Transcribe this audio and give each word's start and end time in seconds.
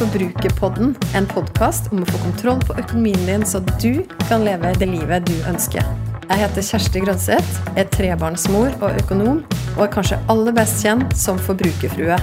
Forbrukerpodden. 0.00 0.94
En 1.12 1.26
podkast 1.28 1.90
om 1.92 2.00
å 2.00 2.06
få 2.08 2.18
kontroll 2.22 2.60
på 2.64 2.72
økonomien 2.80 3.20
din, 3.28 3.42
så 3.44 3.58
du 3.82 4.00
kan 4.30 4.46
leve 4.46 4.70
det 4.80 4.86
livet 4.88 5.26
du 5.28 5.34
ønsker. 5.44 5.84
Jeg 6.24 6.40
heter 6.40 6.64
Kjersti 6.64 7.02
Grønseth, 7.04 7.58
er 7.76 7.84
trebarnsmor 7.92 8.72
og 8.78 8.96
økonom, 9.02 9.42
og 9.74 9.82
er 9.84 9.90
kanskje 9.92 10.16
aller 10.32 10.54
best 10.56 10.80
kjent 10.80 11.12
som 11.20 11.36
forbrukerfrue. 11.44 12.16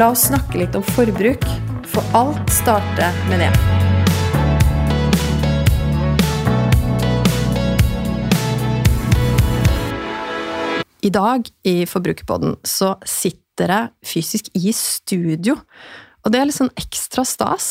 La 0.00 0.06
oss 0.08 0.24
snakke 0.30 0.62
litt 0.62 0.78
om 0.78 0.86
forbruk, 0.94 1.44
for 1.92 2.16
alt 2.16 2.40
starter 2.54 3.12
med 3.28 3.44
det. 3.44 3.50
I 11.04 11.12
dag 11.12 11.52
i 11.68 11.82
Forbrukerpodden 11.84 12.56
så 12.64 12.94
sitter 13.04 13.76
jeg 13.76 13.92
fysisk 14.14 14.48
i 14.56 14.72
studio. 14.72 15.58
Og 16.22 16.30
det 16.30 16.38
er 16.38 16.46
litt 16.46 16.58
sånn 16.58 16.70
ekstra 16.78 17.24
stas, 17.26 17.66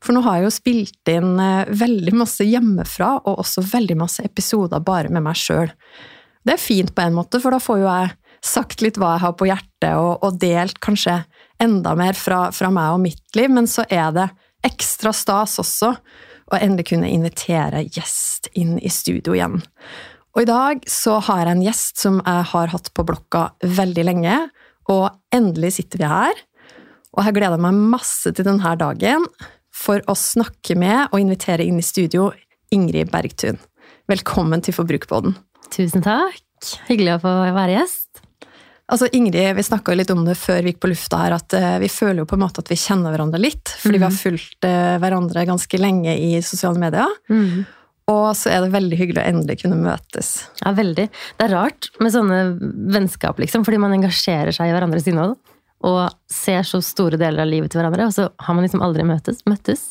for 0.00 0.16
nå 0.16 0.22
har 0.24 0.38
jeg 0.38 0.46
jo 0.46 0.54
spilt 0.54 1.10
inn 1.12 1.34
eh, 1.42 1.68
veldig 1.68 2.14
masse 2.22 2.46
hjemmefra, 2.46 3.18
og 3.28 3.42
også 3.42 3.64
veldig 3.74 3.98
masse 4.00 4.24
episoder 4.24 4.80
bare 4.84 5.12
med 5.12 5.26
meg 5.26 5.36
sjøl. 5.36 5.68
Det 6.40 6.56
er 6.56 6.62
fint 6.62 6.94
på 6.96 7.04
en 7.04 7.18
måte, 7.18 7.40
for 7.42 7.52
da 7.52 7.60
får 7.60 7.82
jo 7.82 7.88
jeg 7.90 8.14
sagt 8.40 8.80
litt 8.80 8.96
hva 8.96 9.14
jeg 9.14 9.24
har 9.26 9.34
på 9.36 9.48
hjertet, 9.50 9.90
og, 10.00 10.24
og 10.24 10.38
delt 10.40 10.80
kanskje 10.80 11.18
enda 11.60 11.92
mer 11.98 12.16
fra, 12.16 12.46
fra, 12.56 12.70
meg 12.72 12.96
og 12.96 13.02
mitt 13.04 13.36
liv, 13.36 13.52
men 13.52 13.68
så 13.68 13.84
er 13.92 14.08
det 14.16 14.30
ekstra 14.64 15.12
stas 15.16 15.58
også 15.60 15.92
å 16.50 16.58
endelig 16.58 16.90
kunne 16.90 17.10
invitere 17.12 17.84
gjest 17.92 18.48
inn 18.58 18.78
i 18.80 18.90
studio 18.92 19.36
igjen. 19.36 19.60
Og 20.34 20.44
i 20.44 20.48
dag 20.48 20.82
så 20.88 21.18
har 21.26 21.44
jeg 21.44 21.52
en 21.56 21.64
gjest 21.64 22.00
som 22.00 22.20
jeg 22.22 22.48
har 22.52 22.72
hatt 22.72 22.90
på 22.94 23.04
blokka 23.06 23.50
veldig 23.60 24.06
lenge, 24.08 24.38
og 24.90 25.10
endelig 25.34 25.76
sitter 25.76 26.00
vi 26.00 26.10
her. 26.10 26.44
Og 27.16 27.26
jeg 27.26 27.34
gleder 27.40 27.58
meg 27.58 27.74
masse 27.90 28.30
til 28.30 28.46
denne 28.46 28.76
dagen 28.78 29.24
for 29.74 30.02
å 30.10 30.14
snakke 30.18 30.76
med 30.78 31.10
og 31.10 31.18
invitere 31.18 31.66
inn 31.66 31.80
i 31.80 31.86
studio 31.86 32.28
Ingrid 32.74 33.10
Bergtun. 33.10 33.58
Velkommen 34.10 34.62
til 34.62 34.76
Forbrukerboden. 34.76 35.34
Tusen 35.74 36.04
takk. 36.06 36.38
Hyggelig 36.86 37.16
å 37.16 37.22
få 37.24 37.32
være 37.56 37.80
gjest. 37.80 38.22
Altså 38.90 39.08
Ingrid, 39.14 39.56
Vi 39.56 39.62
snakka 39.66 39.94
litt 39.94 40.10
om 40.10 40.22
det 40.26 40.36
før 40.38 40.62
vi 40.62 40.72
gikk 40.72 40.80
på 40.82 40.90
lufta 40.90 41.18
her, 41.24 41.34
at 41.38 41.54
uh, 41.54 41.76
vi 41.82 41.90
føler 41.90 42.22
jo 42.22 42.30
på 42.30 42.38
en 42.38 42.44
måte 42.44 42.62
at 42.62 42.70
vi 42.70 42.78
kjenner 42.78 43.14
hverandre 43.14 43.42
litt. 43.42 43.74
Fordi 43.82 43.98
mm. 43.98 44.00
vi 44.00 44.06
har 44.06 44.14
mhm. 44.14 44.22
fulgt 44.22 44.70
uh, 44.70 44.94
hverandre 45.02 45.46
ganske 45.50 45.82
lenge 45.82 46.14
i 46.14 46.32
sosiale 46.46 46.78
medier. 46.82 47.20
Mm. 47.30 47.66
Og 48.10 48.26
så 48.38 48.50
er 48.54 48.64
det 48.64 48.74
veldig 48.74 48.98
hyggelig 48.98 49.22
å 49.22 49.28
endelig 49.30 49.60
kunne 49.64 49.78
møtes. 49.82 50.32
Ja, 50.62 50.74
veldig. 50.78 51.10
Det 51.10 51.46
er 51.46 51.54
rart 51.54 51.90
med 52.02 52.14
sånne 52.14 52.40
vennskap, 52.94 53.38
liksom, 53.42 53.66
fordi 53.66 53.82
man 53.82 53.94
engasjerer 53.98 54.54
seg 54.54 54.70
i 54.70 54.74
hverandres 54.74 55.06
innhold. 55.10 55.38
Og 55.86 56.10
ser 56.28 56.64
så 56.68 56.82
store 56.84 57.16
deler 57.20 57.44
av 57.44 57.48
livet 57.48 57.72
til 57.72 57.80
hverandre, 57.80 58.10
og 58.10 58.16
så 58.16 58.28
har 58.36 58.56
man 58.56 58.66
liksom 58.66 58.82
aldri 58.84 59.06
møtes. 59.08 59.40
møttes. 59.48 59.88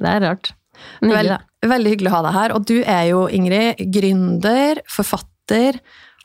Det 0.00 0.08
er 0.10 0.24
rart. 0.24 0.54
Hyggelig, 1.02 1.36
Vel, 1.36 1.70
veldig 1.70 1.92
hyggelig 1.92 2.10
å 2.10 2.14
ha 2.16 2.22
deg 2.26 2.36
her. 2.38 2.54
Og 2.56 2.64
du 2.66 2.78
er 2.80 3.04
jo, 3.10 3.26
Ingrid, 3.28 3.84
gründer, 3.94 4.80
forfatter, 4.90 5.78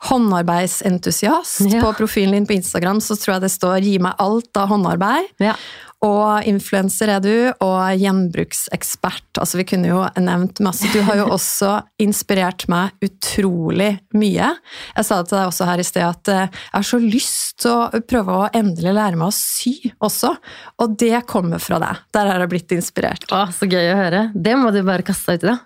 håndarbeidsentusiast. 0.08 1.60
Ja. 1.68 1.82
På 1.84 1.92
profilen 1.98 2.32
din 2.38 2.48
på 2.48 2.56
Instagram 2.56 3.02
så 3.04 3.18
tror 3.20 3.36
jeg 3.36 3.44
det 3.44 3.52
står 3.52 3.84
'gi 3.84 3.98
meg 4.00 4.16
alt 4.18 4.56
av 4.56 4.72
håndarbeid'. 4.72 5.28
Ja. 5.44 5.54
Og 6.06 6.46
influenser 6.48 7.10
er 7.12 7.20
du, 7.20 7.34
og 7.60 8.00
gjenbruksekspert. 8.00 9.36
Altså, 9.36 9.58
vi 9.60 9.66
kunne 9.68 9.90
jo 9.90 10.00
nevnt 10.16 10.62
masse. 10.64 10.88
Du 10.94 11.02
har 11.04 11.20
jo 11.20 11.28
også 11.36 11.74
inspirert 12.00 12.64
meg 12.72 12.96
utrolig 13.04 13.92
mye. 14.16 14.48
Jeg 14.96 15.06
sa 15.06 15.20
det 15.20 15.30
til 15.30 15.38
deg 15.38 15.52
også 15.52 15.68
her 15.68 15.82
i 15.82 15.86
sted 15.86 16.06
at 16.06 16.32
eh, 16.32 16.46
jeg 16.48 16.78
har 16.78 16.88
så 16.88 17.02
lyst 17.04 17.58
til 17.60 17.76
å 17.76 18.02
prøve 18.08 18.38
å 18.38 18.50
endelig 18.56 18.96
lære 18.96 19.20
meg 19.20 19.28
å 19.28 19.36
sy 19.36 19.74
også. 20.00 20.32
Og 20.80 20.96
det 21.00 21.26
kommer 21.28 21.60
fra 21.60 21.80
deg. 21.82 22.04
Der 22.16 22.32
har 22.32 22.44
jeg 22.44 22.54
blitt 22.54 22.76
inspirert. 22.76 23.28
Å, 23.28 23.46
så 23.52 23.68
gøy 23.68 23.92
å 23.92 23.98
høre. 24.00 24.28
Det 24.34 24.56
må 24.56 24.72
du 24.72 24.80
bare 24.86 25.04
kaste 25.06 25.36
deg 25.36 25.42
ut 25.42 25.44
i, 25.44 25.52
da. 25.52 25.58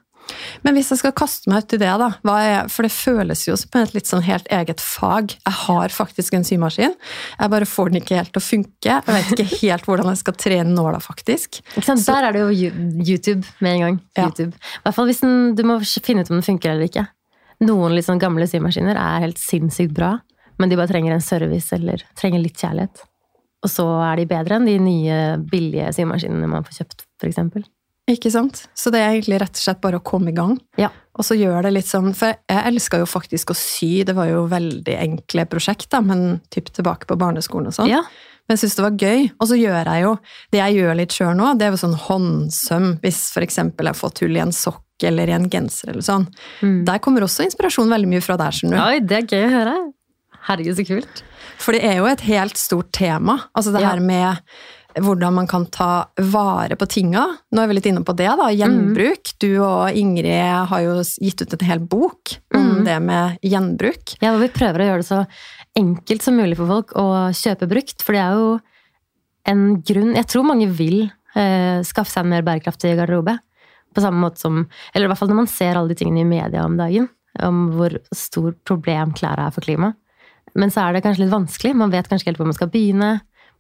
Men 0.65 0.77
hvis 0.77 0.91
jeg 0.93 1.01
skal 1.01 1.13
kaste 1.17 1.51
meg 1.51 1.65
ut 1.65 1.75
i 1.77 1.81
det, 1.83 1.91
da, 2.01 2.09
er, 2.41 2.69
for 2.73 2.87
det 2.87 2.93
føles 2.95 3.45
jo 3.47 3.57
som 3.61 3.81
et 3.81 3.95
litt 3.97 4.09
sånn 4.09 4.25
helt 4.27 4.49
eget 4.55 4.83
fag. 4.83 5.35
Jeg 5.37 5.57
har 5.65 5.95
faktisk 5.95 6.37
en 6.37 6.47
symaskin, 6.47 6.95
jeg 7.39 7.53
bare 7.53 7.69
får 7.69 7.93
den 7.93 8.01
ikke 8.01 8.19
helt 8.21 8.33
til 8.35 8.43
å 8.43 8.47
funke. 8.47 8.97
Jeg 8.97 9.05
vet 9.09 9.35
ikke 9.35 9.59
helt 9.65 9.89
hvordan 9.89 10.13
jeg 10.13 10.23
skal 10.23 10.39
trene 10.41 10.75
nåla, 10.75 11.01
faktisk. 11.05 11.61
Så, 11.77 11.97
Der 12.09 12.31
er 12.31 12.37
det 12.37 12.45
jo 12.45 12.71
YouTube 13.05 13.43
med 13.61 13.77
en 13.77 13.85
gang. 13.87 14.01
Ja. 14.17 14.29
YouTube. 14.29 14.57
I 14.57 14.87
hvert 14.87 14.99
fall 14.99 15.11
hvis 15.11 15.25
den, 15.25 15.55
Du 15.59 15.65
må 15.69 15.79
finne 15.85 16.25
ut 16.25 16.33
om 16.33 16.39
den 16.39 16.47
funker 16.47 16.75
eller 16.75 16.89
ikke. 16.89 17.07
Noen 17.65 17.95
litt 17.95 18.07
sånn 18.09 18.23
gamle 18.23 18.47
symaskiner 18.51 18.99
er 18.99 19.25
helt 19.25 19.41
sinnssykt 19.41 19.95
bra, 19.95 20.17
men 20.59 20.71
de 20.71 20.79
bare 20.79 20.91
trenger 20.91 21.15
en 21.15 21.25
service 21.25 21.75
eller 21.77 22.03
trenger 22.19 22.43
litt 22.43 22.59
kjærlighet. 22.61 23.05
Og 23.65 23.71
så 23.73 23.87
er 24.05 24.21
de 24.21 24.29
bedre 24.29 24.59
enn 24.59 24.69
de 24.69 24.75
nye, 24.83 25.21
billige 25.49 25.93
symaskinene 25.97 26.51
man 26.51 26.67
får 26.67 26.83
kjøpt, 26.83 27.07
f.eks. 27.23 27.69
Ikke 28.11 28.29
sant? 28.29 28.67
Så 28.77 28.93
det 28.93 29.01
er 29.01 29.15
egentlig 29.15 29.39
rett 29.41 29.57
og 29.57 29.63
slett 29.65 29.81
bare 29.81 29.97
å 30.01 30.05
komme 30.05 30.33
i 30.33 30.37
gang. 30.37 30.59
Ja. 30.81 30.91
Og 31.15 31.25
så 31.25 31.37
gjør 31.39 31.65
det 31.65 31.71
litt 31.77 31.89
sånn 31.89 32.11
For 32.17 32.35
jeg 32.35 32.67
elska 32.69 32.99
jo 33.01 33.07
faktisk 33.09 33.53
å 33.55 33.57
sy, 33.57 34.03
det 34.05 34.17
var 34.17 34.29
jo 34.29 34.45
veldig 34.51 34.97
enkle 34.99 35.47
prosjekt, 35.49 35.89
da, 35.95 36.03
men 36.05 36.43
typ 36.53 36.69
tilbake 36.75 37.09
på 37.09 37.17
barneskolen 37.21 37.71
og 37.71 37.77
sånn. 37.79 37.93
Ja. 37.93 38.03
Men 38.45 38.59
jeg 38.59 38.65
syns 38.65 38.77
det 38.77 38.85
var 38.85 38.99
gøy. 39.01 39.27
Og 39.39 39.49
så 39.49 39.57
gjør 39.57 39.89
jeg 39.89 40.05
jo 40.05 40.15
Det 40.53 40.61
jeg 40.61 40.79
gjør 40.79 40.99
litt 41.01 41.17
sjøl 41.17 41.33
nå, 41.39 41.53
det 41.57 41.67
er 41.67 41.73
jo 41.73 41.81
sånn 41.81 41.99
håndsøm, 42.05 42.89
hvis 43.05 43.23
f.eks. 43.33 43.61
jeg 43.63 43.89
har 43.89 43.97
fått 43.99 44.25
hull 44.25 44.37
i 44.37 44.45
en 44.45 44.53
sokk 44.55 44.83
eller 45.05 45.31
i 45.31 45.35
en 45.35 45.49
genser 45.51 45.91
eller 45.95 46.05
sånn. 46.07 46.29
Mm. 46.61 46.85
Der 46.87 47.01
kommer 47.03 47.25
også 47.25 47.47
inspirasjon 47.49 47.91
veldig 47.91 48.11
mye 48.13 48.25
fra 48.25 48.37
der, 48.41 48.55
skjønner 48.55 48.79
du. 48.79 48.85
Oi, 48.85 49.01
det 49.03 49.23
er 49.23 49.27
gøy 49.33 49.49
å 49.49 49.55
høre. 49.57 49.75
Herregud, 50.45 50.77
så 50.77 50.85
kult. 50.87 51.25
For 51.61 51.77
det 51.77 51.83
er 51.89 51.99
jo 51.99 52.07
et 52.11 52.23
helt 52.29 52.61
stort 52.61 52.93
tema. 52.95 53.39
Altså 53.57 53.73
det 53.75 53.81
ja. 53.83 53.95
her 53.95 54.05
med 54.05 54.45
hvordan 55.03 55.35
man 55.35 55.47
kan 55.51 55.67
ta 55.73 56.07
vare 56.31 56.77
på 56.79 56.87
tinga. 56.87 57.25
Nå 57.51 57.63
er 57.63 57.71
vi 57.71 57.77
litt 57.79 57.89
inne 57.91 58.05
på 58.07 58.15
det, 58.17 58.29
da. 58.39 58.51
Gjenbruk. 58.55 59.33
Mm. 59.33 59.39
Du 59.43 59.51
og 59.65 59.99
Ingrid 59.99 60.69
har 60.71 60.85
jo 60.85 61.01
gitt 61.03 61.43
ut 61.43 61.57
en 61.57 61.67
hel 61.67 61.83
bok 61.83 62.37
om 62.55 62.69
mm. 62.69 62.85
det 62.87 62.99
med 63.03 63.43
gjenbruk. 63.43 64.15
Ja, 64.21 64.35
og 64.35 64.43
vi 64.45 64.53
prøver 64.55 64.83
å 64.85 64.89
gjøre 64.91 65.03
det 65.03 65.09
så 65.09 65.25
enkelt 65.79 66.27
som 66.27 66.39
mulig 66.39 66.59
for 66.61 66.71
folk 66.71 66.95
å 67.01 67.09
kjøpe 67.35 67.71
brukt. 67.71 68.05
For 68.05 68.17
det 68.17 68.23
er 68.23 68.39
jo 68.39 68.53
en 69.51 69.65
grunn 69.85 70.15
Jeg 70.17 70.29
tror 70.33 70.47
mange 70.49 70.71
vil 70.73 71.03
eh, 71.37 71.83
skaffe 71.85 72.13
seg 72.13 72.25
en 72.25 72.33
mer 72.37 72.47
bærekraftig 72.47 72.95
garderobe. 73.01 73.37
På 73.95 74.03
samme 74.03 74.23
måte 74.23 74.43
som 74.43 74.65
Eller 74.95 75.07
i 75.07 75.11
hvert 75.11 75.21
fall 75.21 75.31
når 75.31 75.43
man 75.43 75.51
ser 75.51 75.79
alle 75.79 75.93
de 75.93 75.99
tingene 75.99 76.25
i 76.25 76.31
media 76.31 76.65
om 76.65 76.79
dagen. 76.79 77.11
Om 77.43 77.67
hvor 77.75 77.99
stort 78.15 78.63
problem 78.69 79.15
klær 79.19 79.43
er 79.43 79.55
for 79.55 79.67
klimaet. 79.67 79.99
Men 80.55 80.71
så 80.71 80.85
er 80.85 80.95
det 80.95 81.03
kanskje 81.03 81.25
litt 81.25 81.35
vanskelig. 81.35 81.73
Man 81.75 81.91
vet 81.91 82.07
kanskje 82.07 82.29
ikke 82.29 82.31
helt 82.35 82.43
hvor 82.43 82.49
man 82.51 82.57
skal 82.57 82.71
begynne. 82.71 83.09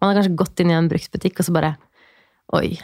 Man 0.05 0.13
har 0.13 0.21
kanskje 0.21 0.37
gått 0.37 0.61
inn 0.61 0.73
i 0.73 0.77
en 0.77 0.91
bruktbutikk, 0.91 1.41
og 1.41 1.49
så 1.49 1.57
bare 1.57 1.75
Oi, 2.55 2.75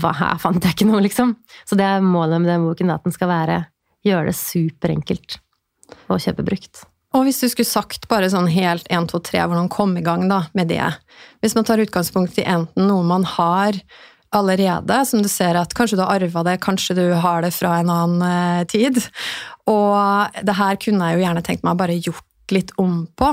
hva, 0.00 0.14
her 0.16 0.38
fant 0.40 0.64
jeg 0.64 0.72
ikke 0.72 0.86
noe, 0.88 1.02
liksom. 1.04 1.34
Så 1.68 1.76
det 1.76 1.84
er 1.84 2.00
målet 2.00 2.40
med 2.40 2.48
den 2.48 2.64
boken, 2.64 2.92
at 2.94 3.04
den 3.04 3.12
skal 3.12 3.28
være 3.28 3.58
gjøre 4.06 4.30
det 4.30 4.38
superenkelt 4.38 5.36
å 6.08 6.16
kjøpe 6.16 6.46
brukt. 6.46 6.86
Og 7.12 7.26
hvis 7.26 7.42
du 7.42 7.50
skulle 7.50 7.68
sagt 7.68 8.06
bare 8.08 8.30
sånn 8.32 8.48
helt 8.48 8.86
1, 8.88 9.10
2, 9.10 9.20
3, 9.28 9.42
hvordan 9.50 9.68
kom 9.72 9.92
i 9.98 10.04
gang 10.06 10.24
da 10.30 10.44
med 10.56 10.70
det? 10.70 10.86
Hvis 11.42 11.56
man 11.58 11.66
tar 11.68 11.82
utgangspunkt 11.82 12.38
i 12.38 12.46
enten 12.46 12.86
noe 12.88 13.04
man 13.06 13.26
har 13.28 13.76
allerede, 14.30 15.00
som 15.06 15.22
du 15.22 15.28
ser 15.28 15.58
at 15.58 15.74
kanskje 15.74 15.98
du 15.98 16.04
har 16.04 16.20
arva 16.20 16.44
det, 16.46 16.60
kanskje 16.62 16.94
du 17.00 17.04
har 17.18 17.42
det 17.42 17.50
fra 17.54 17.80
en 17.80 17.90
annen 17.90 18.22
eh, 18.26 18.66
tid. 18.70 19.02
Og 19.70 20.40
det 20.46 20.54
her 20.54 20.78
kunne 20.80 21.10
jeg 21.10 21.18
jo 21.18 21.24
gjerne 21.26 21.42
tenkt 21.46 21.66
meg 21.66 21.80
bare 21.80 21.98
gjort 21.98 22.54
litt 22.54 22.70
om 22.78 23.02
på. 23.18 23.32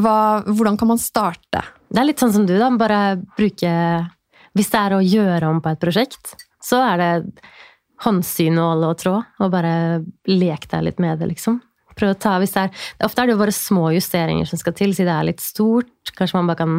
Hva, 0.00 0.16
hvordan 0.48 0.78
kan 0.80 0.94
man 0.94 1.00
starte? 1.00 1.60
Det 1.92 2.00
er 2.00 2.08
litt 2.08 2.22
sånn 2.22 2.32
som 2.32 2.46
du, 2.48 2.54
da. 2.56 2.70
Bare 2.80 3.00
bruke 3.36 3.72
Hvis 4.56 4.70
det 4.72 4.80
er 4.80 4.94
å 4.96 5.04
gjøre 5.04 5.48
om 5.48 5.60
på 5.64 5.72
et 5.72 5.80
prosjekt, 5.80 6.34
så 6.62 6.80
er 6.84 7.00
det 7.00 7.12
håndsyn 8.02 8.58
og 8.58 8.82
tråd, 8.98 9.28
og 9.40 9.52
bare 9.52 10.02
lek 10.28 10.66
deg 10.68 10.88
litt 10.88 10.98
med 11.02 11.20
det, 11.22 11.28
liksom. 11.30 11.60
Prøv 11.96 12.14
å 12.14 12.18
ta, 12.18 12.34
hvis 12.40 12.54
det 12.54 12.64
er, 12.66 12.82
Ofte 13.06 13.22
er 13.22 13.28
det 13.28 13.36
jo 13.36 13.40
bare 13.42 13.54
små 13.54 13.90
justeringer 13.94 14.48
som 14.48 14.60
skal 14.60 14.74
til, 14.76 14.94
siden 14.96 15.10
det 15.10 15.14
er 15.14 15.28
litt 15.28 15.44
stort. 15.44 16.12
Kanskje 16.16 16.38
man 16.38 16.50
bare 16.50 16.62
kan 16.62 16.78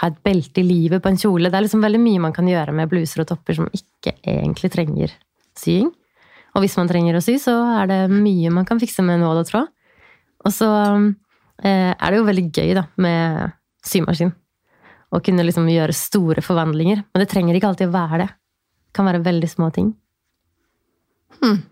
ha 0.00 0.10
et 0.10 0.20
belte 0.24 0.62
i 0.62 0.66
livet 0.66 1.02
på 1.02 1.10
en 1.10 1.18
kjole. 1.20 1.50
Det 1.50 1.58
er 1.58 1.66
liksom 1.66 1.84
veldig 1.84 2.00
mye 2.02 2.24
man 2.28 2.36
kan 2.36 2.48
gjøre 2.48 2.74
med 2.76 2.90
bluser 2.92 3.24
og 3.24 3.30
topper 3.32 3.56
som 3.56 3.70
ikke 3.76 4.14
egentlig 4.20 4.70
trenger 4.72 5.16
sying. 5.58 5.90
Og 6.54 6.64
hvis 6.64 6.76
man 6.80 6.90
trenger 6.90 7.16
å 7.16 7.24
sy, 7.24 7.36
så 7.42 7.56
er 7.80 7.90
det 7.90 8.00
mye 8.12 8.52
man 8.54 8.68
kan 8.68 8.80
fikse 8.82 9.04
med 9.06 9.22
nål 9.22 9.42
og 9.42 9.48
tråd. 9.50 9.72
Og 10.46 10.54
så 10.54 10.70
eh, 11.64 11.90
er 11.92 12.06
det 12.06 12.20
jo 12.20 12.28
veldig 12.28 12.46
gøy 12.48 12.76
da, 12.78 12.86
med 13.00 13.58
symaskin 13.86 14.32
og 15.10 15.24
kunne 15.26 15.44
liksom 15.46 15.68
gjøre 15.70 15.96
store 15.96 16.42
forvandlinger. 16.44 17.02
Men 17.10 17.22
det 17.22 17.30
trenger 17.32 17.56
ikke 17.56 17.72
alltid 17.72 17.90
å 17.90 17.94
være 17.96 18.22
det. 18.22 18.28
Det 18.30 18.96
kan 18.98 19.08
være 19.08 19.24
veldig 19.26 19.50
små 19.50 19.70
ting. 19.74 19.92
Hmm. 21.40 21.62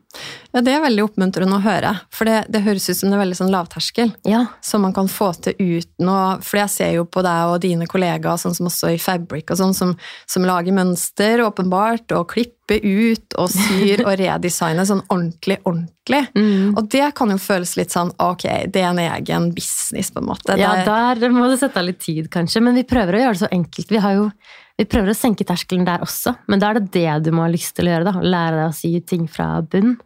Ja, 0.53 0.63
Det 0.65 0.73
er 0.73 0.81
veldig 0.81 1.05
oppmuntrende 1.05 1.59
å 1.59 1.63
høre. 1.63 1.93
For 2.15 2.29
det, 2.29 2.47
det 2.53 2.63
høres 2.65 2.89
ut 2.89 2.97
som 2.97 3.11
det 3.11 3.19
er 3.19 3.23
veldig 3.23 3.39
sånn 3.39 3.53
lavterskel. 3.53 4.13
Ja. 4.29 4.47
Som 4.65 4.87
man 4.87 4.95
kan 4.97 5.11
få 5.13 5.31
til 5.45 5.57
uten 5.59 6.09
å 6.09 6.19
For 6.45 6.63
jeg 6.63 6.73
ser 6.73 6.93
jo 6.97 7.05
på 7.05 7.23
deg 7.25 7.53
og 7.53 7.61
dine 7.63 7.89
kollegaer, 7.91 8.41
sånn 8.41 8.57
som 8.57 8.71
også 8.71 8.95
i 8.95 9.01
Fabric, 9.03 9.53
og 9.53 9.61
sånn, 9.61 9.75
som, 9.77 9.95
som 10.27 10.47
lager 10.49 10.77
mønster, 10.77 11.43
åpenbart, 11.45 12.15
og 12.17 12.31
klipper 12.33 12.81
ut 12.85 13.37
og 13.41 13.53
syr 13.53 14.05
og 14.07 14.15
redesigner 14.23 14.89
sånn 14.89 15.05
ordentlig, 15.09 15.59
ordentlig. 15.65 16.23
Mm. 16.35 16.77
Og 16.77 16.89
det 16.93 17.11
kan 17.19 17.33
jo 17.33 17.41
føles 17.43 17.75
litt 17.79 17.95
sånn 17.95 18.15
ok, 18.17 18.47
det 18.73 18.83
er 18.83 18.91
en 18.93 19.03
egen 19.05 19.51
business, 19.57 20.13
på 20.15 20.23
en 20.23 20.31
måte. 20.31 20.57
Ja, 20.61 20.79
der 20.87 21.35
må 21.35 21.49
du 21.51 21.59
sette 21.61 21.81
av 21.81 21.89
litt 21.89 22.01
tid, 22.05 22.31
kanskje. 22.33 22.65
Men 22.65 22.79
vi 22.79 22.89
prøver 22.89 23.19
å 23.19 23.27
gjøre 23.27 23.37
det 23.37 23.45
så 23.45 23.53
enkelt. 23.53 23.93
Vi 23.93 24.03
har 24.05 24.17
jo 24.17 24.31
vi 24.79 24.87
prøver 24.87 25.11
å 25.11 25.19
senke 25.19 25.43
terskelen 25.43 25.83
der 25.89 26.05
også, 26.05 26.37
men 26.47 26.61
da 26.63 26.69
er 26.71 26.79
det 26.79 26.93
det 26.95 27.15
du 27.27 27.33
må 27.35 27.43
ha 27.43 27.51
lyst 27.51 27.75
til 27.75 27.89
å 27.89 27.97
gjøre. 27.97 28.13
da, 28.13 28.21
Lære 28.23 28.61
deg 28.61 28.69
å 28.69 28.77
si 28.79 28.93
ting 29.03 29.25
fra 29.27 29.57
bunn. 29.67 29.97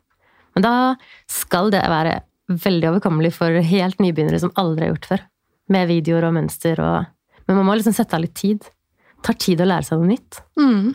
Men 0.56 0.64
da 0.66 0.72
skal 1.30 1.70
det 1.72 1.82
være 1.88 2.18
veldig 2.52 2.88
overkommelig 2.90 3.32
for 3.36 3.54
helt 3.64 4.00
nybegynnere 4.02 4.40
som 4.42 4.52
aldri 4.60 4.86
har 4.88 4.94
gjort 4.94 5.08
før. 5.12 5.22
Med 5.72 5.88
videoer 5.88 6.26
og 6.28 6.34
mønster 6.36 6.80
og 6.82 7.06
Men 7.48 7.56
man 7.58 7.66
må 7.66 7.74
liksom 7.78 7.94
sette 7.96 8.14
av 8.14 8.22
litt 8.22 8.34
tid. 8.38 8.62
Det 8.62 9.24
tar 9.26 9.34
tid 9.40 9.60
å 9.60 9.66
lære 9.66 9.86
seg 9.88 9.98
noe 9.98 10.10
nytt. 10.12 10.38
Mm. 10.60 10.92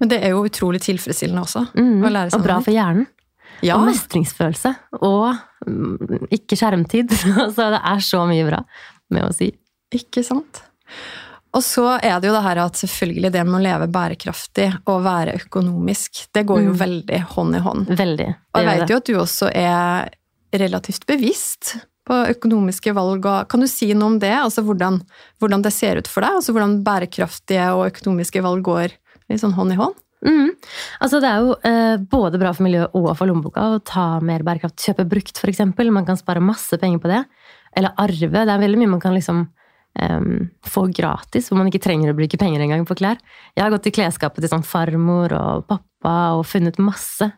Men 0.00 0.10
det 0.10 0.18
er 0.24 0.34
jo 0.34 0.42
utrolig 0.44 0.82
tilfredsstillende 0.84 1.44
også. 1.46 1.62
Mm. 1.78 2.02
å 2.04 2.10
lære 2.12 2.30
seg 2.34 2.40
Og 2.40 2.44
bra 2.44 2.56
nytt. 2.58 2.66
for 2.66 2.76
hjernen. 2.76 3.06
Ja, 3.64 3.78
Og 3.78 3.86
mestringsfølelse. 3.88 4.74
Og 5.00 5.30
mm, 5.66 6.26
ikke 6.36 6.58
skjermtid. 6.60 7.14
Så 7.56 7.70
det 7.72 7.80
er 7.80 8.02
så 8.04 8.24
mye 8.28 8.44
bra 8.48 8.60
med 9.14 9.24
å 9.24 9.32
si. 9.32 9.48
ikke 9.96 10.24
sant? 10.26 10.60
Og 11.56 11.64
så 11.64 11.86
er 12.04 12.18
det 12.20 12.28
jo 12.28 12.34
det 12.36 12.44
her 12.44 12.60
at 12.66 12.76
selvfølgelig 12.76 13.30
det 13.32 13.42
med 13.48 13.58
å 13.58 13.64
leve 13.64 13.88
bærekraftig 13.92 14.68
og 14.92 15.02
være 15.06 15.38
økonomisk, 15.40 16.26
det 16.36 16.44
går 16.48 16.62
jo 16.66 16.72
Mm. 16.74 16.78
veldig 16.84 17.20
hånd 17.32 17.56
i 17.56 17.64
hånd. 17.64 17.86
Veldig. 17.96 18.28
Og 18.52 18.60
jeg 18.60 18.66
veit 18.68 18.90
jo 18.92 18.96
at 19.00 19.08
du 19.08 19.14
også 19.16 19.48
er 19.54 20.10
relativt 20.52 21.06
bevisst 21.08 21.76
på 22.06 22.14
økonomiske 22.36 22.92
valg. 22.94 23.24
Kan 23.48 23.60
du 23.64 23.66
si 23.66 23.88
noe 23.94 24.12
om 24.12 24.18
det? 24.22 24.30
Altså 24.36 24.62
hvordan, 24.62 25.00
hvordan 25.40 25.62
det 25.64 25.72
ser 25.72 25.96
ut 25.98 26.06
for 26.06 26.20
deg? 26.22 26.36
Altså 26.38 26.52
hvordan 26.54 26.82
bærekraftige 26.86 27.70
og 27.74 27.88
økonomiske 27.90 28.42
valg 28.44 28.62
går 28.62 28.92
litt 29.28 29.40
sånn 29.42 29.56
hånd 29.56 29.72
i 29.72 29.80
hånd? 29.80 29.94
Mm. 30.26 30.50
Altså, 31.00 31.20
det 31.20 31.28
er 31.28 31.42
jo 31.44 31.56
eh, 31.62 31.96
både 31.98 32.38
bra 32.40 32.52
for 32.56 32.64
miljøet 32.64 32.94
og 32.96 33.10
for 33.18 33.28
lommeboka 33.28 33.60
å 33.76 33.82
ta 33.84 34.18
mer 34.24 34.42
bærekraft. 34.46 34.78
Kjøpe 34.80 35.04
brukt, 35.08 35.38
eksempel. 35.44 35.90
Man 35.92 36.06
kan 36.06 36.16
spare 36.16 36.40
masse 36.42 36.78
penger 36.80 36.98
på 37.02 37.10
det. 37.10 37.24
Eller 37.76 37.92
arve. 38.00 38.32
Det 38.32 38.48
er 38.54 38.62
veldig 38.62 38.78
mye 38.80 38.94
man 38.96 39.02
kan 39.02 39.14
liksom 39.14 39.44
em, 40.02 40.48
få 40.66 40.86
gratis, 40.94 41.48
hvor 41.48 41.60
man 41.60 41.70
ikke 41.70 41.82
trenger 41.84 42.12
å 42.12 42.18
bruke 42.18 42.38
penger 42.40 42.64
engang 42.64 42.86
på 42.88 42.98
klær. 42.98 43.20
Jeg 43.56 43.64
har 43.64 43.72
gått 43.74 43.88
i 43.90 43.94
klesskapet 43.96 44.44
til 44.44 44.52
sånn 44.52 44.66
farmor 44.66 45.34
og 45.36 45.66
pappa 45.70 46.16
og 46.36 46.46
funnet 46.48 46.80
masse 46.82 47.30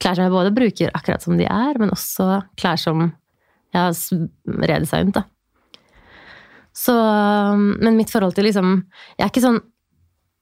klær 0.00 0.16
som 0.16 0.26
jeg 0.26 0.32
både 0.32 0.54
bruker 0.56 0.92
akkurat 0.96 1.24
som 1.24 1.36
de 1.38 1.46
er, 1.46 1.80
men 1.80 1.92
også 1.94 2.40
klær 2.60 2.80
som 2.80 3.10
jeg 3.70 3.80
har 3.80 4.64
redesignet, 4.70 5.20
da. 5.20 5.26
Så, 6.74 6.94
men 6.94 7.96
mitt 7.98 8.12
forhold 8.12 8.36
til 8.36 8.46
liksom 8.46 8.68
Jeg 9.18 9.24
er 9.24 9.30
ikke 9.32 9.42
sånn 9.42 9.58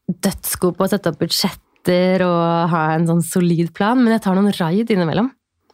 dødsgod 0.08 0.76
på 0.76 0.84
å 0.84 0.90
sette 0.92 1.08
opp 1.10 1.22
budsjetter 1.22 2.22
og 2.26 2.72
ha 2.72 2.82
en 2.94 3.06
sånn 3.08 3.22
solid 3.24 3.72
plan, 3.76 3.98
men 4.00 4.14
jeg 4.14 4.22
tar 4.24 4.36
noen 4.36 4.52
raid 4.56 4.92
innimellom. 4.92 5.30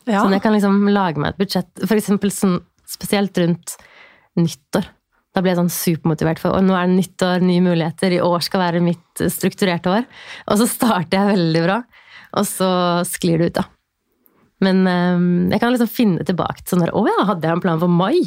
Ja. 0.07 0.23
Sånn 0.23 0.35
jeg 0.35 0.43
kan 0.45 0.55
liksom 0.55 0.89
lage 0.91 1.21
meg 1.23 1.35
et 1.35 1.43
budsjett, 1.43 1.71
for 1.85 1.99
eksempel 1.99 2.33
sånn, 2.35 2.59
spesielt 2.91 3.39
rundt 3.41 3.77
nyttår. 4.39 4.89
Da 5.35 5.43
ble 5.43 5.51
jeg 5.51 5.59
sånn 5.59 5.73
supermotivert 5.73 6.39
for 6.39 6.55
og 6.55 6.63
nå 6.63 6.77
er 6.79 6.87
det 6.87 6.99
nyttår, 7.01 7.43
nye 7.43 7.63
muligheter, 7.65 8.15
i 8.15 8.23
år 8.23 8.45
skal 8.47 8.63
være 8.69 8.83
mitt 8.85 9.25
strukturerte 9.35 9.91
år. 9.91 10.07
Og 10.47 10.61
så 10.61 10.69
starter 10.71 11.19
jeg 11.19 11.33
veldig 11.35 11.65
bra, 11.65 11.81
og 12.39 12.47
så 12.47 12.71
sklir 13.09 13.43
det 13.43 13.51
ut, 13.51 13.59
da. 13.59 13.67
Men 14.63 14.87
um, 14.87 15.27
jeg 15.51 15.61
kan 15.61 15.75
liksom 15.75 15.91
finne 15.91 16.25
tilbake 16.27 16.63
til 16.63 16.77
sånn 16.77 16.85
der 16.87 16.95
Å 16.95 17.03
ja, 17.09 17.25
hadde 17.27 17.49
jeg 17.49 17.57
en 17.59 17.63
plan 17.65 17.81
for 17.83 17.91
mai? 17.91 18.23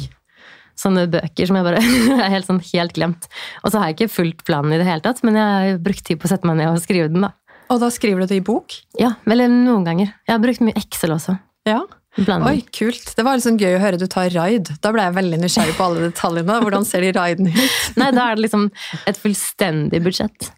Sånne 0.78 1.08
bøker 1.10 1.48
som 1.48 1.56
jeg 1.58 1.66
bare 1.66 1.80
er 2.26 2.34
helt 2.36 2.46
sånn 2.46 2.60
helt 2.70 2.94
glemt. 2.94 3.26
Og 3.64 3.72
så 3.72 3.80
har 3.80 3.90
jeg 3.90 3.96
ikke 3.96 4.14
fulgt 4.20 4.44
planen 4.46 4.76
i 4.76 4.78
det 4.78 4.86
hele 4.86 5.02
tatt, 5.02 5.24
men 5.26 5.38
jeg 5.40 5.48
har 5.72 5.80
brukt 5.82 6.04
tid 6.06 6.20
på 6.20 6.28
å 6.28 6.32
sette 6.34 6.46
meg 6.46 6.60
ned 6.60 6.70
og 6.70 6.82
skrive 6.84 7.10
den, 7.10 7.24
da. 7.26 7.32
Og 7.72 7.80
da 7.82 7.90
skriver 7.92 8.22
du 8.22 8.30
det 8.30 8.38
i 8.38 8.44
bok? 8.44 8.76
Ja, 9.00 9.16
eller 9.28 9.50
noen 9.52 9.84
ganger. 9.84 10.12
Jeg 10.28 10.36
har 10.36 10.44
brukt 10.44 10.62
mye 10.64 10.76
Excel 10.78 11.12
også. 11.12 11.36
Ja. 11.68 11.82
Blanding. 12.24 12.48
Oi, 12.50 12.62
kult. 12.74 13.12
Det 13.16 13.24
var 13.26 13.38
litt 13.38 13.46
sånn 13.46 13.58
gøy 13.60 13.76
å 13.76 13.82
høre 13.82 13.98
du 14.00 14.06
tar 14.10 14.30
raid. 14.34 14.70
Da 14.82 14.90
ble 14.94 15.04
jeg 15.06 15.16
veldig 15.18 15.38
nysgjerrig 15.42 15.76
på 15.78 15.86
alle 15.86 16.08
detaljene. 16.08 16.58
Hvordan 16.64 16.86
ser 16.88 17.04
de 17.06 17.12
raidene 17.14 17.52
ut? 17.54 17.76
Nei, 18.00 18.10
da 18.16 18.26
er 18.26 18.38
det 18.38 18.46
liksom 18.46 18.68
et 19.10 19.20
fullstendig 19.22 20.00
budsjett. 20.04 20.50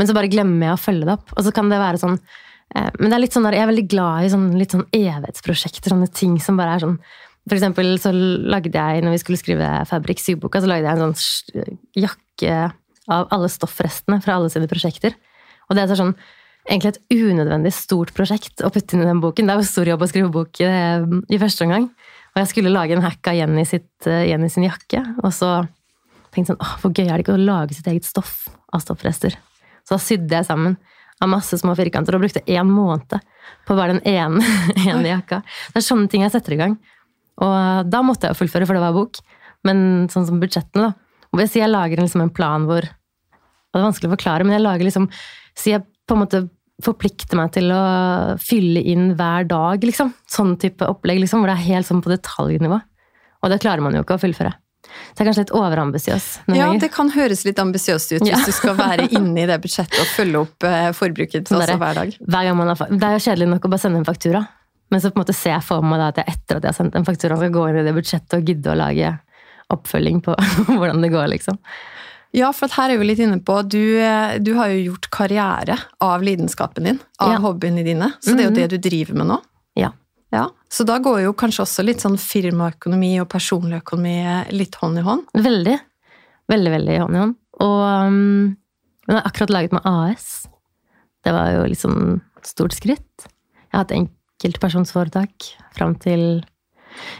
Men 0.00 0.08
så 0.08 0.16
bare 0.16 0.30
glemmer 0.32 0.70
jeg 0.70 0.76
å 0.76 0.82
følge 0.82 1.08
det 1.08 1.16
opp. 1.16 1.32
Og 1.36 1.46
så 1.46 1.54
kan 1.54 1.72
det 1.72 1.80
være 1.80 2.00
sånn 2.02 2.18
eh, 2.18 2.90
Men 2.98 3.08
det 3.08 3.16
er 3.16 3.24
litt 3.24 3.36
sånn 3.36 3.48
der, 3.48 3.56
jeg 3.58 3.66
er 3.66 3.72
veldig 3.72 3.88
glad 3.94 4.26
i 4.26 4.32
sånn, 4.32 4.46
litt 4.60 4.76
sånn 4.76 4.86
evighetsprosjekter, 4.88 5.94
sånne 5.94 6.10
ting 6.12 6.36
som 6.42 6.60
bare 6.60 6.76
er 6.76 6.84
sånn 6.84 6.98
For 7.48 7.56
eksempel 7.58 7.96
så 8.02 8.12
lagde 8.12 8.76
jeg, 8.76 9.02
når 9.04 9.16
vi 9.16 9.24
skulle 9.24 9.40
skrive 9.40 9.72
Fabrik 9.90 10.22
Syboka, 10.22 10.62
så 10.62 10.70
lagde 10.70 10.88
jeg 10.88 11.00
en 11.00 11.16
sånn 11.16 11.80
jakke 12.04 12.60
av 13.10 13.32
alle 13.34 13.48
stoffrestene 13.50 14.20
fra 14.22 14.36
alle 14.38 14.52
sine 14.52 14.68
prosjekter. 14.70 15.16
Og 15.66 15.74
det 15.74 15.82
er 15.82 15.98
sånn 15.98 16.14
egentlig 16.68 16.92
et 16.92 17.20
unødvendig 17.22 17.72
stort 17.74 18.12
prosjekt 18.16 18.62
å 18.62 18.70
putte 18.72 18.96
inn 18.96 19.04
i 19.04 19.08
den 19.08 19.22
boken. 19.22 19.48
Det 19.48 19.54
er 19.54 19.62
jo 19.62 19.68
stor 19.68 19.90
jobb 19.90 20.04
å 20.04 20.08
skrive 20.10 20.32
bok 20.34 20.60
eh, 20.62 21.04
i 21.32 21.40
første 21.42 21.66
omgang. 21.66 21.88
Og 22.32 22.40
jeg 22.40 22.50
skulle 22.52 22.72
lage 22.72 22.96
en 22.96 23.04
hack 23.04 23.28
av 23.28 23.36
Jenny, 23.36 23.64
sitt, 23.68 23.90
eh, 24.06 24.28
Jenny 24.30 24.48
sin 24.52 24.66
jakke, 24.68 25.02
og 25.20 25.34
så 25.36 25.50
tenkte 26.32 26.54
jeg 26.54 26.54
sånn, 26.54 26.62
hvor 26.80 26.94
gøy 26.94 27.04
er 27.08 27.18
det 27.18 27.26
ikke 27.26 27.36
å 27.36 27.42
lage 27.42 27.76
sitt 27.76 27.90
eget 27.90 28.08
stoff 28.08 28.46
av 28.72 28.84
stoffrester. 28.84 29.36
Så 29.82 29.96
da 29.96 30.00
sydde 30.00 30.38
jeg 30.38 30.48
sammen 30.48 30.78
av 31.22 31.30
masse 31.30 31.58
små 31.60 31.74
firkanter 31.78 32.16
og 32.16 32.24
brukte 32.24 32.44
én 32.50 32.70
måned 32.70 33.18
på 33.66 33.76
bare 33.76 33.98
den 33.98 34.06
ene, 34.08 34.40
ene 34.88 35.04
jakka. 35.10 35.42
Det 35.74 35.82
er 35.82 35.86
sånne 35.86 36.08
ting 36.10 36.24
jeg 36.24 36.34
setter 36.34 36.56
i 36.56 36.60
gang. 36.62 36.78
Og 37.42 37.90
da 37.90 38.02
måtte 38.06 38.28
jeg 38.28 38.36
jo 38.36 38.42
fullføre, 38.42 38.68
for 38.68 38.78
det 38.78 38.84
var 38.84 38.96
bok. 38.96 39.20
Men 39.66 40.08
sånn 40.12 40.26
som 40.28 40.40
budsjettene, 40.42 40.90
da. 40.90 41.38
Hvis 41.38 41.54
jeg 41.56 41.70
lager 41.70 42.02
liksom 42.02 42.20
en 42.26 42.34
plan 42.34 42.66
hvor 42.68 42.84
Og 42.84 43.78
det 43.78 43.80
er 43.80 43.86
vanskelig 43.86 44.08
å 44.10 44.12
forklare, 44.12 44.44
men 44.44 44.52
jeg 44.52 44.64
lager 44.66 44.84
liksom 44.84 45.06
Si 45.56 45.70
jeg 45.72 45.80
på 46.08 46.16
en 46.16 46.22
måte 46.24 46.42
forplikte 46.82 47.38
meg 47.38 47.52
til 47.54 47.70
å 47.74 47.82
fylle 48.42 48.80
inn 48.92 49.12
hver 49.18 49.46
dag, 49.50 49.84
liksom. 49.86 50.10
Sånn 50.30 50.56
type 50.60 50.86
opplegg, 50.88 51.20
liksom, 51.22 51.42
hvor 51.42 51.52
det 51.52 51.58
er 51.60 51.68
helt 51.68 51.88
sånn 51.88 52.02
på 52.02 52.10
detaljnivå. 52.10 52.80
Og 53.42 53.50
det 53.52 53.60
klarer 53.62 53.84
man 53.84 53.94
jo 53.94 54.02
ikke 54.04 54.16
å 54.18 54.22
fullføre. 54.22 54.54
Så 54.82 55.14
det 55.14 55.22
er 55.22 55.28
kanskje 55.28 55.42
litt 55.44 55.52
overambisiøs 55.54 56.24
Ja, 56.58 56.66
det 56.76 56.88
kan 56.92 57.12
høres 57.14 57.44
litt 57.46 57.60
ambisiøst 57.62 58.16
ut 58.16 58.26
Ja. 58.26 58.34
hvis 58.34 58.50
du 58.50 58.56
skal 58.56 58.74
være 58.76 59.06
inne 59.14 59.44
i 59.44 59.46
det 59.46 59.60
budsjettet 59.62 60.00
og 60.02 60.08
følge 60.10 60.40
opp 60.42 60.66
eh, 60.66 60.88
forbruket 60.96 61.48
Sånn 61.48 61.62
også 61.62 61.76
hver 61.78 62.00
dag. 62.00 62.16
Hver 62.18 62.50
har, 62.50 62.82
det 62.90 63.06
er 63.08 63.14
jo 63.14 63.22
kjedelig 63.22 63.48
nok 63.54 63.68
å 63.68 63.72
bare 63.72 63.84
sende 63.84 64.02
en 64.02 64.08
faktura. 64.08 64.42
Men 64.90 65.00
så 65.00 65.08
på 65.12 65.16
en 65.16 65.22
måte 65.22 65.36
ser 65.38 65.54
jeg 65.54 65.64
for 65.64 65.86
meg 65.86 66.02
da 66.02 66.10
at 66.10 66.18
jeg 66.20 66.34
etter 66.34 66.58
at 66.58 66.66
jeg 66.66 66.74
har 66.74 66.76
sendt 66.76 66.98
en 66.98 67.06
faktura, 67.06 67.38
skal 67.38 67.54
gå 67.54 67.68
inn 67.70 67.78
i 67.80 67.86
det 67.86 67.94
budsjettet 67.96 68.36
og 68.40 68.50
gidde 68.50 68.74
å 68.74 68.76
lage 68.76 69.14
oppfølging 69.72 70.20
på 70.26 70.34
hvordan 70.76 71.00
det 71.06 71.12
går, 71.14 71.30
liksom. 71.32 71.56
Ja, 72.34 72.48
for 72.56 72.64
at 72.64 72.72
her 72.78 72.90
er 72.94 72.98
vi 73.00 73.04
litt 73.10 73.18
inne 73.20 73.40
på 73.44 73.58
du, 73.68 73.98
eh, 74.00 74.38
du 74.40 74.54
har 74.56 74.68
jo 74.72 74.92
gjort 74.92 75.10
karriere 75.12 75.76
av 76.00 76.22
lidenskapen 76.24 76.84
din, 76.88 77.00
av 77.20 77.32
Ja. 77.34 77.38
hobbyene 77.44 77.84
dine. 77.84 78.12
Så 78.24 78.32
det 78.36 78.40
er 78.40 78.48
jo 78.48 78.50
Mhm. 78.50 78.54
det 78.54 78.70
du 78.70 78.78
driver 78.88 79.14
med 79.14 79.26
nå. 79.26 79.42
Ja. 79.76 79.90
Ja, 80.32 80.48
Så 80.70 80.86
da 80.86 80.98
går 80.98 81.20
jo 81.24 81.32
kanskje 81.34 81.60
også 81.60 81.84
litt 81.84 81.98
sånn 82.00 82.16
firmaøkonomi 82.16 83.20
og 83.20 83.28
personlig 83.28 83.82
økonomi 83.82 84.14
eh, 84.24 84.50
litt 84.50 84.74
hånd 84.76 84.96
i 84.98 85.02
hånd. 85.02 85.26
Veldig. 85.36 85.78
Veldig, 86.48 86.70
veldig 86.72 86.98
hånd 87.00 87.14
i 87.14 87.18
hånd. 87.18 87.34
Og 87.60 88.06
um, 88.06 88.56
jeg 89.06 89.14
har 89.16 89.22
akkurat 89.28 89.50
laget 89.50 89.72
meg 89.72 89.82
AS. 89.84 90.46
Det 91.22 91.32
var 91.34 91.50
jo 91.52 91.64
liksom 91.68 92.22
et 92.38 92.46
stort 92.48 92.72
skritt. 92.72 93.26
Jeg 93.28 93.74
har 93.74 93.84
hatt 93.84 93.92
enkeltpersonsforetak 93.92 95.52
fram 95.76 95.94
til 96.00 96.42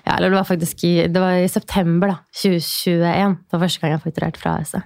ja, 0.07 0.17
eller 0.17 0.31
det 0.31 0.37
var 0.37 0.45
faktisk 0.57 0.83
i, 0.85 1.07
det 1.09 1.21
var 1.21 1.33
i 1.41 1.47
september 1.49 2.09
da, 2.09 2.17
2021. 2.35 3.39
Det 3.51 3.53
var 3.57 3.63
første 3.67 3.81
gang 3.81 3.93
jeg 3.95 4.03
fakturerte 4.05 4.41
fra 4.43 4.57
AS-et. 4.61 4.85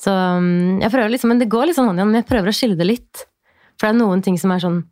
Så 0.00 0.12
um, 0.12 0.80
jeg 0.82 0.92
prøver 0.92 1.14
liksom, 1.14 1.32
men 1.32 1.40
det 1.40 1.48
går 1.52 1.68
litt 1.68 1.78
sånn 1.78 1.88
hånd 1.88 2.00
i 2.00 2.04
hånd, 2.04 2.12
men 2.12 2.20
jeg 2.22 2.28
prøver 2.28 2.52
å 2.52 2.56
skille 2.56 2.76
det 2.78 2.88
litt. 2.88 3.22
For 3.76 3.86
det 3.88 3.94
er 3.94 4.00
noen 4.00 4.24
ting 4.24 4.36
som 4.40 4.52
er 4.52 4.60
sånn 4.64 4.82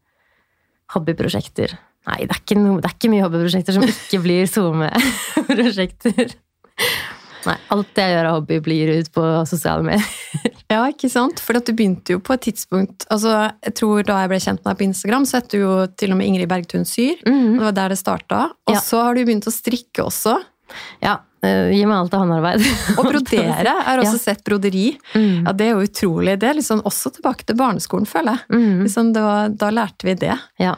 hobbyprosjekter. 0.94 1.76
Nei, 2.08 2.20
det 2.28 2.34
er 2.34 2.40
ikke, 2.42 2.56
no, 2.60 2.78
det 2.80 2.90
er 2.90 2.96
ikke 2.98 3.12
mye 3.12 3.24
hobbyprosjekter 3.24 3.76
som 3.76 3.84
ikke 3.88 4.20
blir 4.24 4.48
SoMe-prosjekter. 4.50 6.34
Nei, 7.44 7.56
alt 7.74 8.00
jeg 8.00 8.12
gjør 8.14 8.26
av 8.30 8.36
hobby, 8.38 8.58
blir 8.64 8.90
ut 8.98 9.10
på 9.14 9.24
sosiale 9.50 9.84
medier. 9.86 10.12
Ja, 10.72 10.80
ikke 10.88 11.10
sant? 11.12 11.38
For 11.44 11.54
du 11.60 11.70
begynte 11.76 12.14
jo 12.14 12.20
på 12.24 12.32
et 12.34 12.46
tidspunkt 12.46 13.04
altså 13.12 13.34
jeg 13.36 13.74
tror 13.76 14.06
Da 14.08 14.16
jeg 14.22 14.30
ble 14.32 14.38
kjent 14.40 14.62
med 14.64 14.70
deg 14.70 14.78
på 14.80 14.86
Instagram, 14.88 15.26
så 15.28 15.38
het 15.38 15.50
du 15.52 15.58
jo 15.60 15.74
til 16.00 16.14
og 16.14 16.18
med 16.18 16.30
Ingrid 16.30 16.48
Bergtun 16.50 16.86
Syr. 16.88 17.20
og 17.20 17.28
-hmm. 17.30 17.58
Det 17.58 17.64
var 17.66 17.72
der 17.76 17.88
det 17.92 17.98
starta. 17.98 18.40
Og 18.66 18.74
Ja. 18.74 18.80
så 18.80 19.02
har 19.04 19.14
du 19.14 19.24
begynt 19.24 19.46
å 19.46 19.52
strikke 19.52 20.02
også. 20.02 20.40
Ja, 21.04 21.18
eh, 21.44 21.70
gi 21.74 21.82
meg 21.88 21.96
alt 21.98 22.16
av 22.16 22.24
håndarbeid. 22.24 22.64
Og 22.98 23.08
brodere. 23.08 23.44
Jeg 23.66 23.86
har 23.88 24.02
også 24.02 24.20
sett 24.22 24.44
broderi. 24.46 24.86
Mm. 25.14 25.44
Ja, 25.46 25.52
Det 25.52 25.68
er 25.68 25.74
jo 25.74 25.88
utrolig. 25.88 26.38
Det 26.42 26.50
er 26.50 26.58
liksom 26.60 26.82
også 26.88 27.14
tilbake 27.18 27.46
til 27.48 27.58
barneskolen, 27.60 28.08
føler 28.08 28.38
jeg. 28.38 28.58
Mm. 28.58 28.82
Liksom 28.86 29.12
det 29.16 29.24
var, 29.24 29.54
da 29.64 29.70
lærte 29.74 30.08
vi 30.08 30.16
det. 30.26 30.36
Ja. 30.62 30.76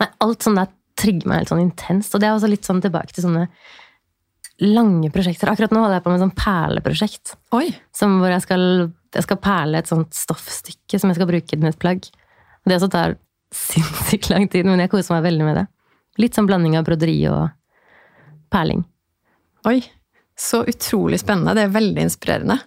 Nei, 0.00 0.10
alt 0.24 0.46
sånn 0.46 0.58
der 0.60 0.70
trigger 1.00 1.30
meg 1.30 1.42
helt 1.42 1.52
sånn 1.52 1.64
intenst. 1.64 2.14
Og 2.14 2.22
det 2.22 2.28
er 2.28 2.36
også 2.36 2.50
litt 2.50 2.68
sånn 2.68 2.82
tilbake 2.84 3.14
til 3.16 3.26
sånne 3.26 3.46
lange 4.60 5.08
prosjekter. 5.12 5.48
Akkurat 5.48 5.72
nå 5.72 5.80
holder 5.80 5.98
jeg 5.98 6.04
på 6.04 6.12
med 6.12 6.22
sånn 6.22 6.36
perleprosjekt. 6.36 7.34
Oi! 7.56 7.70
Som 7.96 8.18
hvor 8.20 8.32
jeg 8.32 8.44
skal, 8.44 8.64
jeg 9.16 9.26
skal 9.26 9.40
perle 9.40 9.80
et 9.80 9.88
sånt 9.90 10.12
stoffstykke 10.16 11.00
som 11.00 11.12
jeg 11.12 11.20
skal 11.20 11.30
bruke 11.30 11.56
i 11.56 11.70
et 11.70 11.80
plagg. 11.80 12.08
Det 12.68 12.76
også 12.76 12.90
tar 12.92 13.16
sinnssykt 13.56 14.28
lang 14.30 14.46
tid, 14.52 14.68
men 14.68 14.82
jeg 14.82 14.92
koser 14.92 15.16
meg 15.16 15.24
veldig 15.30 15.46
med 15.46 15.58
det. 15.62 15.66
Litt 16.20 16.36
sånn 16.36 16.48
blanding 16.48 16.76
av 16.78 16.84
broderi 16.86 17.16
og 17.30 17.48
perling. 18.52 18.84
Oi, 19.68 19.82
så 20.38 20.64
utrolig 20.64 21.20
spennende. 21.20 21.54
Det 21.54 21.68
er 21.68 21.78
veldig 21.78 22.02
inspirerende. 22.08 22.58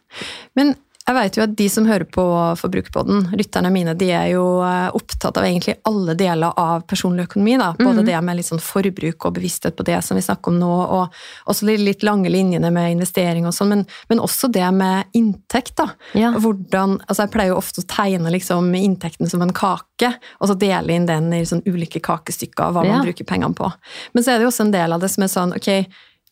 Men 0.54 0.76
Jeg 1.04 1.16
vet 1.18 1.36
jo 1.36 1.42
at 1.44 1.56
de 1.60 1.66
som 1.68 1.84
hører 1.84 2.06
på 2.08 2.24
Forbrukerpodden, 2.56 3.26
lytterne 3.36 3.68
mine, 3.76 3.92
de 4.00 4.08
er 4.16 4.30
jo 4.32 4.62
eh, 4.64 4.86
opptatt 4.96 5.36
av 5.36 5.44
egentlig 5.44 5.74
alle 5.84 6.14
deler 6.16 6.54
av 6.56 6.86
personlig 6.88 7.26
økonomi. 7.28 7.58
Da. 7.60 7.74
Både 7.76 8.06
mm. 8.06 8.08
det 8.08 8.22
med 8.24 8.38
litt 8.40 8.48
sånn 8.48 8.62
forbruk 8.64 9.28
og 9.28 9.34
bevissthet 9.36 9.76
på 9.76 9.84
det 9.84 9.98
som 10.08 10.16
vi 10.16 10.24
snakker 10.24 10.54
om 10.54 10.62
nå, 10.62 10.70
og 10.72 11.52
også 11.52 11.68
de 11.68 11.76
litt 11.82 12.06
lange 12.08 12.32
linjene 12.32 12.72
med 12.72 12.94
investering 12.94 13.50
og 13.50 13.52
sånn, 13.52 13.74
men, 13.74 13.84
men, 14.08 14.24
også 14.24 14.48
det 14.48 14.70
med 14.78 15.12
inntekt. 15.20 15.76
da. 15.82 15.90
Ja. 16.16 16.32
Hvordan, 16.40 16.96
altså 17.04 17.26
Jeg 17.26 17.34
pleier 17.36 17.52
jo 17.52 17.60
ofte 17.60 17.84
å 17.84 17.90
tegne 17.98 18.32
liksom 18.38 18.72
inntekten 18.72 19.28
som 19.28 19.44
en 19.44 19.52
kake, 19.52 20.14
og 20.40 20.54
så 20.54 20.56
dele 20.56 20.96
inn 20.96 21.12
den 21.12 21.28
i 21.36 21.44
sånn 21.44 21.66
ulike 21.68 22.00
kakestykker 22.00 22.72
hva 22.72 22.88
ja. 22.88 22.96
man 22.96 23.10
bruker 23.10 23.28
pengene 23.28 23.60
på. 23.60 23.68
Men 24.16 24.24
så 24.24 24.32
er 24.32 24.40
det 24.40 24.48
jo 24.48 24.56
også 24.56 24.70
en 24.70 24.76
del 24.80 24.96
av 24.96 25.04
det 25.04 25.12
som 25.12 25.28
er 25.28 25.36
sånn 25.36 25.58
ok, 25.60 25.72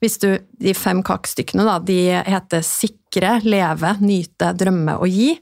hvis 0.01 0.17
du, 0.21 0.31
De 0.61 0.73
fem 0.77 1.01
kakestykkene 1.05 1.65
da, 1.67 1.77
de 1.79 1.99
heter 2.25 2.65
sikre, 2.65 3.37
leve, 3.45 3.95
nyte, 4.01 4.51
drømme 4.57 4.97
og 4.99 5.09
gi. 5.09 5.35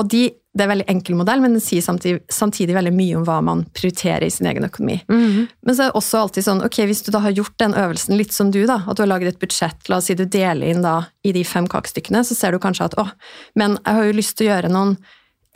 Og 0.00 0.08
de, 0.12 0.30
Det 0.52 0.60
er 0.60 0.66
en 0.66 0.72
veldig 0.74 0.92
enkel 0.92 1.16
modell, 1.16 1.40
men 1.40 1.54
den 1.56 1.62
sier 1.64 1.80
samtidig, 1.80 2.18
samtidig, 2.28 2.74
veldig 2.76 2.92
mye 2.92 3.16
om 3.16 3.22
hva 3.24 3.38
man 3.40 3.62
prioriterer 3.72 4.26
i 4.26 4.30
sin 4.30 4.46
egen 4.50 4.66
økonomi. 4.68 4.98
Mm 5.08 5.22
-hmm. 5.22 5.46
Men 5.62 5.74
så 5.76 5.82
er 5.82 5.86
det 5.86 5.96
også 5.96 6.18
alltid 6.18 6.44
sånn, 6.44 6.64
ok, 6.64 6.78
hvis 6.84 7.02
du 7.02 7.10
da 7.10 7.18
har 7.18 7.30
gjort 7.30 7.58
den 7.58 7.74
øvelsen 7.74 8.16
litt 8.16 8.32
som 8.32 8.50
du, 8.50 8.66
da, 8.66 8.82
at 8.86 8.96
du 8.96 9.02
har 9.02 9.08
laget 9.08 9.28
et 9.28 9.38
budsjett, 9.38 9.88
la 9.88 9.96
oss 9.96 10.04
si 10.04 10.14
du 10.14 10.24
deler 10.24 10.66
inn 10.66 10.82
da 10.82 11.04
i 11.24 11.32
de 11.32 11.44
fem 11.44 11.66
kakestykkene, 11.66 12.24
så 12.24 12.34
ser 12.34 12.52
du 12.52 12.58
kanskje 12.58 12.84
at 12.84 12.94
å, 12.98 13.08
men 13.54 13.78
jeg 13.86 13.94
har 13.94 14.04
jo 14.04 14.12
lyst 14.12 14.36
til 14.36 14.46
å 14.46 14.50
gjøre 14.50 14.68
noen 14.68 14.96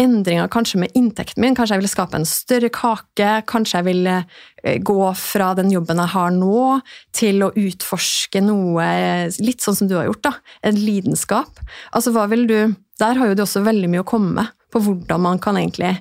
endringer 0.01 0.51
kanskje 0.53 0.81
med 0.83 0.97
inntekten 0.99 1.41
min. 1.41 1.55
Kanskje 1.57 1.77
jeg 1.77 1.83
ville 1.83 1.93
skape 1.93 2.19
en 2.19 2.29
større 2.29 2.71
kake. 2.73 3.31
Kanskje 3.49 3.81
jeg 3.81 3.87
ville 3.89 4.17
eh, 4.19 4.79
gå 4.85 4.99
fra 5.19 5.53
den 5.59 5.71
jobben 5.73 6.03
jeg 6.03 6.13
har 6.13 6.35
nå, 6.35 6.65
til 7.17 7.47
å 7.47 7.53
utforske 7.57 8.43
noe 8.45 8.89
litt 9.41 9.65
sånn 9.65 9.79
som 9.79 9.91
du 9.91 9.97
har 9.99 10.11
gjort. 10.11 10.25
da, 10.29 10.35
En 10.69 10.81
lidenskap. 10.81 11.63
Altså, 11.93 12.13
hva 12.17 12.27
vil 12.33 12.47
du 12.51 12.59
Der 12.97 13.19
har 13.19 13.29
jo 13.29 13.35
du 13.37 13.43
også 13.45 13.61
veldig 13.61 13.91
mye 13.93 14.01
å 14.01 14.09
komme 14.09 14.31
med 14.39 14.53
på 14.73 14.81
hvordan 14.81 15.21
man 15.21 15.39
kan 15.39 15.59
egentlig 15.61 15.99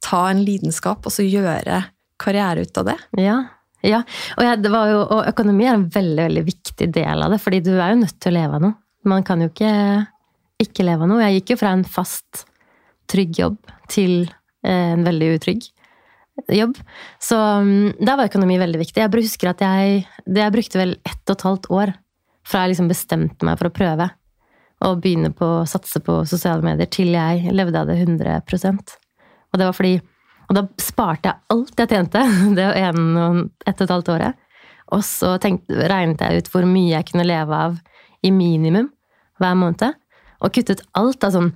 ta 0.00 0.22
en 0.30 0.40
lidenskap 0.40 1.04
og 1.04 1.12
så 1.12 1.20
gjøre 1.20 1.82
karriere 2.20 2.64
ut 2.64 2.80
av 2.80 2.86
det. 2.88 2.96
Ja, 3.20 3.34
ja. 3.84 4.00
Og, 4.38 4.44
ja, 4.44 4.54
jo, 4.56 5.02
og 5.04 5.28
økonomi 5.28 5.66
er 5.68 5.76
en 5.76 5.84
veldig, 5.92 6.22
veldig 6.30 6.44
viktig 6.48 6.88
del 6.96 7.24
av 7.26 7.32
det, 7.32 7.40
fordi 7.44 7.60
du 7.64 7.74
er 7.74 7.92
jo 7.92 8.00
nødt 8.00 8.16
til 8.16 8.32
å 8.32 8.38
leve 8.38 8.56
av 8.56 8.64
noe. 8.64 8.78
Man 9.08 9.24
kan 9.24 9.44
jo 9.44 9.50
ikke 9.52 9.72
ikke 10.60 10.84
leve 10.84 11.06
av 11.06 11.10
noe. 11.12 11.24
Jeg 11.24 11.40
gikk 11.40 11.54
jo 11.54 11.60
fra 11.62 11.74
en 11.76 11.84
fast 11.88 12.44
trygg 13.10 13.38
jobb 13.40 13.74
til 13.90 14.22
eh, 14.64 14.94
en 14.94 15.04
veldig 15.06 15.34
utrygg 15.38 15.66
jobb. 16.48 16.78
Så 17.20 17.36
mm, 17.36 17.98
da 18.00 18.16
var 18.16 18.30
økonomi 18.30 18.58
veldig 18.60 18.80
viktig. 18.80 19.02
Jeg 19.02 19.12
husker 19.12 19.52
at 19.52 19.64
jeg, 19.64 20.04
jeg 20.24 20.54
brukte 20.54 20.80
vel 20.80 20.96
ett 21.04 21.20
og 21.26 21.36
et 21.36 21.46
halvt 21.46 21.68
år 21.74 21.92
fra 22.46 22.64
jeg 22.64 22.72
liksom 22.74 22.88
bestemte 22.90 23.46
meg 23.46 23.58
for 23.60 23.68
å 23.68 23.74
prøve 23.74 24.08
å 24.80 24.94
begynne 24.96 25.32
på 25.36 25.46
å 25.58 25.66
satse 25.68 26.00
på 26.00 26.22
sosiale 26.28 26.64
medier, 26.64 26.88
til 26.88 27.12
jeg 27.12 27.52
levde 27.52 27.82
av 27.82 27.90
det 27.90 27.98
100% 28.00 28.94
Og 29.52 29.58
det 29.58 29.66
var 29.66 29.76
fordi 29.76 29.98
Og 30.48 30.56
da 30.56 30.64
sparte 30.80 31.28
jeg 31.28 31.54
alt 31.54 31.82
jeg 31.82 31.90
tjente 31.92 32.22
det 32.58 32.70
en 32.80 33.02
og 33.16 33.42
ett 33.66 33.76
og 33.76 33.84
et 33.84 33.92
halvt 33.94 34.08
året. 34.16 34.38
Og 34.90 35.04
så 35.06 35.36
tenkte, 35.38 35.76
regnet 35.86 36.24
jeg 36.24 36.40
ut 36.40 36.48
hvor 36.50 36.66
mye 36.66 36.96
jeg 36.96 37.06
kunne 37.12 37.28
leve 37.28 37.54
av 37.54 37.76
i 38.26 38.32
minimum 38.34 38.88
hver 39.38 39.54
måned. 39.54 39.94
Og 40.40 40.50
kuttet 40.56 40.82
alt 40.98 41.22
av 41.22 41.36
sånn 41.36 41.52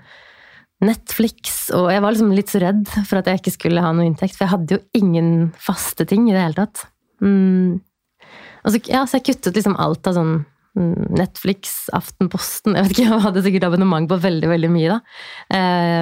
Netflix, 0.84 1.68
og 1.74 1.90
jeg 1.92 2.02
var 2.04 2.14
liksom 2.14 2.32
litt 2.36 2.52
så 2.52 2.60
redd 2.62 2.88
for 3.08 3.20
at 3.20 3.28
jeg 3.30 3.40
ikke 3.40 3.54
skulle 3.54 3.82
ha 3.84 3.92
noe 3.94 4.06
inntekt, 4.08 4.36
for 4.36 4.46
jeg 4.46 4.54
hadde 4.54 4.76
jo 4.76 4.82
ingen 4.98 5.28
faste 5.60 6.06
ting 6.08 6.28
i 6.28 6.34
det 6.34 6.42
hele 6.42 6.58
tatt. 6.58 6.86
Mm. 7.24 7.80
Så, 8.64 8.80
ja, 8.88 9.04
så 9.04 9.18
jeg 9.18 9.28
kuttet 9.28 9.58
liksom 9.58 9.76
alt 9.80 10.08
av 10.08 10.16
sånn 10.16 10.34
mm, 10.78 11.14
Netflix, 11.18 11.74
Aftenposten 11.94 12.74
Jeg 12.78 12.86
vet 12.86 12.96
ikke, 12.96 13.06
jeg 13.10 13.24
hadde 13.26 13.44
sikkert 13.44 13.68
abonnement 13.68 14.08
på 14.10 14.20
veldig 14.24 14.50
veldig 14.54 14.72
mye, 14.72 14.96
da. 14.96 15.00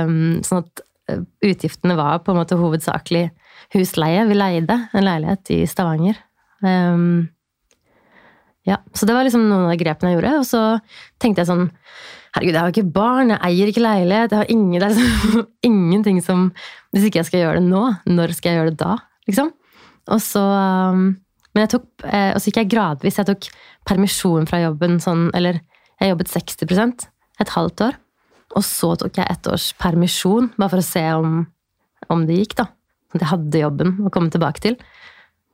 Um, 0.07 0.41
sånn 0.47 0.63
at 0.63 0.85
eh, 1.11 1.25
utgiftene 1.51 1.99
var 1.99 2.23
på 2.23 2.35
en 2.35 2.43
måte 2.43 2.59
hovedsakelig 2.61 3.29
husleie. 3.75 4.27
Vi 4.29 4.39
leide 4.39 4.79
en 4.93 5.07
leilighet 5.07 5.55
i 5.55 5.63
Stavanger. 5.71 6.19
Um, 6.63 7.31
ja, 8.69 8.79
så 8.95 9.07
det 9.09 9.15
var 9.17 9.27
liksom 9.27 9.49
noen 9.49 9.71
av 9.73 9.79
grepene 9.81 10.13
jeg 10.13 10.21
gjorde. 10.21 10.35
Og 10.39 10.47
så 10.47 10.63
tenkte 11.23 11.43
jeg 11.43 11.51
sånn 11.51 11.69
Herregud, 12.33 12.55
jeg 12.57 12.63
har 12.63 12.73
ikke 12.73 12.93
barn, 12.95 13.33
jeg 13.35 13.45
eier 13.45 13.71
ikke 13.71 13.85
leilighet. 13.85 14.33
jeg 14.33 14.41
har 14.41 14.53
ingen, 14.53 14.81
Det 14.81 14.87
er 14.87 14.95
liksom 14.95 15.49
ingenting 15.69 16.23
som 16.25 16.47
Hvis 16.93 17.09
ikke 17.09 17.21
jeg 17.21 17.29
skal 17.29 17.43
gjøre 17.45 17.61
det 17.61 17.69
nå, 17.69 17.83
når 18.09 18.33
skal 18.37 18.53
jeg 18.53 18.61
gjøre 18.61 18.73
det 18.73 18.81
da? 18.81 18.97
Liksom. 19.29 19.53
Og 20.09 20.23
så 20.25 20.43
um, 20.43 21.05
Men 21.53 21.67
jeg 21.67 21.75
tok 21.75 22.07
eh, 22.09 22.31
Og 22.33 22.41
så 22.41 22.49
gikk 22.49 22.63
jeg 22.63 22.73
gradvis. 22.73 23.19
Jeg 23.21 23.29
tok 23.29 23.51
permisjon 23.89 24.49
fra 24.49 24.63
jobben 24.65 24.97
sånn 25.03 25.29
Eller 25.37 25.61
jeg 26.01 26.15
jobbet 26.15 26.33
60% 26.33 27.05
et 27.43 27.53
halvt 27.55 27.85
år. 27.87 27.99
Og 28.59 28.65
så 28.67 28.93
tok 28.99 29.19
jeg 29.21 29.31
ett 29.31 29.49
års 29.49 29.71
permisjon, 29.81 30.51
bare 30.59 30.73
for 30.75 30.83
å 30.83 30.87
se 30.87 31.03
om, 31.15 31.37
om 32.13 32.25
det 32.29 32.41
gikk, 32.41 32.57
da. 32.59 32.67
At 33.15 33.23
jeg 33.23 33.31
hadde 33.31 33.63
jobben 33.63 33.95
å 34.03 34.11
komme 34.13 34.33
tilbake 34.35 34.63
til. 34.65 34.77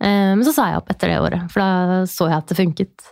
Eh, 0.01 0.33
men 0.33 0.45
så 0.47 0.55
sa 0.57 0.71
jeg 0.71 0.81
opp 0.81 0.91
etter 0.95 1.13
det 1.13 1.21
året, 1.23 1.47
for 1.53 1.63
da 1.63 2.01
så 2.11 2.31
jeg 2.31 2.39
at 2.39 2.51
det 2.51 2.59
funket. 2.59 3.09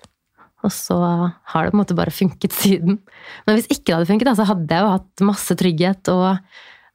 Og 0.64 0.72
så 0.72 0.96
har 0.96 1.66
det 1.66 1.72
på 1.72 1.76
en 1.76 1.82
måte 1.82 1.96
bare 1.98 2.14
funket 2.14 2.54
siden. 2.56 2.98
Men 3.46 3.58
hvis 3.58 3.68
ikke 3.68 3.90
det 3.90 3.96
hadde 3.98 4.08
funket, 4.08 4.32
så 4.38 4.48
hadde 4.48 4.72
jeg 4.72 4.84
jo 4.84 4.94
hatt 4.94 5.26
masse 5.28 5.56
trygghet 5.60 6.10
og 6.12 6.26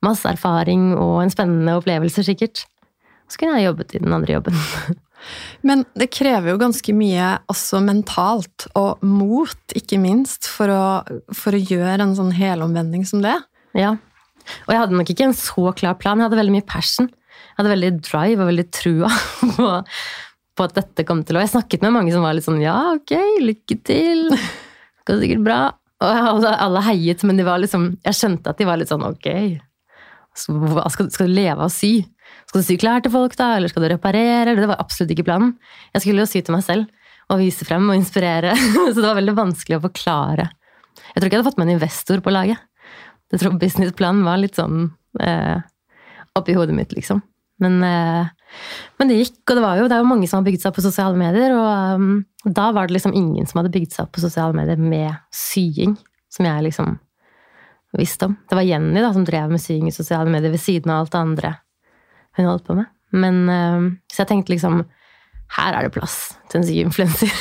masse 0.06 0.28
erfaring 0.28 0.92
og 0.98 1.22
en 1.22 1.32
spennende 1.34 1.78
opplevelse, 1.78 2.26
sikkert. 2.26 2.66
Så 3.30 3.40
kunne 3.40 3.60
jeg 3.60 3.70
jobbet 3.70 3.96
i 3.96 4.02
den 4.04 4.14
andre 4.16 4.40
jobben. 4.40 4.58
Men 5.68 5.86
det 5.94 6.10
krever 6.14 6.52
jo 6.52 6.60
ganske 6.62 6.94
mye 6.98 7.36
også 7.52 7.82
mentalt, 7.86 8.66
og 8.78 9.04
mot, 9.06 9.76
ikke 9.78 10.00
minst, 10.02 10.50
for 10.50 10.74
å, 10.74 10.84
for 11.38 11.56
å 11.56 11.62
gjøre 11.62 12.02
en 12.02 12.16
sånn 12.18 12.34
helomvending 12.36 13.06
som 13.08 13.22
det. 13.24 13.38
Ja. 13.78 13.96
Og 14.66 14.74
jeg 14.74 14.82
hadde 14.82 14.98
nok 14.98 15.12
ikke 15.14 15.30
en 15.30 15.38
så 15.38 15.70
klar 15.78 16.00
plan. 16.02 16.20
Jeg 16.20 16.28
hadde 16.28 16.42
veldig 16.42 16.56
mye 16.58 16.68
passion. 16.68 17.12
Jeg 17.12 17.60
hadde 17.60 17.74
veldig 17.76 17.92
drive 18.02 18.42
og 18.42 18.50
veldig 18.50 18.68
trua 18.74 19.12
på, 19.56 19.70
på 20.62 20.70
at 20.70 20.78
dette 20.78 21.06
kom 21.08 21.24
til 21.26 21.40
å 21.40 21.42
Jeg 21.44 21.56
snakket 21.56 21.84
med 21.86 21.96
mange 21.98 22.14
som 22.14 22.26
var 22.26 22.38
litt 22.38 22.46
sånn 22.46 22.62
ja, 22.62 22.78
ok, 22.94 23.16
lykke 23.42 23.78
til. 23.88 24.28
Det 24.32 24.40
går 25.10 25.22
sikkert 25.26 25.46
bra. 25.48 25.60
Og 26.02 26.46
alle 26.50 26.86
heiet, 26.88 27.22
men 27.28 27.38
de 27.38 27.46
var 27.46 27.62
liksom, 27.62 27.92
jeg 28.06 28.18
skjønte 28.18 28.54
at 28.54 28.62
de 28.62 28.66
var 28.70 28.80
litt 28.82 28.90
sånn 28.90 29.06
ok. 29.06 29.28
Skal, 30.38 31.10
skal, 31.12 31.28
du 31.28 31.36
leve 31.36 31.60
av 31.60 31.68
å 31.68 31.74
sy? 31.74 32.00
Skal 32.50 32.64
du 32.64 32.66
sy 32.66 32.78
klær 32.82 33.04
til 33.04 33.14
folk, 33.14 33.36
da? 33.38 33.52
Eller 33.58 33.70
skal 33.70 33.86
du 33.86 33.90
reparere? 33.92 34.56
Det 34.58 34.70
var 34.70 34.82
absolutt 34.82 35.14
ikke 35.14 35.28
planen. 35.28 35.54
Jeg 35.94 36.06
skulle 36.06 36.24
jo 36.24 36.32
sy 36.32 36.42
til 36.42 36.56
meg 36.56 36.66
selv 36.66 36.90
og 37.32 37.40
vise 37.40 37.68
frem 37.68 37.86
og 37.88 37.98
inspirere. 38.00 38.56
Så 38.92 38.98
det 38.98 39.08
var 39.08 39.20
veldig 39.20 39.38
vanskelig 39.38 39.78
å 39.78 39.86
forklare. 39.86 40.50
Jeg 41.12 41.20
tror 41.20 41.28
ikke 41.28 41.36
jeg 41.36 41.42
hadde 41.42 41.50
fått 41.52 41.62
med 41.62 41.70
en 41.70 41.78
investor 41.78 42.24
på 42.24 42.34
laget. 42.34 42.64
Jeg 43.32 43.44
tror 43.44 43.60
businessplanen 43.60 44.26
var 44.28 44.42
litt 44.42 44.58
sånn 44.60 44.90
eh, 45.24 45.62
oppi 46.36 46.56
hodet 46.58 46.76
mitt, 46.76 46.92
liksom. 46.96 47.22
Men 47.64 47.78
eh, 47.86 48.32
men 49.00 49.10
det 49.10 49.18
gikk, 49.18 49.40
og 49.50 49.58
det, 49.58 49.70
jo, 49.80 49.88
det 49.90 49.96
er 49.96 50.04
jo 50.04 50.10
mange 50.10 50.28
som 50.30 50.40
har 50.40 50.48
bygd 50.48 50.62
seg 50.62 50.70
opp 50.72 50.78
på 50.78 50.86
sosiale 50.86 51.18
medier. 51.18 51.56
Og 51.58 52.02
um, 52.02 52.12
da 52.46 52.68
var 52.76 52.88
det 52.88 52.98
liksom 52.98 53.16
ingen 53.18 53.48
som 53.50 53.62
hadde 53.62 53.74
bygd 53.74 53.96
seg 53.96 54.06
opp 54.06 54.14
på 54.18 54.24
sosiale 54.24 54.56
medier 54.58 54.80
med 54.82 55.18
sying, 55.36 55.96
som 56.32 56.48
jeg 56.48 56.68
liksom 56.68 56.96
visste 57.98 58.30
om. 58.30 58.38
Det 58.48 58.58
var 58.58 58.68
Jenny 58.68 59.02
da, 59.04 59.12
som 59.16 59.26
drev 59.28 59.52
med 59.52 59.64
sying 59.64 59.90
i 59.90 59.96
sosiale 59.96 60.32
medier 60.32 60.54
ved 60.54 60.64
siden 60.64 60.94
av 60.94 61.04
alt 61.04 61.14
det 61.16 61.22
andre 61.22 61.54
hun 62.38 62.48
holdt 62.48 62.68
på 62.68 62.78
med. 62.78 62.92
Men, 63.12 63.42
um, 63.50 63.88
så 64.12 64.24
jeg 64.24 64.32
tenkte 64.32 64.54
liksom 64.54 64.84
her 65.58 65.76
er 65.76 65.84
det 65.84 65.96
plass 65.96 66.38
til 66.52 66.62
en 66.62 66.68
syinfluenser. 66.68 67.34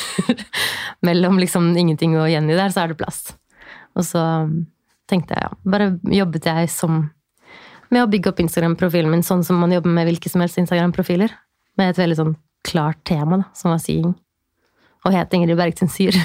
Mellom 1.06 1.38
liksom 1.38 1.70
ingenting 1.78 2.16
og 2.18 2.30
Jenny 2.30 2.56
der, 2.58 2.72
så 2.74 2.82
er 2.82 2.90
det 2.90 2.98
plass. 2.98 3.28
Og 3.94 4.06
så 4.06 4.24
um, 4.48 4.64
tenkte 5.10 5.36
jeg 5.36 5.46
ja, 5.46 5.52
bare 5.70 5.92
jobbet 6.10 6.48
jeg 6.50 6.70
som 6.72 7.04
med 7.90 8.04
å 8.04 8.10
bygge 8.10 8.32
opp 8.32 8.42
Instagram-profilen 8.42 9.10
min 9.12 9.24
sånn 9.26 9.44
som 9.46 9.58
man 9.60 9.72
jobber 9.74 9.92
med 9.94 10.08
hvilke 10.08 10.30
som 10.32 10.42
helst 10.44 10.60
Instagram-profiler. 10.62 11.32
Med 11.78 11.92
et 11.92 12.00
veldig 12.00 12.18
sånn 12.18 12.36
klart 12.66 13.00
tema, 13.08 13.40
da, 13.42 13.48
som 13.56 13.72
var 13.72 13.80
sying. 13.82 14.12
Og 15.06 15.16
het 15.16 15.34
Ingrid 15.34 15.58
Bergtun 15.58 15.90
Syr. 15.92 16.16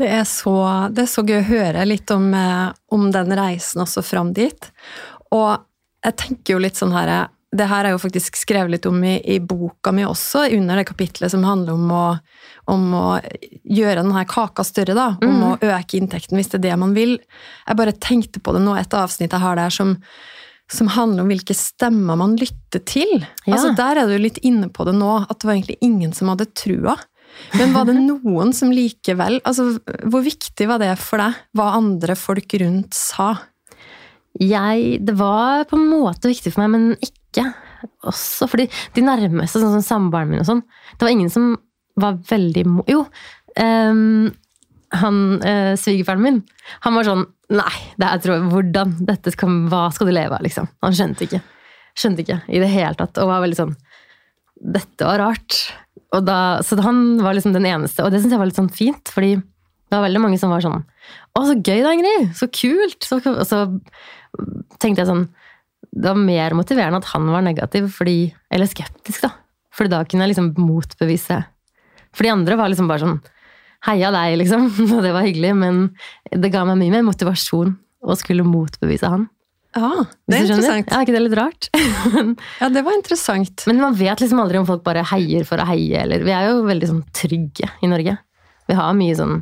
Det 0.00 0.06
er, 0.08 0.22
så, 0.24 0.54
det 0.90 1.02
er 1.04 1.08
så 1.12 1.20
gøy 1.20 1.36
å 1.36 1.46
høre 1.46 1.82
litt 1.84 2.08
om, 2.10 2.30
eh, 2.34 2.70
om 2.96 3.02
den 3.12 3.34
reisen 3.36 3.82
også 3.84 4.00
fram 4.02 4.30
dit. 4.34 4.70
Og 5.36 5.60
jeg 6.02 6.16
tenker 6.18 6.54
jo 6.54 6.62
litt 6.64 6.80
sånn 6.80 6.94
her 6.96 7.10
det 7.52 7.68
her 7.68 7.84
er 7.84 7.92
jo 7.92 8.00
faktisk 8.00 8.38
skrevet 8.40 8.72
litt 8.72 8.86
om 8.88 8.96
i, 9.04 9.18
i, 9.28 9.36
boka 9.44 9.92
mi 9.92 10.06
også, 10.08 10.46
under 10.56 10.78
det 10.80 10.86
kapitlet 10.88 11.32
som 11.34 11.44
handler 11.44 11.76
om 11.76 11.90
å, 11.92 12.04
om 12.72 12.86
å 12.96 13.06
gjøre 13.68 14.00
denne 14.00 14.24
kaka 14.28 14.64
større, 14.64 14.96
da. 14.96 15.08
Om 15.20 15.34
mm. 15.36 15.44
å 15.44 15.74
øke 15.74 15.98
inntekten 16.00 16.40
hvis 16.40 16.48
det 16.54 16.62
er 16.62 16.66
det 16.70 16.78
man 16.80 16.96
vil. 16.96 17.18
Jeg 17.66 17.80
bare 17.80 17.96
tenkte 18.00 18.40
på 18.40 18.56
det 18.56 18.64
nå, 18.64 18.78
et 18.80 18.96
avsnitt 18.96 19.36
jeg 19.36 19.44
har 19.44 19.60
der 19.60 19.74
som, 19.74 19.98
som 20.72 20.88
handler 20.96 21.26
om 21.26 21.32
hvilke 21.34 21.56
stemmer 21.56 22.16
man 22.24 22.38
lytter 22.40 22.84
til. 22.88 23.18
Ja. 23.44 23.58
Altså 23.58 23.76
Der 23.76 24.00
er 24.00 24.08
du 24.08 24.16
litt 24.16 24.40
inne 24.40 24.72
på 24.72 24.88
det 24.88 24.96
nå, 24.96 25.18
at 25.28 25.42
det 25.42 25.50
var 25.50 25.58
egentlig 25.58 25.80
ingen 25.84 26.16
som 26.16 26.32
hadde 26.32 26.48
trua. 26.56 26.96
Men 27.58 27.76
var 27.76 27.88
det 27.88 28.00
noen 28.08 28.52
som 28.52 28.68
likevel 28.76 29.38
altså 29.48 29.78
Hvor 29.80 30.20
viktig 30.20 30.66
var 30.68 30.82
det 30.82 30.90
for 31.00 31.20
deg, 31.20 31.38
hva 31.56 31.70
andre 31.78 32.16
folk 32.16 32.56
rundt 32.60 32.96
sa? 32.96 33.34
Jeg, 34.40 35.02
det 35.04 35.14
var 35.18 35.66
på 35.68 35.76
en 35.76 35.90
måte 35.90 36.30
viktig 36.30 36.54
for 36.54 36.64
meg, 36.64 36.72
men 36.72 36.94
ikke 36.96 37.21
ikke. 37.32 37.48
Også 38.10 38.46
fordi 38.50 38.68
de 38.94 39.04
nærmeste, 39.04 39.58
sånn 39.58 39.74
som 39.78 39.84
samboeren 39.86 40.30
min 40.30 40.42
og 40.42 40.48
sånn, 40.48 40.62
det 40.94 41.06
var 41.06 41.14
ingen 41.14 41.32
som 41.32 41.54
var 42.00 42.20
veldig 42.28 42.64
Jo. 42.88 43.04
Um, 43.60 44.30
han 44.92 45.16
uh, 45.40 45.72
svigerfaren 45.80 46.22
min, 46.24 46.42
han 46.84 46.96
var 46.96 47.08
sånn 47.08 47.26
Nei, 47.52 47.72
det 48.00 48.06
er, 48.08 48.20
tror 48.22 48.38
jeg, 48.38 48.48
hvordan? 48.48 48.92
Dette 49.04 49.32
skal, 49.34 49.56
hva 49.68 49.82
skal 49.92 50.08
du 50.08 50.14
leve 50.14 50.38
av, 50.38 50.40
liksom? 50.40 50.70
Han 50.80 50.94
skjønte 50.96 51.26
ikke. 51.26 51.42
Skjønte 52.00 52.24
ikke 52.24 52.38
i 52.48 52.62
det 52.62 52.70
hele 52.72 52.96
tatt. 52.96 53.18
Og 53.20 53.28
var 53.28 53.42
veldig 53.44 53.58
sånn 53.58 53.74
Dette 54.72 55.04
var 55.04 55.20
rart. 55.20 55.58
Og 56.16 56.24
da, 56.24 56.38
så 56.64 56.78
han 56.80 57.18
var 57.20 57.36
liksom 57.36 57.52
den 57.52 57.68
eneste, 57.68 58.06
og 58.06 58.12
det 58.12 58.22
syns 58.22 58.32
jeg 58.32 58.40
var 58.40 58.48
litt 58.48 58.56
sånn 58.56 58.72
fint, 58.72 59.12
fordi 59.12 59.34
det 59.36 59.98
var 59.98 60.06
veldig 60.06 60.22
mange 60.24 60.40
som 60.40 60.52
var 60.52 60.64
sånn 60.64 60.80
Å, 60.80 61.42
så 61.44 61.58
gøy 61.58 61.82
da, 61.84 61.92
Ingrid! 61.92 62.30
Så 62.38 62.48
kult! 62.52 63.04
Så, 63.04 63.20
og 63.20 63.44
så 63.48 63.64
tenkte 64.80 65.02
jeg 65.02 65.10
sånn 65.10 65.26
Det 65.92 66.08
var 66.08 66.18
mer 66.18 66.56
motiverende 66.56 67.02
at 67.02 67.10
han 67.12 67.28
var 67.28 67.44
negativ, 67.44 67.90
fordi, 67.92 68.32
eller 68.52 68.70
skeptisk, 68.70 69.26
da. 69.26 69.34
For 69.72 69.88
da 69.88 70.02
kunne 70.04 70.26
jeg 70.26 70.34
liksom 70.34 70.52
motbevise. 70.60 71.42
For 72.12 72.26
de 72.26 72.32
andre 72.32 72.56
var 72.60 72.72
liksom 72.72 72.90
bare 72.90 73.04
sånn 73.04 73.22
Heia 73.82 74.12
deg, 74.14 74.36
liksom. 74.38 74.68
Og 74.94 75.00
det 75.02 75.10
var 75.10 75.26
hyggelig, 75.26 75.52
men 75.58 75.78
det 76.30 76.52
ga 76.54 76.62
meg 76.68 76.78
mye 76.78 76.92
mer 76.94 77.06
motivasjon 77.08 77.72
å 78.02 78.16
skulle 78.18 78.46
motbevise 78.46 79.10
han. 79.10 79.26
Ja, 79.72 80.04
det 80.28 80.36
er 80.36 80.44
interessant. 80.44 80.90
Ja, 80.90 80.98
er 80.98 81.06
ikke 81.06 81.14
det 81.16 81.22
litt 81.24 81.38
rart? 81.38 81.68
ja, 82.60 82.68
det 82.70 82.82
var 82.84 82.94
interessant. 82.94 83.64
Men 83.66 83.80
man 83.80 83.96
vet 83.96 84.20
liksom 84.20 84.42
aldri 84.42 84.60
om 84.60 84.68
folk 84.68 84.84
bare 84.84 85.04
heier 85.14 85.46
for 85.48 85.62
å 85.62 85.66
heie, 85.70 86.04
eller 86.04 86.22
Vi 86.26 86.34
er 86.34 86.50
jo 86.50 86.60
veldig 86.66 86.90
sånn 86.90 87.06
trygge 87.16 87.70
i 87.82 87.90
Norge. 87.90 88.18
Vi 88.68 88.78
har 88.78 88.94
mye 88.98 89.16
sånn 89.18 89.40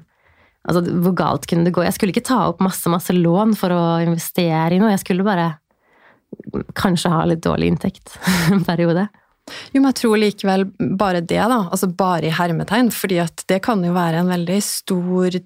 Altså, 0.68 0.82
hvor 0.84 1.14
galt 1.16 1.46
kunne 1.48 1.64
det 1.64 1.72
gå? 1.72 1.80
Jeg 1.86 1.94
skulle 1.96 2.12
ikke 2.12 2.26
ta 2.28 2.42
opp 2.50 2.58
masse, 2.60 2.84
masse 2.92 3.14
lån 3.16 3.54
for 3.56 3.72
å 3.72 3.84
investere 4.04 4.76
i 4.76 4.80
noe. 4.80 4.90
Jeg 4.92 5.00
skulle 5.00 5.24
bare 5.24 5.46
kanskje 6.78 7.10
ha 7.12 7.24
litt 7.28 7.42
dårlig 7.44 7.72
inntekt 7.72 8.16
en 8.50 8.64
periode. 8.66 9.08
Jo, 9.72 9.80
men 9.80 9.88
jeg 9.90 9.98
tror 10.02 10.18
likevel 10.20 10.64
bare 10.98 11.20
det, 11.24 11.40
da. 11.50 11.62
Altså 11.72 11.88
bare 11.90 12.28
i 12.28 12.34
hermetegn. 12.34 12.90
fordi 12.94 13.18
at 13.22 13.42
det 13.50 13.62
kan 13.66 13.82
jo 13.84 13.92
være 13.96 14.20
en 14.22 14.28
veldig 14.30 14.60
stor 14.62 15.40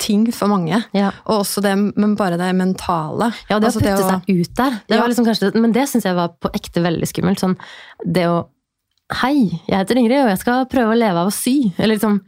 ting 0.00 0.22
for 0.32 0.48
mange. 0.48 0.78
Ja. 0.96 1.10
Og 1.28 1.42
også 1.42 1.60
det, 1.60 1.74
men 1.76 2.14
bare 2.16 2.38
det 2.40 2.54
mentale. 2.56 3.32
Ja, 3.50 3.58
det 3.60 3.68
altså 3.68 3.82
å 3.82 3.84
putte 3.84 3.96
det 3.98 4.06
å, 4.06 4.14
seg 4.14 4.30
ut 4.40 4.54
der. 4.56 4.78
Det 4.88 4.96
Ja. 4.96 5.00
var 5.02 5.10
liksom 5.12 5.26
kanskje, 5.28 5.50
men 5.60 5.72
det 5.76 5.84
syns 5.90 6.06
jeg 6.08 6.16
var 6.16 6.32
på 6.40 6.48
ekte 6.56 6.80
veldig 6.80 7.08
skummelt. 7.10 7.42
Sånn 7.42 7.58
det 8.06 8.26
å 8.30 8.46
Hei, 9.10 9.50
jeg 9.66 9.74
heter 9.74 9.98
Ingrid, 9.98 10.20
og 10.22 10.28
jeg 10.30 10.38
skal 10.38 10.66
prøve 10.70 10.92
å 10.94 10.98
leve 10.98 11.18
av 11.18 11.26
å 11.26 11.34
sy. 11.34 11.72
Eller 11.76 11.96
liksom 11.96 12.20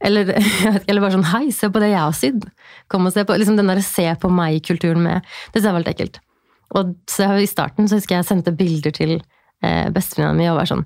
eller, 0.00 0.28
eller 0.86 1.02
bare 1.02 1.16
sånn 1.16 1.26
Hei, 1.32 1.48
se 1.50 1.66
på 1.68 1.80
det 1.82 1.88
jeg 1.90 1.98
har 1.98 2.14
sydd. 2.14 2.44
Kom 2.88 3.08
og 3.10 3.12
se 3.12 3.24
på 3.26 3.34
liksom 3.36 3.56
Den 3.58 3.66
der 3.72 3.80
se 3.82 4.06
på 4.22 4.30
meg-kulturen 4.30 5.02
med 5.02 5.20
Det 5.52 5.58
syns 5.58 5.66
jeg 5.66 5.74
var 5.74 5.82
litt 5.82 5.90
ekkelt. 5.96 6.20
Og 6.76 6.94
så 7.08 7.30
I 7.40 7.48
starten 7.48 7.88
så 7.88 7.98
husker 7.98 8.16
jeg 8.16 8.24
jeg 8.24 8.30
sendte 8.30 8.54
bilder 8.56 8.94
til 8.94 9.14
eh, 9.16 9.88
bestevenninna 9.94 10.36
mi 10.36 10.48
og 10.50 10.58
var 10.60 10.70
sånn 10.70 10.84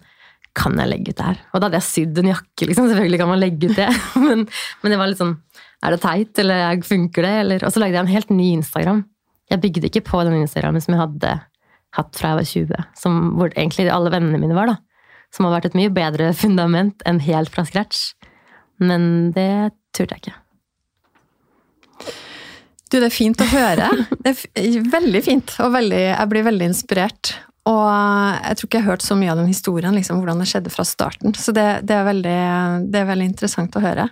Kan 0.58 0.76
jeg 0.78 0.90
legge 0.90 1.14
ut 1.14 1.18
det 1.18 1.28
her? 1.30 1.40
Og 1.52 1.60
da 1.60 1.68
hadde 1.68 1.80
jeg 1.80 1.88
sydd 1.88 2.20
en 2.20 2.32
jakke, 2.32 2.68
liksom. 2.68 2.90
Selvfølgelig 2.90 3.22
kan 3.22 3.30
man 3.32 3.40
legge 3.40 3.70
ut 3.70 3.78
det. 3.78 3.88
Men, 4.26 4.44
men 4.82 4.92
det 4.92 4.98
var 5.00 5.10
litt 5.10 5.22
sånn 5.22 5.38
Er 5.82 5.94
det 5.94 6.02
teit, 6.04 6.42
eller 6.42 6.84
funker 6.86 7.26
det? 7.26 7.32
Eller, 7.44 7.64
og 7.66 7.72
så 7.74 7.82
lagde 7.82 7.98
jeg 7.98 8.06
en 8.06 8.14
helt 8.14 8.34
ny 8.34 8.52
Instagram. 8.58 9.02
Jeg 9.50 9.62
bygde 9.64 9.88
ikke 9.88 10.04
på 10.06 10.22
den 10.24 10.38
Instagrammen 10.40 10.84
som 10.84 10.94
jeg 10.94 11.02
hadde 11.02 11.32
hatt 11.96 12.16
fra 12.16 12.32
jeg 12.32 12.38
var 12.38 12.48
20. 12.48 12.84
Som, 12.96 13.18
hvor 13.36 13.52
egentlig 13.52 13.90
alle 13.92 14.12
vennene 14.14 14.40
mine 14.40 14.56
var, 14.56 14.70
da. 14.70 14.78
Som 15.34 15.48
har 15.48 15.56
vært 15.56 15.70
et 15.70 15.78
mye 15.78 15.92
bedre 15.92 16.30
fundament 16.36 17.02
enn 17.08 17.20
helt 17.24 17.52
fra 17.52 17.66
scratch. 17.68 18.12
Men 18.80 19.32
det 19.36 19.72
turte 19.96 20.16
jeg 20.16 20.24
ikke. 20.24 20.36
Du, 22.92 22.98
det 23.00 23.08
er 23.08 23.14
fint 23.14 23.40
å 23.40 23.48
høre. 23.48 23.88
Det 24.20 24.34
er 24.60 24.84
veldig 24.92 25.24
fint, 25.24 25.54
og 25.64 25.72
veldig, 25.72 26.02
jeg 26.10 26.28
blir 26.28 26.44
veldig 26.44 26.66
inspirert. 26.68 27.32
Og 27.70 27.86
jeg 27.86 28.58
tror 28.58 28.68
ikke 28.68 28.78
jeg 28.80 28.84
har 28.84 28.92
hørt 28.92 29.04
så 29.06 29.16
mye 29.16 29.32
av 29.32 29.38
den 29.40 29.48
historien, 29.48 29.94
liksom, 29.96 30.18
hvordan 30.20 30.42
det 30.42 30.48
skjedde 30.50 30.72
fra 30.74 30.84
starten. 30.86 31.32
Så 31.38 31.54
det, 31.56 31.66
det, 31.88 31.96
er, 31.96 32.04
veldig, 32.10 32.38
det 32.92 33.00
er 33.00 33.08
veldig 33.08 33.28
interessant 33.30 33.78
å 33.78 33.84
høre. 33.84 34.08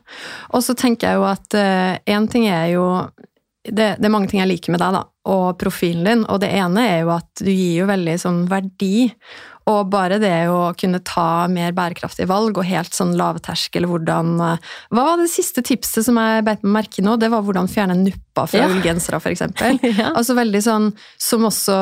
Og 0.54 0.64
så 0.64 0.76
tenker 0.78 1.10
jeg 1.10 1.20
jo 1.20 1.26
at 1.28 1.58
én 2.08 2.30
ting 2.30 2.46
er 2.48 2.70
jo 2.72 2.86
det, 3.68 3.96
det 4.00 4.06
er 4.08 4.12
mange 4.12 4.30
ting 4.30 4.40
jeg 4.40 4.48
liker 4.48 4.72
med 4.72 4.80
deg, 4.80 4.94
da, 4.96 5.02
og 5.28 5.58
profilen 5.60 6.06
din. 6.06 6.22
Og 6.32 6.40
det 6.42 6.48
ene 6.56 6.84
er 6.88 7.02
jo 7.02 7.12
at 7.18 7.42
du 7.42 7.50
gir 7.50 7.82
jo 7.82 7.88
veldig 7.90 8.16
sånn 8.22 8.44
verdi. 8.50 9.10
Og 9.70 9.90
bare 9.92 10.18
det 10.22 10.32
å 10.50 10.72
kunne 10.78 10.98
ta 11.06 11.46
mer 11.52 11.74
bærekraftige 11.76 12.28
valg 12.30 12.58
og 12.58 12.66
helt 12.66 12.96
sånn 12.96 13.12
lavterskel 13.18 13.86
hvordan 13.88 14.32
eh, 14.42 14.70
Hva 14.90 15.04
var 15.06 15.20
det 15.20 15.28
siste 15.32 15.62
tipset 15.66 16.06
som 16.06 16.18
jeg 16.20 16.44
beit 16.48 16.64
meg 16.64 16.74
merke 16.80 17.02
i 17.02 17.04
nå? 17.06 17.14
Det 17.20 17.28
var 17.32 17.44
hvordan 17.46 17.68
fjerne 17.70 17.96
nuppa 18.00 18.46
fra 18.50 18.64
Ja. 18.64 18.68
ullgensere, 18.72 19.20
f.eks. 19.20 19.44
Ja. 20.00 20.10
Altså 20.16 20.34
veldig 20.38 20.60
sånn 20.64 20.90
Som 21.20 21.46
også 21.48 21.76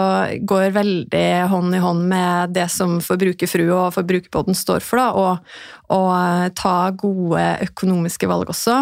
går 0.48 0.70
veldig 0.76 1.26
hånd 1.52 1.74
i 1.78 1.82
hånd 1.82 2.06
med 2.10 2.54
det 2.56 2.68
som 2.74 2.98
Forbrukerfrue 3.04 3.72
og 3.74 3.92
Forbrukerpodden 3.96 4.56
står 4.58 4.80
for, 4.84 4.98
da, 5.00 5.08
og, 5.12 5.58
og 5.94 6.08
eh, 6.18 6.48
ta 6.58 6.76
gode 6.98 7.44
økonomiske 7.68 8.28
valg 8.30 8.50
også. 8.52 8.80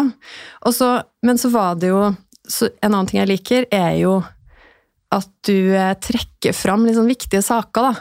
også 0.67 0.89
men 1.27 1.37
så 1.41 1.49
var 1.53 1.75
det 1.79 1.89
jo 1.93 2.01
så 2.47 2.69
En 2.81 2.93
annen 2.93 3.07
ting 3.09 3.19
jeg 3.19 3.27
liker, 3.27 3.65
er 3.75 3.97
jo 3.99 4.21
at 5.15 5.29
du 5.47 5.71
eh, 5.75 5.93
trekker 6.03 6.51
fram 6.55 6.83
sånn 6.97 7.07
viktige 7.07 7.41
saker, 7.45 7.87
da. 7.91 7.93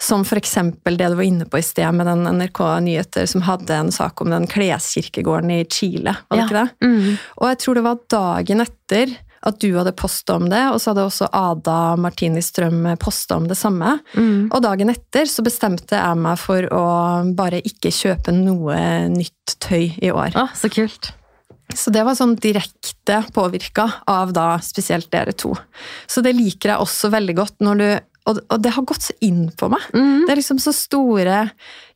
Som 0.00 0.24
eksempel 0.40 0.96
det 0.96 1.10
du 1.12 1.18
var 1.18 1.26
inne 1.26 1.44
på 1.50 1.60
i 1.60 1.64
sted 1.66 1.90
med 1.96 2.08
den 2.08 2.24
NRK 2.38 2.60
Nyheter 2.86 3.28
som 3.28 3.44
hadde 3.44 3.76
en 3.76 3.92
sak 3.92 4.22
om 4.24 4.32
den 4.32 4.46
kleskirkegården 4.50 5.52
i 5.58 5.64
Chile, 5.68 6.16
var 6.28 6.38
det 6.38 6.42
Ja. 6.42 6.46
ikke 6.48 6.62
det? 6.62 6.88
Mm. 6.88 7.18
Og 7.42 7.48
jeg 7.50 7.58
tror 7.64 7.74
det 7.74 7.84
var 7.84 8.02
dagen 8.08 8.60
etter 8.64 9.16
at 9.44 9.58
du 9.60 9.74
hadde 9.76 9.92
posta 9.92 10.38
om 10.38 10.46
det, 10.48 10.62
og 10.72 10.78
så 10.80 10.94
hadde 10.94 11.04
også 11.04 11.28
Ada 11.36 11.96
Martini 12.00 12.40
Strøm 12.40 12.96
posta 12.96 13.36
om 13.36 13.44
det 13.46 13.58
samme. 13.60 13.98
Mm. 14.16 14.48
Og 14.48 14.62
dagen 14.64 14.88
etter 14.88 15.28
så 15.28 15.44
bestemte 15.44 15.98
jeg 16.00 16.16
meg 16.16 16.38
for 16.40 16.64
å 16.72 16.84
bare 17.36 17.60
ikke 17.60 17.92
kjøpe 17.92 18.32
noe 18.32 18.78
nytt 19.12 19.58
tøy 19.60 19.92
i 20.00 20.08
år. 20.10 20.32
Å, 20.32 20.48
så 20.56 20.72
kult. 20.72 21.12
Så 21.74 21.92
det 21.94 22.04
var 22.06 22.16
sånn 22.18 22.36
direkte 22.40 23.20
påvirka 23.34 23.88
av 24.10 24.32
da 24.36 24.54
spesielt 24.64 25.10
dere 25.12 25.34
to. 25.36 25.52
Så 26.06 26.22
det 26.24 26.34
liker 26.36 26.72
jeg 26.74 26.84
også 26.84 27.10
veldig 27.14 27.36
godt 27.42 27.64
når 27.64 27.80
du 27.82 27.88
Og, 28.24 28.38
og 28.48 28.60
det 28.64 28.70
har 28.72 28.86
gått 28.88 29.02
så 29.04 29.12
inn 29.20 29.50
på 29.52 29.68
meg. 29.68 29.82
Mm. 29.92 30.24
Det 30.24 30.32
er 30.32 30.38
liksom 30.38 30.56
så 30.62 30.72
store 30.72 31.42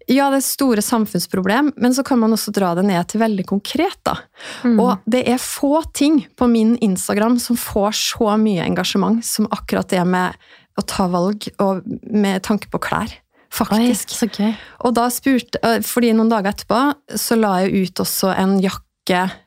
Ja, 0.08 0.26
det 0.28 0.42
er 0.42 0.44
store 0.44 0.82
samfunnsproblem, 0.84 1.70
men 1.76 1.94
så 1.96 2.02
kan 2.04 2.20
man 2.20 2.32
også 2.36 2.52
dra 2.52 2.74
det 2.76 2.84
ned 2.84 3.08
til 3.08 3.20
veldig 3.20 3.46
konkret, 3.48 3.96
da. 4.04 4.18
Mm. 4.64 4.78
Og 4.80 5.06
det 5.08 5.22
er 5.28 5.40
få 5.40 5.82
ting 5.96 6.26
på 6.36 6.48
min 6.48 6.76
Instagram 6.84 7.38
som 7.40 7.56
får 7.56 7.96
så 7.96 8.36
mye 8.40 8.64
engasjement 8.64 9.24
som 9.24 9.48
akkurat 9.52 9.88
det 9.88 10.04
med 10.04 10.36
å 10.76 10.84
ta 10.84 11.08
valg 11.12 11.48
og 11.58 11.80
med 12.08 12.42
tanke 12.44 12.68
på 12.68 12.80
klær. 12.80 13.12
Faktisk. 13.48 14.12
Oi. 14.40 14.52
Og 14.84 14.92
da 14.96 15.08
spurte, 15.12 15.60
fordi 15.84 16.12
noen 16.12 16.28
dager 16.28 16.52
etterpå 16.52 16.82
så 17.16 17.36
la 17.38 17.62
jeg 17.64 17.88
ut 17.88 18.04
også 18.04 18.34
en 18.36 18.58
jakke, 18.60 18.84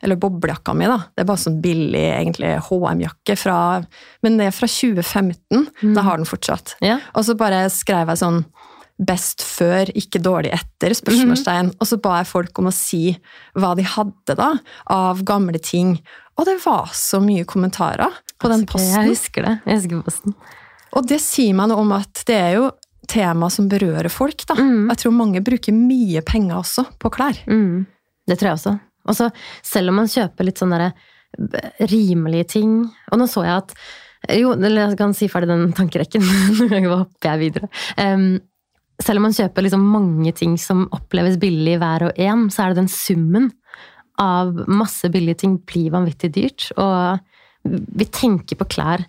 eller 0.01 0.17
boblejakka 0.21 0.73
mi, 0.77 0.87
da. 0.89 0.97
Det 1.13 1.23
er 1.23 1.29
bare 1.29 1.41
sånn 1.43 1.59
billig 1.63 2.03
egentlig 2.09 2.55
HM-jakke 2.67 3.35
fra 3.39 3.57
Men 4.25 4.39
det 4.39 4.49
er 4.49 4.55
fra 4.55 4.69
2015. 4.69 5.67
Da 5.95 6.03
har 6.07 6.19
den 6.19 6.29
fortsatt. 6.29 6.75
Ja. 6.81 6.99
Og 7.13 7.27
så 7.27 7.37
bare 7.39 7.67
skrev 7.73 8.11
jeg 8.13 8.23
sånn 8.23 8.43
Best 9.01 9.41
før, 9.41 9.89
ikke 9.97 10.19
dårlig 10.21 10.51
etter? 10.53 10.93
spørsmålstegn. 10.93 11.71
Og 11.81 11.87
så 11.89 11.97
ba 11.97 12.19
jeg 12.19 12.27
folk 12.29 12.59
om 12.61 12.67
å 12.69 12.73
si 12.75 13.15
hva 13.57 13.71
de 13.73 13.85
hadde 13.87 14.35
da, 14.37 14.51
av 14.93 15.23
gamle 15.25 15.57
ting. 15.57 15.95
Og 16.37 16.45
det 16.45 16.59
var 16.61 16.91
så 16.93 17.17
mye 17.23 17.47
kommentarer 17.49 18.13
på 18.37 18.51
den 18.51 18.67
posten. 18.69 18.91
gøy. 18.93 19.07
Jeg 19.07 19.15
husker 19.15 19.47
det. 19.47 19.55
Jeg 19.65 19.79
husker 19.79 20.03
posten. 20.05 20.35
Og 20.93 21.07
det 21.09 21.17
sier 21.23 21.57
meg 21.57 21.71
noe 21.71 21.81
om 21.81 21.95
at 21.97 22.21
det 22.29 22.37
er 22.37 22.53
jo 22.59 22.69
tema 23.09 23.49
som 23.49 23.67
berører 23.71 24.11
folk. 24.11 24.45
da. 24.47 24.55
Mm. 24.59 24.89
Jeg 24.91 25.01
tror 25.01 25.17
mange 25.17 25.41
bruker 25.41 25.75
mye 25.75 26.21
penger 26.21 26.61
også 26.61 26.85
på 27.01 27.11
klær. 27.13 27.41
Mm. 27.49 27.87
Det 28.29 28.37
tror 28.37 28.51
jeg 28.51 28.59
også. 28.59 28.77
Og 29.09 29.17
så 29.17 29.29
selv 29.65 29.91
om 29.91 30.01
man 30.01 30.11
kjøper 30.11 30.47
litt 30.47 30.61
sånne 30.61 30.91
rimelige 31.87 32.49
ting 32.57 32.71
Og 32.83 33.19
nå 33.21 33.25
så 33.31 33.45
jeg 33.45 33.53
at 33.55 33.71
Jo, 34.35 34.51
jeg 34.59 34.97
kan 34.99 35.15
si 35.17 35.29
ferdig 35.31 35.47
den 35.49 35.71
tankerekken. 35.73 36.25
Nå 36.69 36.81
hopper 36.91 37.29
jeg 37.31 37.39
videre. 37.41 37.69
Um, 37.97 38.35
selv 39.01 39.17
om 39.17 39.25
man 39.25 39.33
kjøper 39.33 39.65
liksom 39.65 39.87
mange 39.89 40.33
ting 40.37 40.59
som 40.61 40.83
oppleves 40.93 41.39
billig 41.41 41.79
hver 41.81 42.05
og 42.05 42.19
en, 42.21 42.43
så 42.53 42.61
er 42.61 42.71
det 42.71 42.83
den 42.83 42.91
summen 42.91 43.49
av 44.21 44.53
masse 44.69 45.09
billige 45.09 45.41
ting 45.41 45.55
blir 45.65 45.89
vanvittig 45.95 46.29
dyrt. 46.35 46.67
Og 46.77 47.17
vi 47.65 48.07
tenker 48.13 48.59
på 48.59 48.69
klær 48.75 49.07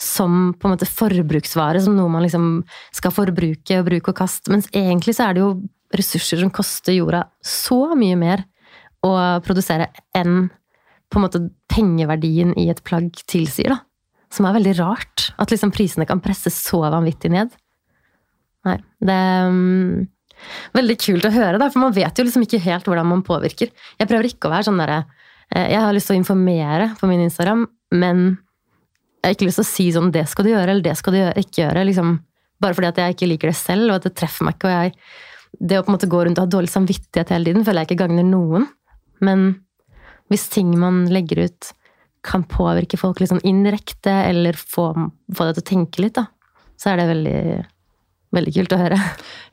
som 0.00 0.52
på 0.58 0.68
en 0.68 0.74
måte 0.74 0.88
forbruksvare, 0.90 1.80
som 1.80 1.96
noe 1.96 2.10
man 2.12 2.24
liksom 2.26 2.48
skal 2.94 3.14
forbruke 3.14 3.78
og 3.80 3.88
bruke 3.88 4.12
og 4.12 4.18
kaste. 4.18 4.52
Mens 4.52 4.68
egentlig 4.74 5.16
så 5.16 5.28
er 5.28 5.36
det 5.36 5.44
jo 5.44 5.52
ressurser 5.94 6.42
som 6.42 6.52
koster 6.52 6.96
jorda 6.96 7.24
så 7.44 7.94
mye 7.98 8.18
mer 8.18 8.44
å 9.04 9.12
produsere 9.44 9.90
enn 10.16 10.48
på 11.12 11.20
en 11.20 11.26
måte 11.26 11.42
pengeverdien 11.70 12.54
i 12.58 12.68
et 12.72 12.82
plagg 12.86 13.10
tilsier, 13.30 13.74
da. 13.74 13.82
Som 14.34 14.48
er 14.48 14.56
veldig 14.56 14.72
rart. 14.80 15.28
At 15.38 15.52
liksom 15.52 15.70
prisene 15.74 16.08
kan 16.08 16.22
presses 16.22 16.56
så 16.64 16.80
vanvittig 16.90 17.30
ned. 17.30 17.52
Nei, 18.66 18.78
det 19.04 19.18
mm, 19.54 20.06
veldig 20.74 20.96
kult 21.04 21.28
å 21.28 21.34
høre, 21.34 21.60
da, 21.60 21.68
for 21.70 21.84
man 21.84 21.94
vet 21.94 22.18
jo 22.18 22.24
liksom 22.26 22.46
ikke 22.46 22.62
helt 22.64 22.88
hvordan 22.88 23.06
man 23.06 23.22
påvirker. 23.26 23.70
Jeg 24.00 24.10
prøver 24.10 24.30
ikke 24.30 24.48
å 24.48 24.54
være 24.54 24.66
sånn 24.70 24.80
derre 24.80 25.02
eh, 25.52 25.68
Jeg 25.76 25.82
har 25.84 25.94
lyst 25.94 26.10
til 26.10 26.16
å 26.16 26.22
informere 26.22 26.88
på 26.98 27.10
min 27.10 27.22
Instagram, 27.26 27.66
men 27.94 28.24
jeg 29.20 29.28
har 29.28 29.36
ikke 29.36 29.48
lyst 29.48 29.60
til 29.60 29.66
å 29.66 29.72
si 29.72 29.86
sånn 29.92 30.10
'det 30.12 30.24
skal 30.28 30.44
du 30.44 30.50
gjøre', 30.50 30.70
eller 30.72 30.84
'det 30.84 30.96
skal 30.98 31.14
du 31.14 31.20
ikke 31.20 31.60
gjøre'. 31.62 31.84
liksom 31.88 32.18
Bare 32.60 32.74
fordi 32.74 32.88
at 32.88 32.98
jeg 32.98 33.14
ikke 33.14 33.28
liker 33.28 33.48
det 33.48 33.56
selv, 33.56 33.90
og 33.90 33.96
at 33.96 34.08
det 34.08 34.16
treffer 34.16 34.44
meg 34.44 34.56
ikke. 34.56 34.68
og 34.68 34.74
jeg 34.74 34.94
det 35.60 35.78
å 35.78 35.84
på 35.84 35.92
en 35.92 35.96
måte 35.96 36.10
gå 36.10 36.24
rundt 36.24 36.38
og 36.40 36.46
ha 36.46 36.50
dårlig 36.50 36.72
samvittighet 36.72 37.30
hele 37.34 37.50
tiden, 37.50 37.64
føler 37.66 37.84
jeg 37.84 37.92
ikke 37.92 38.02
gagner 38.04 38.26
noen. 38.26 38.66
Men 39.22 39.64
hvis 40.32 40.48
ting 40.52 40.72
man 40.80 41.04
legger 41.12 41.44
ut 41.46 41.70
kan 42.24 42.46
påvirke 42.48 42.96
folk 42.96 43.20
litt 43.20 43.30
sånn 43.34 43.44
indirekte, 43.44 44.12
eller 44.30 44.56
få, 44.56 44.88
få 45.28 45.46
deg 45.46 45.58
til 45.58 45.64
å 45.64 45.70
tenke 45.70 46.04
litt, 46.04 46.16
da, 46.16 46.26
så 46.80 46.90
er 46.90 47.00
det 47.00 47.10
veldig 47.10 47.40
Veldig 48.34 48.54
kult 48.56 48.74
å 48.74 48.80
høre. 48.80 48.98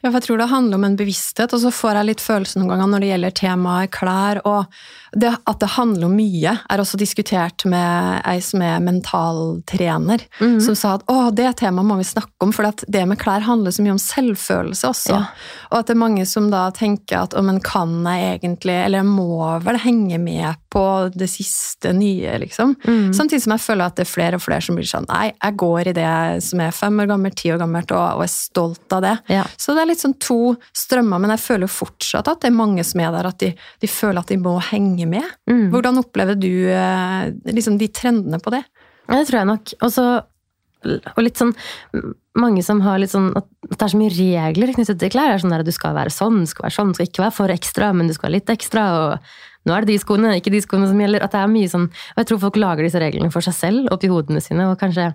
Ja, 0.02 0.10
for 0.10 0.18
jeg 0.18 0.26
tror 0.26 0.40
det 0.42 0.50
handler 0.50 0.80
om 0.80 0.86
en 0.88 0.98
bevissthet, 0.98 1.54
og 1.54 1.62
så 1.62 1.70
får 1.76 2.00
jeg 2.00 2.08
litt 2.08 2.24
følelse 2.24 2.58
noen 2.58 2.72
ganger 2.74 2.90
når 2.90 3.04
det 3.04 3.10
gjelder 3.12 3.36
temaet 3.38 3.92
klær, 3.94 4.40
og 4.50 4.80
det, 5.14 5.30
at 5.30 5.60
det 5.62 5.70
handler 5.76 6.08
om 6.08 6.16
mye. 6.18 6.56
er 6.58 6.82
også 6.82 6.98
diskutert 6.98 7.66
med 7.70 8.24
ei 8.26 8.40
som 8.42 8.64
er 8.66 8.82
mentaltrener, 8.82 10.24
mm. 10.40 10.58
som 10.66 10.78
sa 10.80 10.96
at 10.98 11.06
å, 11.12 11.20
det 11.36 11.52
temaet 11.62 11.90
må 11.92 12.00
vi 12.00 12.08
snakke 12.08 12.48
om, 12.48 12.56
for 12.56 12.72
det 12.88 13.06
med 13.12 13.22
klær 13.22 13.46
handler 13.46 13.76
så 13.76 13.86
mye 13.86 13.98
om 13.98 14.02
selvfølelse 14.02 14.90
også. 14.90 15.20
Ja. 15.20 15.22
Og 15.70 15.82
at 15.82 15.92
det 15.92 15.98
er 15.98 16.04
mange 16.08 16.26
som 16.30 16.50
da 16.54 16.66
tenker 16.74 17.22
at 17.22 17.38
å, 17.38 17.46
men 17.46 17.62
kan 17.62 18.00
jeg 18.08 18.40
egentlig, 18.40 18.80
eller 18.88 19.06
må 19.06 19.60
vel 19.62 19.82
henge 19.86 20.18
med 20.24 20.61
på 20.72 20.84
det 21.14 21.28
siste 21.28 21.92
nye, 21.96 22.38
liksom. 22.42 22.74
Mm. 22.86 23.12
Samtidig 23.14 23.44
som 23.44 23.56
jeg 23.56 23.64
føler 23.66 23.92
at 23.92 23.98
det 24.00 24.06
er 24.06 24.12
flere 24.12 24.40
og 24.40 24.44
flere 24.44 24.64
som 24.64 24.78
blir 24.78 24.88
sånn 24.88 25.08
nei, 25.10 25.26
jeg 25.34 25.58
går 25.60 25.92
i 25.92 25.96
det 25.98 26.12
som 26.46 26.64
er 26.64 26.76
fem 26.76 27.02
år 27.04 27.10
gammelt, 27.12 27.38
ti 27.42 27.52
år 27.52 27.60
gammelt, 27.62 27.92
og, 27.92 28.20
og 28.20 28.26
er 28.26 28.32
stolt 28.32 28.96
av 28.96 29.04
det. 29.06 29.16
Ja. 29.34 29.44
Så 29.60 29.76
det 29.76 29.84
er 29.84 29.92
litt 29.92 30.04
sånn 30.04 30.18
to 30.24 30.56
strømmer, 30.78 31.22
men 31.22 31.36
jeg 31.36 31.44
føler 31.44 31.72
fortsatt 31.72 32.32
at 32.32 32.44
det 32.44 32.52
er 32.52 32.60
mange 32.60 32.86
som 32.88 33.04
er 33.04 33.12
der, 33.18 33.32
at 33.32 33.42
de, 33.44 33.52
de 33.84 33.92
føler 33.92 34.24
at 34.24 34.32
de 34.32 34.40
må 34.42 34.56
henge 34.72 35.10
med. 35.10 35.28
Mm. 35.52 35.68
Hvordan 35.74 36.00
opplever 36.02 36.40
du 36.40 36.54
eh, 36.72 37.32
liksom, 37.52 37.80
de 37.82 37.92
trendene 37.92 38.40
på 38.42 38.56
det? 38.56 38.64
Det 39.12 39.26
tror 39.28 39.42
jeg 39.42 39.50
nok. 39.50 39.74
Også, 39.84 40.06
og 40.82 41.22
litt 41.22 41.38
sånn 41.38 41.54
Mange 42.40 42.64
som 42.64 42.80
har 42.82 43.02
litt 43.02 43.12
sånn 43.12 43.30
at 43.36 43.48
det 43.68 43.82
er 43.84 43.92
så 43.92 44.00
mye 44.00 44.14
regler 44.16 44.72
knyttet 44.72 45.02
til 45.02 45.12
klær. 45.12 45.34
Det 45.34 45.36
er 45.36 45.42
sånn 45.44 45.56
at 45.58 45.68
Du 45.68 45.74
skal 45.76 45.96
være 45.98 46.14
sånn, 46.16 46.40
du 46.46 46.50
skal 46.50 46.70
være 46.70 46.78
sånn, 46.78 46.94
du 46.94 46.98
skal 46.98 47.10
ikke 47.10 47.26
være 47.26 47.36
for 47.36 47.54
ekstra, 47.54 47.90
men 47.92 48.08
du 48.08 48.16
skal 48.16 48.30
være 48.30 48.38
litt 48.40 48.54
ekstra. 48.54 48.86
og 49.02 49.68
nå 49.68 49.76
er 49.76 49.86
det 49.86 49.94
de 49.94 50.02
skoene, 50.02 50.32
ikke 50.40 50.54
de 50.54 50.62
skoene 50.64 50.88
som 50.90 51.02
gjelder. 51.02 51.26
At 51.26 51.36
det 51.36 51.42
er 51.42 51.52
mye 51.52 51.70
sånn, 51.70 51.90
og 51.92 52.24
Jeg 52.24 52.30
tror 52.32 52.42
folk 52.48 52.62
lager 52.62 52.88
disse 52.88 53.02
reglene 53.04 53.34
for 53.34 53.46
seg 53.46 53.58
selv 53.58 53.92
oppi 53.94 54.10
hodene 54.10 54.42
sine. 54.42 54.70
og 54.72 54.80
kanskje 54.80 55.14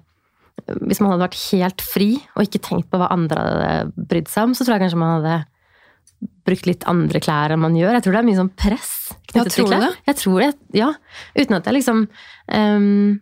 Hvis 0.84 1.00
man 1.00 1.12
hadde 1.12 1.26
vært 1.26 1.40
helt 1.52 1.80
fri 1.84 2.10
og 2.36 2.46
ikke 2.46 2.62
tenkt 2.64 2.90
på 2.90 2.98
hva 3.00 3.10
andre 3.12 3.36
hadde 3.36 3.92
brydd 3.96 4.28
seg 4.28 4.48
om, 4.48 4.54
så 4.54 4.64
tror 4.64 4.76
jeg 4.76 4.86
kanskje 4.86 5.00
man 5.00 5.14
hadde 5.18 5.44
brukt 6.46 6.66
litt 6.68 6.86
andre 6.88 7.20
klær 7.20 7.52
enn 7.52 7.60
man 7.60 7.76
gjør. 7.76 7.98
Jeg 7.98 8.06
tror 8.06 8.16
det 8.16 8.20
er 8.22 8.28
mye 8.28 8.40
sånn 8.40 8.54
press 8.56 8.92
knyttet 9.32 9.56
til 9.56 9.68
klær. 9.68 9.84
Det? 9.84 10.02
Jeg 10.06 10.18
tror 10.22 10.44
det, 10.44 10.50
ja. 10.78 10.90
Uten 11.36 11.58
at 11.58 11.68
jeg 11.68 11.76
liksom 11.76 12.06
um, 12.06 13.20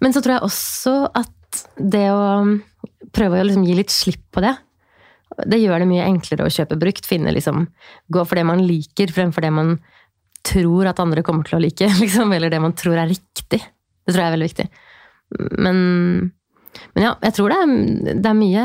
Men 0.00 0.14
så 0.14 0.22
tror 0.22 0.36
jeg 0.36 0.46
også 0.48 0.94
at 1.20 1.32
det 1.78 2.06
å 2.12 2.24
prøve 3.14 3.40
å 3.40 3.46
liksom 3.46 3.66
gi 3.66 3.76
litt 3.78 3.92
slipp 3.94 4.24
på 4.34 4.42
det, 4.44 4.54
det 5.50 5.58
gjør 5.58 5.82
det 5.82 5.90
mye 5.90 6.06
enklere 6.06 6.46
å 6.46 6.52
kjøpe 6.52 6.78
brukt. 6.78 7.06
Finne 7.08 7.32
liksom, 7.34 7.66
Gå 8.12 8.22
for 8.22 8.38
det 8.38 8.46
man 8.46 8.62
liker, 8.66 9.10
fremfor 9.10 9.42
det 9.42 9.50
man 9.54 9.76
tror 10.46 10.90
at 10.90 11.00
andre 11.02 11.24
kommer 11.26 11.46
til 11.48 11.58
å 11.58 11.62
like. 11.64 11.88
Liksom, 12.02 12.32
eller 12.36 12.52
det 12.52 12.60
man 12.62 12.76
tror 12.78 13.00
er 13.00 13.10
riktig. 13.10 13.60
Det 14.04 14.12
tror 14.12 14.20
jeg 14.20 14.28
er 14.28 14.36
veldig 14.36 14.50
viktig. 14.50 14.68
Men, 15.64 15.78
men 16.94 17.06
ja, 17.08 17.14
jeg 17.24 17.36
tror 17.38 17.50
det 17.50 17.58
er, 17.64 17.74
det 18.20 18.30
er 18.30 18.38
mye, 18.38 18.64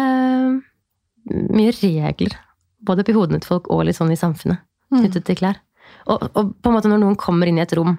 mye 1.55 1.73
regler 1.79 2.35
både 2.85 3.03
oppi 3.03 3.15
hodene 3.15 3.41
til 3.41 3.53
folk 3.53 3.69
og 3.73 3.85
litt 3.87 3.97
sånn 3.97 4.13
i 4.13 4.19
samfunnet 4.19 4.61
mm. 4.91 4.99
knyttet 4.99 5.25
til 5.27 5.39
klær. 5.39 5.59
Og, 6.09 6.21
og, 6.29 6.53
på 6.61 6.69
en 6.69 6.75
måte 6.75 6.91
når 6.91 7.01
noen 7.01 7.17
kommer 7.19 7.49
inn 7.49 7.59
i 7.59 7.63
et 7.63 7.73
rom 7.77 7.95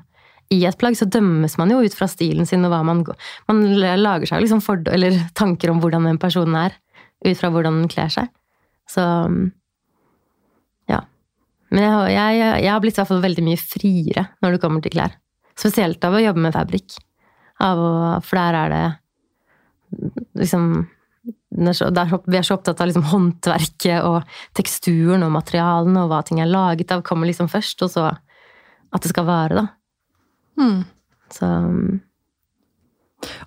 i 0.51 0.59
et 0.67 0.79
plagg, 0.79 0.97
så 0.99 1.07
dømmes 1.07 1.55
man 1.61 1.71
jo 1.71 1.81
ut 1.85 1.95
fra 1.95 2.09
stilen 2.11 2.49
sin 2.49 2.67
og 2.67 2.73
hva 2.73 2.81
man 2.87 3.05
går 3.07 3.19
Man 3.51 3.63
lager 3.79 4.33
seg 4.33 4.43
liksom 4.43 4.63
for, 4.65 4.83
eller 4.91 5.17
tanker 5.41 5.73
om 5.73 5.81
hvordan 5.83 6.09
den 6.09 6.21
personen 6.23 6.59
er, 6.59 6.77
ut 7.27 7.39
fra 7.39 7.53
hvordan 7.53 7.83
den 7.83 7.91
kler 7.93 8.11
seg. 8.13 8.31
Så 8.91 9.03
ja. 10.91 11.03
Men 11.71 11.85
jeg, 11.87 12.15
jeg, 12.17 12.39
jeg 12.65 12.73
har 12.73 12.83
blitt 12.83 12.99
i 12.99 13.03
hvert 13.03 13.13
fall 13.13 13.23
veldig 13.23 13.47
mye 13.47 13.61
friere 13.61 14.27
når 14.43 14.57
det 14.57 14.63
kommer 14.65 14.83
til 14.83 14.97
klær. 14.97 15.15
Spesielt 15.55 16.03
av 16.07 16.17
å 16.17 16.23
jobbe 16.23 16.43
med 16.43 16.57
fabrikk. 16.57 16.97
For 17.61 18.39
der 18.41 18.57
er 18.57 18.73
det 18.73 18.87
liksom 20.41 20.89
vi 21.51 21.67
er 22.39 22.47
så 22.47 22.55
opptatt 22.55 22.81
av 22.81 22.89
liksom 22.89 23.09
håndverket 23.11 24.07
og 24.07 24.23
teksturen 24.57 25.25
og 25.27 25.33
materialene 25.35 26.05
og 26.05 26.13
hva 26.13 26.21
ting 26.27 26.41
er 26.41 26.49
laget 26.49 26.95
av, 26.95 27.03
kommer 27.07 27.29
liksom 27.29 27.51
først, 27.51 27.83
og 27.85 27.91
så 27.93 28.07
at 28.11 29.03
det 29.05 29.11
skal 29.11 29.27
vare, 29.29 29.59
da. 29.59 29.67
Mm. 30.59 30.81
Så 31.31 31.51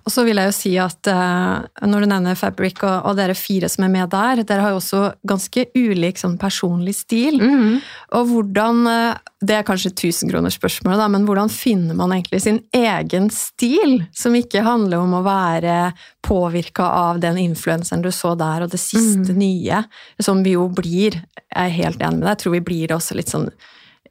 og 0.04 0.12
så 0.12 0.24
vil 0.26 0.38
jeg 0.38 0.50
jo 0.50 0.54
si 0.54 0.72
at 0.80 1.08
uh, 1.10 1.64
når 1.88 2.04
du 2.04 2.08
nevner 2.10 2.38
Fabric 2.38 2.82
og, 2.84 3.08
og, 3.08 3.16
dere 3.18 3.36
fire 3.38 3.68
som 3.72 3.86
er 3.86 3.92
med 3.92 4.10
der, 4.12 4.42
dere 4.46 4.62
har 4.62 4.74
jo 4.74 4.80
også 4.80 5.02
ganske 5.26 5.66
ulik 5.74 6.20
sånn, 6.20 6.36
personlig 6.40 6.96
stil. 6.98 7.40
Mm. 7.40 7.78
Og 8.18 8.30
hvordan 8.30 8.82
uh, 8.86 9.22
Det 9.44 9.58
er 9.58 9.66
kanskje 9.66 9.94
tusenkronersspørsmålet, 10.00 11.02
da, 11.02 11.08
men 11.12 11.26
hvordan 11.28 11.50
finner 11.52 11.96
man 11.98 12.14
egentlig 12.14 12.44
sin 12.44 12.62
egen 12.76 13.30
stil? 13.34 13.98
Som 14.16 14.36
ikke 14.38 14.64
handler 14.64 15.02
om 15.02 15.18
å 15.18 15.24
være 15.26 15.92
påvirka 16.24 16.86
av 17.08 17.20
den 17.24 17.40
influenseren 17.42 18.04
du 18.04 18.12
så 18.14 18.34
der, 18.38 18.64
og 18.64 18.72
det 18.72 18.80
siste 18.80 19.34
mm. 19.34 19.40
nye. 19.40 19.84
Som 20.22 20.44
vi 20.46 20.54
jo 20.58 20.68
blir. 20.72 21.18
Jeg 21.50 21.60
er 21.66 21.78
helt 21.80 22.02
enig 22.02 22.20
med 22.20 22.28
deg, 22.28 22.34
jeg 22.36 22.44
tror 22.44 22.58
vi 22.58 22.66
blir 22.72 22.94
også 22.96 23.18
litt 23.18 23.32
sånn 23.32 23.50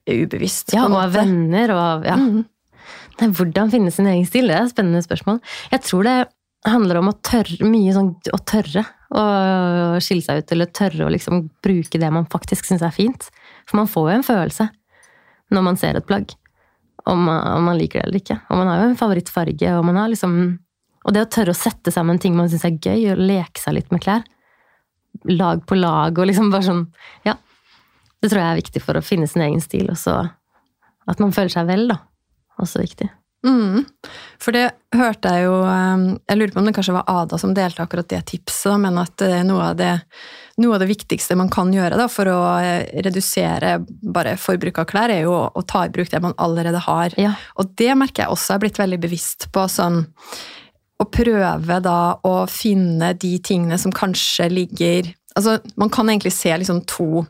ubevisst. 0.03 0.73
Ja, 0.75 0.89
og 0.89 0.99
av 0.99 1.13
venner 1.15 1.71
og 1.71 2.09
ja. 2.09 2.17
Mm. 2.19 2.43
Hvordan 3.21 3.71
finne 3.71 3.91
sin 3.93 4.07
egen 4.09 4.25
stil? 4.25 4.49
Det 4.49 4.55
er 4.57 4.65
et 4.65 4.73
spennende 4.73 5.03
spørsmål. 5.05 5.39
Jeg 5.71 5.85
tror 5.85 6.07
det 6.07 6.17
handler 6.65 6.99
om 6.99 7.11
å 7.11 7.17
tørre, 7.25 7.67
mye 7.67 7.93
sånn 7.95 8.13
å 8.33 8.39
tørre 8.47 8.85
å 9.13 9.23
skille 10.01 10.23
seg 10.25 10.41
ut, 10.41 10.53
eller 10.55 10.71
tørre 10.73 11.05
å 11.05 11.11
liksom 11.11 11.47
bruke 11.63 11.99
det 12.01 12.11
man 12.13 12.27
faktisk 12.31 12.67
syns 12.67 12.85
er 12.85 12.95
fint. 12.95 13.27
For 13.67 13.79
man 13.81 13.89
får 13.91 14.09
jo 14.09 14.15
en 14.17 14.27
følelse 14.27 14.69
når 15.53 15.65
man 15.67 15.77
ser 15.77 15.99
et 15.99 16.07
plagg, 16.07 16.31
om 17.09 17.25
man, 17.27 17.41
om 17.59 17.67
man 17.67 17.77
liker 17.77 17.99
det 17.99 18.07
eller 18.07 18.23
ikke. 18.23 18.39
Og 18.49 18.61
man 18.61 18.71
har 18.71 18.79
jo 18.81 18.91
en 18.91 18.99
favorittfarge, 18.99 19.73
og 19.77 19.89
man 19.89 19.99
har 20.01 20.13
liksom 20.13 20.37
Og 21.03 21.11
det 21.11 21.19
å 21.19 21.27
tørre 21.27 21.51
å 21.51 21.57
sette 21.57 21.91
sammen 21.91 22.15
ting 22.15 22.31
man 22.31 22.47
syns 22.47 22.63
er 22.63 22.77
gøy, 22.79 23.09
og 23.11 23.19
leke 23.19 23.59
seg 23.59 23.75
litt 23.75 23.89
med 23.91 23.99
klær. 24.05 24.23
Lag 25.27 25.65
på 25.67 25.75
lag, 25.75 26.15
og 26.15 26.29
liksom 26.29 26.47
bare 26.49 26.63
sånn 26.63 26.85
Ja. 27.27 27.35
Det 28.23 28.31
tror 28.31 28.39
jeg 28.39 28.51
er 28.53 28.61
viktig 28.61 28.81
for 28.81 28.95
å 28.95 29.03
finne 29.03 29.27
sin 29.27 29.43
egen 29.43 29.59
stil, 29.59 29.89
og 29.91 29.99
så 29.99 30.15
at 31.11 31.19
man 31.19 31.33
føler 31.35 31.51
seg 31.51 31.67
vel, 31.67 31.89
da 31.91 31.99
også 32.61 32.81
viktig. 32.83 33.09
Mm. 33.43 33.83
For 34.39 34.55
det 34.55 34.69
hørte 34.95 35.31
jeg 35.35 35.43
jo 35.49 35.55
um, 35.67 36.03
Jeg 36.29 36.37
lurer 36.37 36.53
på 36.53 36.61
om 36.61 36.67
det 36.69 36.71
kanskje 36.77 36.93
var 36.95 37.09
Ada 37.11 37.35
som 37.41 37.51
delte 37.51 37.83
akkurat 37.83 38.07
det 38.07 38.21
tipset, 38.29 38.77
men 38.79 38.95
at 39.01 39.17
det 39.19 39.33
er 39.41 39.43
noe 39.43 39.65
av 39.73 39.75
det, 39.81 39.91
noe 40.63 40.77
av 40.77 40.83
det 40.83 40.87
viktigste 40.93 41.35
man 41.35 41.51
kan 41.51 41.73
gjøre 41.75 41.99
da, 41.99 42.07
for 42.11 42.31
å 42.31 42.39
eh, 42.63 42.87
redusere 43.03 43.75
bare 44.15 44.37
forbruk 44.39 44.79
av 44.79 44.87
klær, 44.87 45.11
er 45.11 45.27
jo 45.27 45.35
å 45.43 45.65
ta 45.67 45.83
i 45.83 45.91
bruk 45.91 46.13
det 46.13 46.23
man 46.23 46.37
allerede 46.39 46.79
har. 46.87 47.19
Ja. 47.19 47.35
Og 47.59 47.75
det 47.79 47.91
merker 47.99 48.23
jeg 48.23 48.37
også 48.37 48.55
er 48.55 48.63
blitt 48.63 48.79
veldig 48.79 49.01
bevisst 49.03 49.49
på. 49.51 49.67
sånn 49.67 50.05
å 51.03 51.07
prøve 51.11 51.79
da 51.83 51.99
å 52.23 52.33
finne 52.47 53.11
de 53.19 53.33
tingene 53.43 53.79
som 53.81 53.91
kanskje 53.91 54.47
ligger 54.53 55.09
altså, 55.35 55.59
Man 55.75 55.89
kan 55.89 56.09
egentlig 56.09 56.33
se, 56.33 56.57
liksom 56.57 56.81
to, 56.89 57.25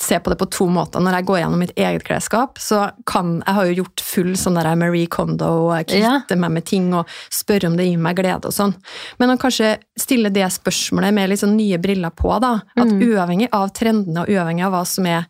se 0.00 0.18
på 0.20 0.30
det 0.30 0.38
på 0.40 0.48
to 0.50 0.66
måter. 0.72 1.00
Når 1.00 1.18
jeg 1.18 1.26
går 1.28 1.38
gjennom 1.42 1.62
mitt 1.62 1.72
eget 1.76 2.04
klesskap, 2.06 2.58
så 2.58 2.90
kan 3.06 3.42
Jeg 3.46 3.54
har 3.54 3.66
jo 3.66 3.78
gjort 3.82 4.04
full 4.04 4.32
sånn 4.38 4.58
der 4.58 4.70
Marie 4.76 5.06
Kondo, 5.06 5.70
kvitte 5.84 6.00
ja. 6.00 6.36
meg 6.36 6.54
med 6.56 6.66
ting 6.68 6.92
og 6.94 7.08
spørre 7.32 7.70
om 7.70 7.76
det 7.78 7.88
gir 7.88 7.98
meg 8.00 8.18
glede 8.20 8.50
og 8.50 8.54
sånn. 8.54 8.74
Men 9.18 9.34
å 9.34 9.38
kanskje 9.40 9.76
stille 9.98 10.32
det 10.34 10.46
spørsmålet 10.52 11.14
med 11.14 11.30
litt 11.30 11.42
sånn 11.42 11.56
nye 11.58 11.80
briller 11.82 12.14
på, 12.14 12.32
da. 12.42 12.58
At 12.76 12.90
mm. 12.90 13.02
uavhengig 13.10 13.50
av 13.56 13.70
trendene 13.76 14.24
og 14.24 14.32
uavhengig 14.32 14.66
av 14.66 14.76
hva 14.76 14.84
som 14.88 15.08
er 15.10 15.28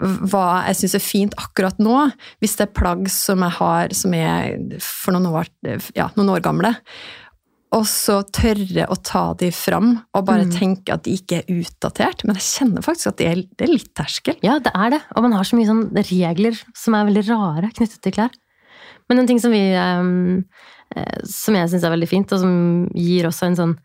hva 0.00 0.62
jeg 0.70 0.78
syns 0.80 0.96
er 0.96 1.04
fint 1.04 1.34
akkurat 1.40 1.80
nå, 1.82 1.96
hvis 2.40 2.56
det 2.56 2.68
er 2.68 2.76
plagg 2.76 3.08
som 3.12 3.42
jeg 3.44 3.56
har 3.58 3.96
som 3.96 4.14
er 4.16 4.78
for 4.80 5.12
noen 5.12 5.28
år, 5.42 5.50
ja, 5.96 6.08
noen 6.16 6.32
år 6.32 6.44
gamle, 6.44 6.72
og 7.70 7.84
så 7.86 8.16
tørre 8.34 8.86
å 8.90 8.96
ta 9.06 9.28
de 9.38 9.52
fram 9.54 9.92
og 10.16 10.24
bare 10.26 10.48
mm. 10.48 10.54
tenke 10.56 10.94
at 10.94 11.04
de 11.04 11.14
ikke 11.14 11.38
er 11.38 11.60
utdatert. 11.60 12.24
Men 12.26 12.38
jeg 12.40 12.46
kjenner 12.48 12.82
faktisk 12.82 13.12
at 13.12 13.20
det 13.20 13.28
er, 13.28 13.42
det 13.46 13.66
er, 13.66 13.72
litt 13.76 13.92
terskel. 13.94 14.38
Ja, 14.42 14.56
det 14.62 14.72
er 14.74 14.96
det. 14.96 15.00
Og 15.14 15.22
man 15.22 15.36
har 15.36 15.46
så 15.46 15.58
mye 15.58 15.68
sånn 15.68 15.84
regler 15.94 16.58
som 16.74 16.98
er 16.98 17.06
veldig 17.06 17.24
rare 17.28 17.70
knyttet 17.76 18.02
til 18.02 18.16
klær. 18.16 18.34
Men 19.10 19.22
en 19.22 19.30
ting 19.30 19.38
som 19.42 19.54
vi 19.54 19.62
um, 19.74 20.42
Som 21.26 21.54
jeg 21.58 21.70
syns 21.70 21.86
er 21.86 21.94
veldig 21.94 22.10
fint, 22.10 22.32
og 22.34 22.42
som 22.42 22.54
gir 22.98 23.28
også 23.28 23.46
en 23.46 23.58
sånn 23.60 23.76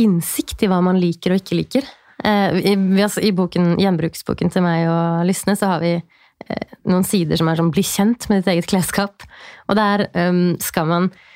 innsikt 0.00 0.62
i 0.64 0.70
hva 0.72 0.78
man 0.84 0.96
liker 0.96 1.34
og 1.34 1.42
ikke 1.42 1.58
liker. 1.58 1.90
Uh, 2.24 2.56
i, 2.56 2.72
I 2.72 3.34
boken, 3.36 3.74
gjenbruksboken 3.80 4.52
til 4.52 4.64
meg 4.64 4.88
og 4.88 5.26
Lysne 5.28 5.58
så 5.60 5.74
har 5.74 5.84
vi 5.84 5.98
uh, 6.00 6.70
noen 6.88 7.04
sider 7.04 7.36
som 7.36 7.52
er 7.52 7.60
sånn 7.60 7.72
'bli 7.72 7.84
kjent 7.84 8.30
med 8.32 8.40
ditt 8.40 8.54
eget 8.54 8.70
klesskap'. 8.72 9.28
Og 9.68 9.76
der 9.76 10.08
um, 10.16 10.56
skal 10.64 10.88
man 10.88 11.12
Eh, 11.12 11.29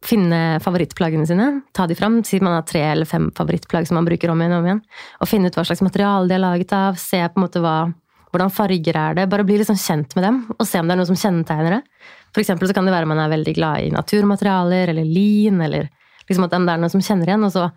finne 0.00 0.58
favorittplaggene 0.64 1.26
sine, 1.28 1.48
ta 1.76 1.86
de 1.86 1.94
fram. 1.94 2.22
Si 2.24 2.40
man 2.40 2.56
har 2.56 2.66
tre 2.68 2.80
eller 2.92 3.08
fem 3.08 3.28
favorittplagg 3.36 3.88
som 3.88 3.98
man 3.98 4.06
bruker 4.08 4.32
om 4.32 4.40
igjen 4.40 4.54
og 4.56 4.62
om 4.62 4.68
igjen. 4.70 4.80
Og 5.20 5.28
finne 5.28 5.50
ut 5.50 5.58
hva 5.58 5.66
slags 5.68 5.82
materiale 5.84 6.30
de 6.30 6.36
er 6.36 6.42
laget 6.42 6.72
av. 6.76 6.96
Se 7.00 7.20
på 7.20 7.36
en 7.36 7.44
måte 7.44 7.60
hva, 7.60 7.74
hvordan 8.32 8.52
farger 8.54 8.96
er 8.96 9.18
det. 9.18 9.28
Bare 9.32 9.44
bli 9.44 9.58
liksom 9.60 9.78
kjent 9.80 10.16
med 10.16 10.24
dem, 10.26 10.40
og 10.56 10.64
se 10.68 10.80
om 10.80 10.88
det 10.88 10.96
er 10.96 11.00
noe 11.02 11.10
som 11.10 11.18
kjennetegner 11.20 11.76
det. 11.76 11.82
For 12.30 12.42
eksempel 12.42 12.70
så 12.70 12.76
kan 12.76 12.88
det 12.88 12.94
være 12.94 13.08
man 13.10 13.20
er 13.20 13.32
veldig 13.32 13.54
glad 13.58 13.84
i 13.84 13.92
naturmaterialer 13.92 14.94
eller 14.94 15.08
lin, 15.08 15.60
eller 15.66 15.90
liksom 16.30 16.46
at 16.46 16.54
det 16.54 16.60
er 16.62 16.84
noe 16.84 16.92
som 16.92 17.04
kjenner 17.04 17.28
igjen. 17.28 17.48
Og 17.48 17.52
så 17.56 17.68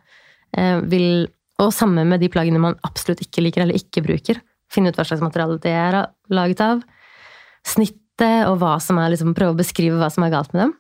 eh, 0.58 0.80
vil 0.88 1.28
Og 1.62 1.70
samme 1.70 2.02
med 2.04 2.18
de 2.20 2.28
plaggene 2.34 2.58
man 2.60 2.74
absolutt 2.82 3.20
ikke 3.22 3.44
liker 3.44 3.62
eller 3.62 3.78
ikke 3.78 4.02
bruker. 4.02 4.40
Finne 4.74 4.90
ut 4.90 4.98
hva 4.98 5.06
slags 5.06 5.22
materiale 5.22 5.60
det 5.62 5.70
er 5.70 6.00
laget 6.34 6.64
av. 6.66 6.80
Snittet, 7.64 8.48
og 8.50 8.58
hva 8.58 8.80
som 8.82 8.98
er 8.98 9.14
liksom, 9.14 9.36
prøve 9.38 9.54
å 9.54 9.60
beskrive 9.60 10.00
hva 10.00 10.10
som 10.12 10.26
er 10.26 10.34
galt 10.34 10.56
med 10.56 10.64
dem. 10.64 10.74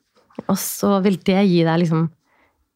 Og 0.48 0.58
så 0.60 0.98
vil 1.06 1.19
det 1.26 1.39
gi 1.46 1.62
deg 1.65 1.82
liksom 1.84 2.08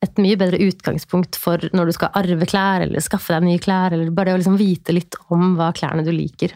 et 0.06 0.20
mye 0.22 0.38
bedre 0.38 0.60
utgangspunkt 0.62 1.39
for 1.41 1.63
når 1.74 1.89
du 1.89 1.96
skal 1.96 2.13
arve 2.20 2.46
klær, 2.50 2.86
eller 2.86 3.02
skaffe 3.02 3.34
deg 3.34 3.48
nye 3.48 3.62
klær, 3.62 3.96
eller 3.96 4.13
bare 4.13 4.36
å 4.36 4.39
liksom 4.39 4.60
vite 4.60 4.93
litt 4.93 5.17
om 5.34 5.56
hva 5.58 5.72
klærne 5.76 6.06
du 6.06 6.12
liker 6.13 6.54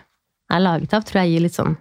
er 0.51 0.61
laget 0.61 0.93
av, 0.93 1.05
tror 1.07 1.23
jeg 1.23 1.33
gir 1.33 1.45
litt 1.45 1.57
sånn 1.57 1.73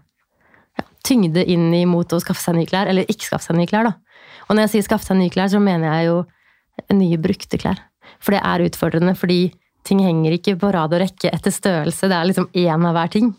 ja, 0.78 0.84
tyngde 1.06 1.44
inn 1.44 1.68
imot 1.74 2.14
å 2.14 2.20
skaffe 2.22 2.42
seg 2.42 2.56
nye 2.56 2.70
klær, 2.70 2.88
eller 2.90 3.08
ikke 3.10 3.28
skaffe 3.28 3.50
seg 3.50 3.58
nye 3.58 3.68
klær, 3.70 3.90
da. 3.90 4.22
Og 4.48 4.56
når 4.56 4.66
jeg 4.66 4.72
sier 4.74 4.88
skaffe 4.88 5.08
seg 5.10 5.20
nye 5.20 5.32
klær, 5.32 5.50
så 5.52 5.60
mener 5.62 5.90
jeg 5.90 6.08
jo 6.08 6.96
nye 6.96 7.20
brukte 7.20 7.60
klær. 7.60 7.82
For 8.22 8.34
det 8.34 8.40
er 8.46 8.64
utfordrende, 8.64 9.14
fordi 9.18 9.40
ting 9.86 10.00
henger 10.04 10.36
ikke 10.36 10.56
på 10.60 10.72
rad 10.74 10.94
og 10.94 11.02
rekke 11.02 11.32
etter 11.34 11.52
størrelse, 11.54 12.08
det 12.08 12.16
er 12.16 12.30
liksom 12.30 12.48
én 12.56 12.88
av 12.88 12.96
hver 12.96 13.12
ting. 13.12 13.30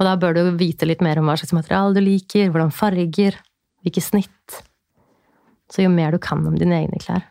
Og 0.00 0.06
da 0.08 0.16
bør 0.18 0.34
du 0.34 0.42
vite 0.58 0.88
litt 0.88 1.02
mer 1.04 1.20
om 1.20 1.28
hva 1.30 1.38
slags 1.38 1.54
materiale 1.54 1.94
du 1.94 2.02
liker, 2.02 2.50
hvordan 2.50 2.74
farger, 2.74 3.38
hvilke 3.84 4.02
snitt. 4.02 4.62
Så 5.72 5.82
jo 5.86 5.88
mer 5.92 6.12
du 6.12 6.18
kan 6.20 6.42
om 6.46 6.54
dine 6.60 6.82
egne 6.82 7.00
klær, 7.00 7.22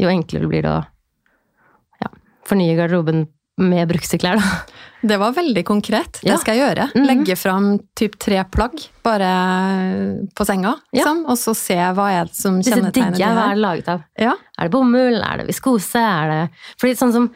jo 0.00 0.08
enklere 0.08 0.48
blir 0.48 0.64
det 0.64 0.70
å 0.72 0.80
ja, 2.00 2.08
fornye 2.48 2.76
garderoben 2.78 3.26
med 3.62 3.84
brukte 3.90 4.16
klær, 4.18 4.40
da. 4.40 4.78
Det 5.04 5.16
var 5.20 5.34
veldig 5.36 5.62
konkret. 5.66 6.20
Det 6.22 6.30
Ja. 6.30 6.36
skal 6.40 6.56
jeg 6.56 6.62
gjøre. 6.62 6.86
Mhm. 6.94 7.04
Legge 7.06 7.34
fram 7.36 7.66
typ 7.98 8.14
tre 8.18 8.40
plagg 8.48 8.78
bare 9.04 9.28
på 10.34 10.46
senga, 10.46 10.76
Ja. 10.94 11.04
sånn, 11.04 11.24
og 11.28 11.36
så 11.36 11.54
se 11.54 11.74
hva 11.76 12.06
er 12.10 12.24
det 12.30 12.34
som 12.38 12.60
kjennetegner 12.62 12.92
digger 12.92 13.12
de 13.12 13.18
jeg. 13.18 13.34
Hva 13.36 13.44
er 13.50 13.54
det 13.54 13.62
laget 13.62 13.88
av? 13.88 14.04
Ja. 14.18 14.32
Er 14.58 14.68
det 14.68 14.72
bomull? 14.72 15.20
Er 15.22 15.36
det 15.42 15.46
viskose? 15.48 16.00
Er 16.00 16.28
det 16.30 16.50
Fordi 16.80 16.94
sånn 16.96 17.12
som 17.12 17.28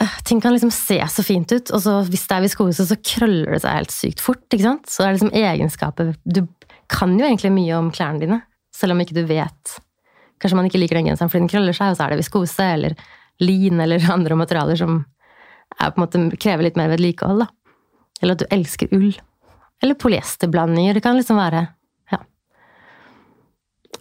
øh, 0.00 0.08
Ting 0.24 0.40
kan 0.42 0.52
liksom 0.56 0.72
se 0.72 0.98
så 1.06 1.22
fint 1.22 1.52
ut, 1.52 1.70
og 1.70 1.80
så 1.80 2.02
hvis 2.08 2.26
det 2.26 2.34
er 2.36 2.42
viskose, 2.48 2.82
så 2.88 2.96
krøller 2.98 3.52
det 3.52 3.62
seg 3.62 3.76
helt 3.78 3.90
sykt 3.94 4.20
fort. 4.20 4.42
ikke 4.50 4.62
sant? 4.66 4.86
Så 4.90 5.04
det 5.04 5.06
er 5.06 5.14
liksom 5.18 5.30
egenskaper 5.38 6.16
Du 6.26 6.48
kan 6.88 7.16
jo 7.16 7.24
egentlig 7.24 7.52
mye 7.52 7.78
om 7.78 7.92
klærne 7.92 8.18
dine, 8.20 8.42
selv 8.74 8.92
om 8.92 8.98
ikke 9.00 9.14
du 9.14 9.24
vet 9.24 9.78
Kanskje 10.44 10.56
man 10.60 10.66
ikke 10.68 10.78
liker 10.82 10.98
den 11.00 11.06
genseren 11.08 11.30
fordi 11.32 11.46
den 11.46 11.52
krøller 11.54 11.72
seg, 11.76 11.94
og 11.94 11.96
så 11.96 12.04
er 12.04 12.12
det 12.12 12.20
viskose 12.20 12.66
eller 12.76 12.96
lin 13.40 13.80
eller 13.80 14.04
andre 14.16 14.36
materialer 14.36 14.76
som 14.76 14.98
er 15.80 15.94
måte 15.98 16.20
krever 16.36 16.68
litt 16.68 16.76
mer 16.78 16.90
vedlikehold. 16.92 17.46
da. 17.46 17.48
Eller 18.20 18.36
at 18.36 18.44
du 18.44 18.50
elsker 18.54 18.92
ull. 18.94 19.14
Eller 19.82 19.96
polyesterblandinger. 19.98 20.94
Det 20.94 21.02
kan 21.02 21.16
liksom 21.18 21.40
være 21.40 21.64
ja. 22.12 22.20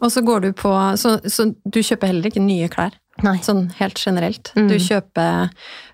Og 0.02 0.12
så 0.12 0.22
går 0.26 0.44
du 0.46 0.50
på 0.58 0.74
så, 1.00 1.16
så 1.32 1.48
du 1.64 1.80
kjøper 1.82 2.12
heller 2.12 2.28
ikke 2.30 2.44
nye 2.44 2.68
klær, 2.72 2.94
Nei. 3.24 3.38
sånn 3.46 3.66
helt 3.80 4.00
generelt. 4.02 4.52
Mm. 4.58 4.68
Du, 4.72 4.76
kjøper, 4.82 5.50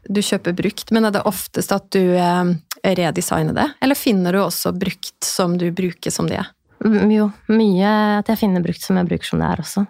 du 0.09 0.21
kjøper 0.25 0.55
brukt, 0.57 0.91
men 0.95 1.05
er 1.07 1.15
det 1.15 1.23
oftest 1.29 1.73
at 1.75 1.87
du 1.95 2.01
eh, 2.17 2.51
redesigner 2.99 3.55
det? 3.57 3.67
Eller 3.85 3.99
finner 3.99 4.35
du 4.35 4.41
også 4.43 4.73
brukt 4.75 5.27
som 5.27 5.57
du 5.61 5.67
bruker 5.75 6.13
som 6.15 6.27
det 6.31 6.41
er? 6.41 6.51
Mm, 6.85 7.09
Jo, 7.11 7.29
mye 7.51 7.93
at 8.21 8.29
jeg 8.31 8.39
finner 8.39 8.63
brukt 8.63 8.83
som 8.83 8.99
jeg 8.99 9.09
bruker 9.09 9.27
som 9.31 9.41
det 9.43 9.49
er 9.51 9.63
også. 9.65 9.85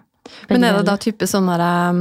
Men 0.48 0.64
er 0.64 0.76
det 0.78 0.86
da 0.88 0.96
type 1.00 1.26
sånn 1.26 1.48
um, 1.48 2.00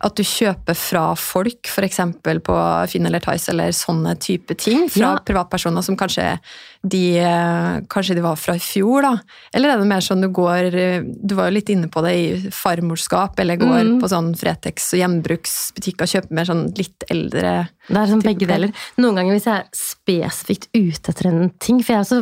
at 0.00 0.14
du 0.18 0.22
kjøper 0.22 0.76
fra 0.78 1.04
folk, 1.18 1.66
f.eks. 1.66 2.00
på 2.46 2.56
Finn 2.92 3.06
eller 3.06 3.22
Tice, 3.24 3.50
eller 3.52 3.74
sånne 3.74 4.16
type 4.22 4.54
ting? 4.58 4.88
Fra 4.88 5.14
Ja. 5.14 5.18
privatpersoner 5.24 5.82
som 5.82 5.96
kanskje 5.96 6.38
de, 6.86 7.18
eh, 7.18 7.80
kanskje 7.90 8.14
de 8.14 8.22
var 8.22 8.36
fra 8.38 8.54
i 8.54 8.60
fjor, 8.62 9.02
da? 9.02 9.10
Eller 9.52 9.72
er 9.72 9.78
det 9.80 9.88
mer 9.90 10.04
sånn 10.04 10.20
du 10.22 10.28
går 10.30 10.74
eh, 10.78 11.02
Du 11.02 11.34
var 11.34 11.48
jo 11.50 11.56
litt 11.56 11.68
inne 11.74 11.88
på 11.90 12.02
det 12.04 12.12
i 12.14 12.50
farmorskap, 12.54 13.38
eller 13.42 13.56
går 13.58 13.82
Mm. 13.82 14.00
på 14.00 14.08
sånn 14.08 14.30
Fretex 14.38 14.92
og 14.94 15.00
gjenbruksbutikk 15.00 16.02
og 16.02 16.08
kjøper 16.12 16.30
mer 16.38 16.44
sånn 16.44 16.62
litt 16.78 17.04
eldre 17.10 17.68
Det 17.88 17.96
er 17.96 18.06
sånn 18.12 18.22
begge 18.22 18.46
deler. 18.46 18.72
Noen 18.98 19.16
ganger 19.16 19.34
hvis 19.34 19.48
jeg 19.48 19.58
er 19.58 19.68
spesifikt 19.74 20.68
ute 20.74 21.10
etter 21.10 21.26
en 21.26 21.50
ting, 21.58 21.82
for 21.82 21.94
jeg 21.94 22.04
også 22.04 22.20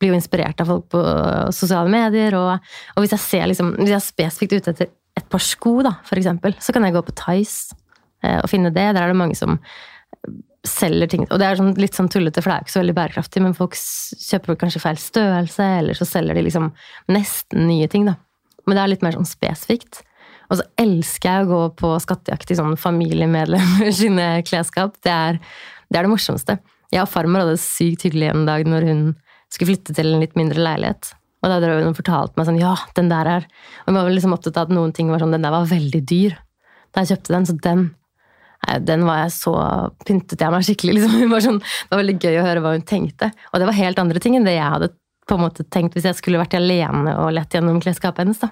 blir 0.00 0.10
jo 0.12 0.16
inspirert 0.16 0.60
av 0.60 0.66
folk 0.72 0.88
på 0.88 1.02
sosiale 1.52 1.90
medier, 1.92 2.34
og, 2.38 2.60
og 2.96 3.02
hvis 3.04 3.10
jeg 3.16 3.20
ser 3.26 3.46
liksom, 3.50 3.74
hvis 3.76 3.92
jeg 3.92 4.00
er 4.00 4.06
spesifikt 4.06 4.52
ute 4.56 4.70
etter 4.74 4.88
et 5.18 5.28
par 5.28 5.42
sko, 5.44 5.82
da, 5.82 5.96
for 6.06 6.16
eksempel, 6.16 6.54
så 6.62 6.72
kan 6.72 6.84
jeg 6.86 6.94
gå 6.94 7.02
på 7.04 7.12
Tice 7.18 7.74
eh, 8.22 8.38
og 8.40 8.48
finne 8.48 8.70
det. 8.72 8.94
Der 8.94 9.02
er 9.02 9.08
det 9.12 9.16
mange 9.18 9.36
som 9.36 9.58
selger 10.66 11.08
ting. 11.08 11.24
Og 11.30 11.40
det 11.40 11.46
er 11.46 11.58
sånn, 11.58 11.72
litt 11.80 11.96
sånn 11.96 12.10
tullete, 12.12 12.42
for 12.42 12.52
det 12.52 12.56
er 12.56 12.66
ikke 12.66 12.74
så 12.74 12.82
veldig 12.82 12.96
bærekraftig, 12.98 13.42
men 13.44 13.56
folk 13.56 13.76
kjøper 13.76 14.58
kanskje 14.60 14.82
feil 14.82 15.00
størrelse, 15.00 15.68
eller 15.80 15.96
så 15.96 16.08
selger 16.08 16.36
de 16.36 16.44
liksom 16.46 16.68
nesten 17.12 17.64
nye 17.70 17.88
ting, 17.90 18.08
da. 18.10 18.18
Men 18.66 18.76
det 18.76 18.82
er 18.82 18.92
litt 18.92 19.04
mer 19.06 19.16
sånn 19.16 19.28
spesifikt. 19.28 20.02
Og 20.50 20.58
så 20.58 20.66
elsker 20.82 21.30
jeg 21.30 21.46
å 21.46 21.50
gå 21.50 21.60
på 21.78 21.92
skattejakt 22.02 22.52
i 22.52 22.58
sånn 22.58 22.76
familiemedlemmer 22.80 23.94
sine 24.00 24.28
klesskap. 24.46 24.98
Det 25.04 25.14
er, 25.14 25.40
det 25.88 26.00
er 26.00 26.06
det 26.06 26.12
morsomste. 26.12 26.58
Jeg 26.90 27.04
og 27.04 27.10
farmor 27.10 27.44
hadde 27.44 27.54
det 27.56 27.62
sykt 27.62 28.04
hyggelig 28.08 28.32
en 28.32 28.46
dag 28.48 28.66
når 28.66 28.88
hun 28.88 29.02
skulle 29.50 29.72
flytte 29.72 29.94
til 29.96 30.12
en 30.12 30.22
litt 30.22 30.36
mindre 30.38 30.62
leilighet. 30.62 31.12
Og 31.40 31.48
da 31.48 31.56
drev 31.62 31.80
hun 31.80 31.92
og 31.94 31.96
fortalte 31.96 32.36
meg 32.36 32.48
sånn 32.50 32.60
Ja, 32.60 32.74
den 32.98 33.08
der 33.08 33.28
er 33.38 33.46
Og 33.86 33.86
hun 33.88 33.96
var 33.96 34.10
liksom 34.12 34.34
opptatt 34.36 34.58
av 34.60 34.66
at 34.68 34.74
noen 34.76 34.90
ting 34.92 35.08
var 35.08 35.22
sånn 35.22 35.32
Den 35.32 35.46
der 35.46 35.54
var 35.54 35.70
veldig 35.70 36.02
dyr 36.04 36.34
da 36.90 37.04
jeg 37.04 37.14
kjøpte 37.14 37.32
den, 37.32 37.46
så 37.46 37.54
den 37.62 37.82
den 38.84 39.04
var 39.08 39.22
jeg 39.24 39.32
så 39.32 39.54
Pyntet 40.06 40.40
jeg 40.44 40.52
meg 40.54 40.66
skikkelig, 40.66 40.94
liksom. 40.98 41.30
Var 41.34 41.44
sånn, 41.46 41.60
det 41.60 41.90
var 41.94 42.02
veldig 42.02 42.16
gøy 42.20 42.40
å 42.40 42.46
høre 42.46 42.64
hva 42.64 42.74
hun 42.76 42.86
tenkte. 42.86 43.30
Og 43.52 43.60
det 43.62 43.68
var 43.70 43.78
helt 43.80 43.98
andre 44.02 44.20
ting 44.22 44.36
enn 44.38 44.44
det 44.48 44.56
jeg 44.58 44.74
hadde 44.76 44.92
på 45.30 45.36
en 45.38 45.44
måte 45.46 45.64
tenkt 45.70 45.94
hvis 45.94 46.08
jeg 46.08 46.18
skulle 46.18 46.40
vært 46.42 46.56
alene 46.58 47.12
og 47.22 47.30
lett 47.36 47.54
gjennom 47.54 47.78
klesskapet 47.82 48.24
hennes. 48.24 48.40
da. 48.42 48.50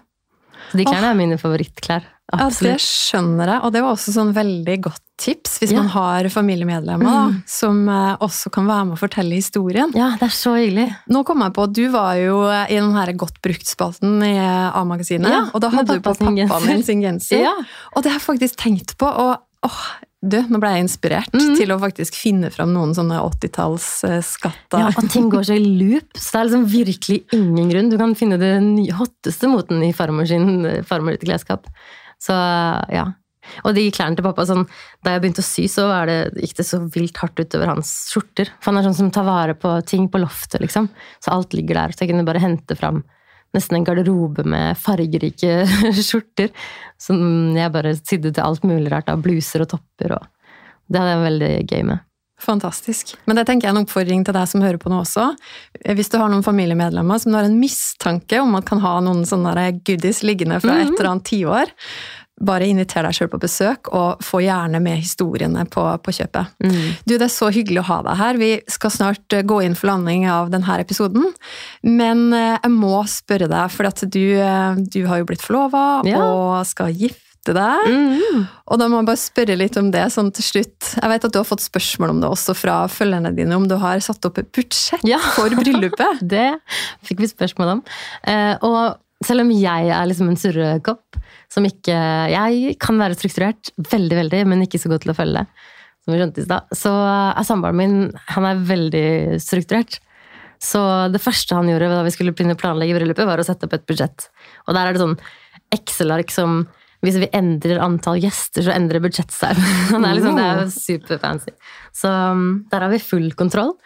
Så 0.70 0.78
de 0.78 0.84
klærne 0.86 1.10
er 1.10 1.16
mine 1.18 1.38
favorittklær. 1.40 2.04
Ja, 2.28 2.50
det 2.52 2.74
skjønner 2.84 3.48
jeg, 3.54 3.60
og 3.64 3.70
det 3.72 3.80
var 3.80 3.94
også 3.94 4.12
sånn 4.12 4.34
veldig 4.36 4.74
godt 4.84 5.00
tips 5.18 5.54
hvis 5.62 5.70
Ja. 5.72 5.80
man 5.80 5.88
har 5.94 6.26
familiemedlemmer 6.28 7.08
da, 7.08 7.22
som 7.48 7.80
eh, 7.88 8.18
også 8.20 8.52
kan 8.52 8.66
være 8.68 8.84
med 8.90 8.98
å 8.98 9.00
fortelle 9.00 9.38
historien. 9.38 9.90
Ja, 9.96 10.10
det 10.20 10.28
er 10.28 10.34
så 10.36 10.52
hyggelig. 10.58 10.90
Nå 11.08 11.22
kom 11.26 11.40
jeg 11.40 11.54
på 11.56 11.64
at 11.64 11.72
du 11.72 11.86
var 11.94 12.18
jo 12.20 12.42
i 12.52 12.76
den 12.76 12.92
her 12.94 13.14
Godt 13.18 13.40
brukt-spalten 13.42 14.20
i 14.28 14.34
A-magasinet, 14.44 15.32
Ja, 15.32 15.40
og 15.54 15.64
da 15.64 15.72
hadde 15.72 15.96
du 15.96 16.04
på 16.04 16.12
pappaen 16.20 16.68
din 16.68 16.84
sin 16.84 17.00
genser. 17.02 17.48
Og 17.96 18.04
det 18.04 18.12
har 18.12 18.20
jeg 18.20 18.26
faktisk 18.28 18.60
tenkt 18.60 18.94
på, 19.00 19.08
og 19.08 19.40
åh, 19.66 19.80
du, 20.22 20.36
nå 20.50 20.58
ble 20.58 20.70
jeg 20.74 20.84
inspirert 20.86 21.32
Mhm. 21.34 21.56
til 21.56 21.70
å 21.70 21.78
faktisk 21.78 22.14
finne 22.18 22.50
fram 22.50 22.72
noen 22.74 22.94
sånne 22.94 23.20
80-tallsskatter. 23.22 24.80
Ja, 24.82 24.88
og 24.96 25.08
ting 25.12 25.28
går 25.30 25.46
så 25.46 25.54
i 25.56 25.62
loop, 25.64 26.10
så 26.18 26.32
det 26.32 26.40
er 26.40 26.48
liksom 26.48 26.66
virkelig 26.72 27.18
ingen 27.36 27.70
grunn. 27.70 27.90
Du 27.90 27.96
kan 28.00 28.14
finne 28.18 28.38
det 28.40 28.52
nye, 28.62 28.92
hotteste 28.98 29.48
moten 29.50 29.82
i 29.86 29.92
farmor 29.92 30.26
sin 30.28 30.82
farmor 30.88 31.16
klesskap. 31.22 31.66
Så 32.20 32.34
ja. 32.92 33.06
Og 33.64 33.72
de 33.74 33.86
klærne 33.94 34.18
til 34.18 34.24
pappa, 34.26 34.44
sånn, 34.44 34.66
da 35.02 35.14
jeg 35.14 35.22
begynte 35.22 35.40
å 35.40 35.46
sy, 35.46 35.64
så 35.72 35.86
det, 36.06 36.34
gikk 36.42 36.56
det 36.58 36.66
så 36.68 36.82
vilt 36.92 37.16
hardt 37.16 37.38
utover 37.40 37.70
hans 37.70 38.10
skjorter. 38.12 38.50
For 38.60 38.72
han 38.72 38.82
er 38.82 38.88
sånn 38.90 38.98
som 38.98 39.10
tar 39.14 39.24
vare 39.24 39.54
på 39.56 39.70
ting 39.88 40.08
på 40.12 40.20
loftet, 40.20 40.60
liksom. 40.60 40.90
Så 41.24 41.32
alt 41.32 41.54
ligger 41.56 41.74
der. 41.74 41.94
Så 41.94 42.04
jeg 42.04 42.10
kunne 42.12 42.26
bare 42.28 42.42
hente 42.42 42.76
fram 42.76 43.04
nesten 43.56 43.78
en 43.78 43.86
garderobe 43.86 44.44
med 44.48 44.78
fargerike 44.80 45.62
skjorter. 46.08 46.52
Som 47.00 47.56
jeg 47.56 47.74
bare 47.74 47.94
sydde 48.00 48.34
til 48.34 48.44
alt 48.44 48.66
mulig 48.66 48.92
rart 48.92 49.08
av 49.12 49.22
bluser 49.24 49.64
og 49.64 49.72
topper. 49.76 50.18
Og 50.18 50.92
det 50.92 51.00
hadde 51.00 51.14
jeg 51.16 51.26
veldig 51.28 51.54
gøy 51.68 51.88
med. 51.92 52.04
Fantastisk. 52.38 53.16
Men 53.26 53.34
det 53.34 53.48
tenker 53.48 53.66
jeg 53.66 53.72
er 53.72 53.76
en 53.76 53.82
oppfordring 53.82 54.20
til 54.26 54.36
deg 54.36 54.46
som 54.46 54.62
hører 54.62 54.78
på 54.78 54.90
nå 54.92 55.00
også. 55.02 55.24
Hvis 55.98 56.10
du 56.12 56.20
har 56.20 56.30
noen 56.30 56.46
familiemedlemmer 56.46 57.18
som 57.18 57.32
du 57.32 57.38
har 57.38 57.48
en 57.48 57.58
mistanke 57.58 58.38
om 58.38 58.54
at 58.54 58.68
kan 58.68 58.82
ha 58.84 58.94
noen 59.02 59.24
sånne 59.26 59.72
goodies 59.82 60.22
liggende 60.26 60.60
fra 60.62 60.76
et 60.78 60.92
eller 60.92 61.10
annet 61.10 61.26
tiår, 61.26 61.74
bare 62.40 62.66
inviter 62.70 63.02
deg 63.02 63.16
sjøl 63.16 63.28
på 63.32 63.40
besøk, 63.42 63.88
og 63.94 64.20
få 64.22 64.40
gjerne 64.44 64.78
med 64.82 65.00
historiene 65.00 65.64
på, 65.70 65.82
på 66.04 66.12
kjøpet. 66.14 66.52
Du, 66.62 67.16
Det 67.18 67.24
er 67.26 67.32
så 67.32 67.48
hyggelig 67.54 67.80
å 67.82 67.88
ha 67.90 67.96
deg 68.06 68.18
her. 68.20 68.38
Vi 68.38 68.50
skal 68.70 68.92
snart 68.94 69.34
eh, 69.34 69.42
gå 69.42 69.60
inn 69.66 69.74
for 69.78 69.90
landing 69.90 70.26
av 70.30 70.50
denne 70.52 70.76
episoden. 70.78 71.24
Men 71.82 72.28
eh, 72.36 72.58
jeg 72.62 72.70
må 72.74 73.00
spørre 73.10 73.48
deg, 73.50 73.72
for 73.74 73.88
at 73.90 74.04
du, 74.06 74.22
eh, 74.38 74.78
du 74.78 75.00
har 75.10 75.18
jo 75.22 75.26
blitt 75.30 75.42
forlova 75.42 75.86
Ja. 76.06 76.20
og 76.22 76.66
skal 76.70 76.94
gifte 76.94 77.54
deg. 77.56 77.88
Mm. 77.88 78.46
Og 78.68 78.78
da 78.80 78.86
må 78.92 78.98
jeg 79.00 79.08
bare 79.08 79.20
spørre 79.22 79.56
litt 79.58 79.76
om 79.80 79.90
det 79.94 80.04
sånn 80.12 80.30
til 80.36 80.44
slutt. 80.46 80.92
Jeg 81.00 81.08
vet 81.14 81.24
at 81.26 81.32
du 81.34 81.38
har 81.40 81.48
fått 81.48 81.64
spørsmål 81.64 82.12
om 82.14 82.22
det 82.22 82.28
også 82.30 82.54
fra 82.58 82.78
følgerne 82.92 83.32
dine, 83.34 83.56
om 83.56 83.66
du 83.70 83.76
har 83.80 83.98
satt 84.04 84.24
opp 84.28 84.38
et 84.42 84.50
budsjett 84.54 85.02
Ja. 85.08 85.18
for 85.34 85.48
bryllupet. 85.58 86.20
Det 86.34 86.48
fikk 87.08 87.22
vi 87.24 87.30
spørsmål 87.30 87.78
om. 87.78 87.84
Og 88.68 89.24
selv 89.26 89.42
om 89.42 89.50
jeg 89.50 89.88
er 89.90 90.06
liksom 90.06 90.28
en 90.30 90.38
surrekopp, 90.38 91.16
som 91.48 91.64
ikke 91.64 91.96
Jeg 92.32 92.76
kan 92.82 92.98
være 93.00 93.16
strukturert, 93.16 93.70
veldig, 93.90 94.16
veldig, 94.22 94.42
men 94.50 94.66
ikke 94.66 94.80
så 94.80 94.90
god 94.92 95.04
til 95.04 95.14
å 95.14 95.16
følge. 95.16 95.44
Som 96.04 96.14
vi 96.14 96.20
skjønte 96.20 96.42
i 96.42 96.46
stad. 96.46 96.76
Så 96.76 96.92
er 96.92 97.46
samboeren 97.48 97.78
min 97.78 97.96
han 98.34 98.48
er 98.48 98.66
veldig 98.68 99.08
strukturert. 99.42 99.98
Så 100.62 100.80
det 101.12 101.22
første 101.22 101.54
han 101.54 101.68
gjorde 101.70 101.90
da 101.92 102.02
vi 102.04 102.12
skulle 102.14 102.34
begynne 102.34 102.56
å 102.56 102.60
planlegge 102.60 102.96
bryllupet, 102.98 103.28
var 103.28 103.40
å 103.40 103.46
sette 103.46 103.68
opp 103.68 103.76
et 103.76 103.86
budsjett. 103.88 104.26
Og 104.66 104.74
der 104.76 104.88
er 104.88 104.96
det 104.96 105.04
sånn 105.04 105.16
Excel-ark 105.74 106.32
som 106.32 106.62
hvis 107.04 107.18
vi 107.22 107.28
endrer 107.36 107.78
antall 107.78 108.18
gjester, 108.18 108.64
så 108.66 108.74
endrer 108.74 109.02
budsjettet 109.04 109.36
seg. 109.36 109.58
Det 109.92 109.98
er, 110.00 110.16
liksom, 110.18 110.38
det 110.38 110.46
er 110.46 110.62
jo 110.64 110.70
superfancy. 110.74 111.52
Så 111.94 112.10
um, 112.10 112.46
der 112.72 112.84
har 112.84 112.90
vi 112.90 112.98
full 113.02 113.28
kontroll. 113.38 113.76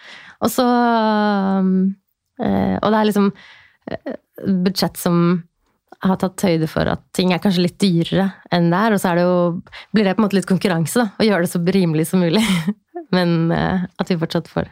Og 0.43 0.51
så 0.51 0.65
um, 0.65 1.93
eh, 2.41 2.77
Og 2.79 2.89
det 2.89 2.99
er 2.99 3.09
liksom 3.11 3.29
eh, 3.93 4.15
budsjett 4.65 4.97
som 4.99 5.19
har 6.01 6.19
tatt 6.21 6.45
høyde 6.47 6.69
for 6.71 6.89
at 6.91 7.03
ting 7.17 7.33
er 7.35 7.41
kanskje 7.43 7.67
litt 7.67 7.79
dyrere 7.83 8.31
enn 8.55 8.71
det 8.73 8.79
er. 8.79 8.95
Og 8.95 9.03
så 9.03 9.13
er 9.13 9.21
det 9.21 9.27
jo, 9.27 9.37
blir 9.95 10.09
det 10.09 10.17
på 10.17 10.23
en 10.23 10.27
måte 10.27 10.39
litt 10.39 10.49
konkurranse, 10.49 11.03
da. 11.03 11.13
Å 11.19 11.27
gjøre 11.29 11.47
det 11.47 11.53
så 11.53 11.63
rimelig 11.79 12.09
som 12.11 12.25
mulig. 12.25 12.43
Men 13.17 13.53
eh, 13.55 13.85
at 14.01 14.11
vi 14.11 14.19
fortsatt 14.21 14.51
får 14.51 14.71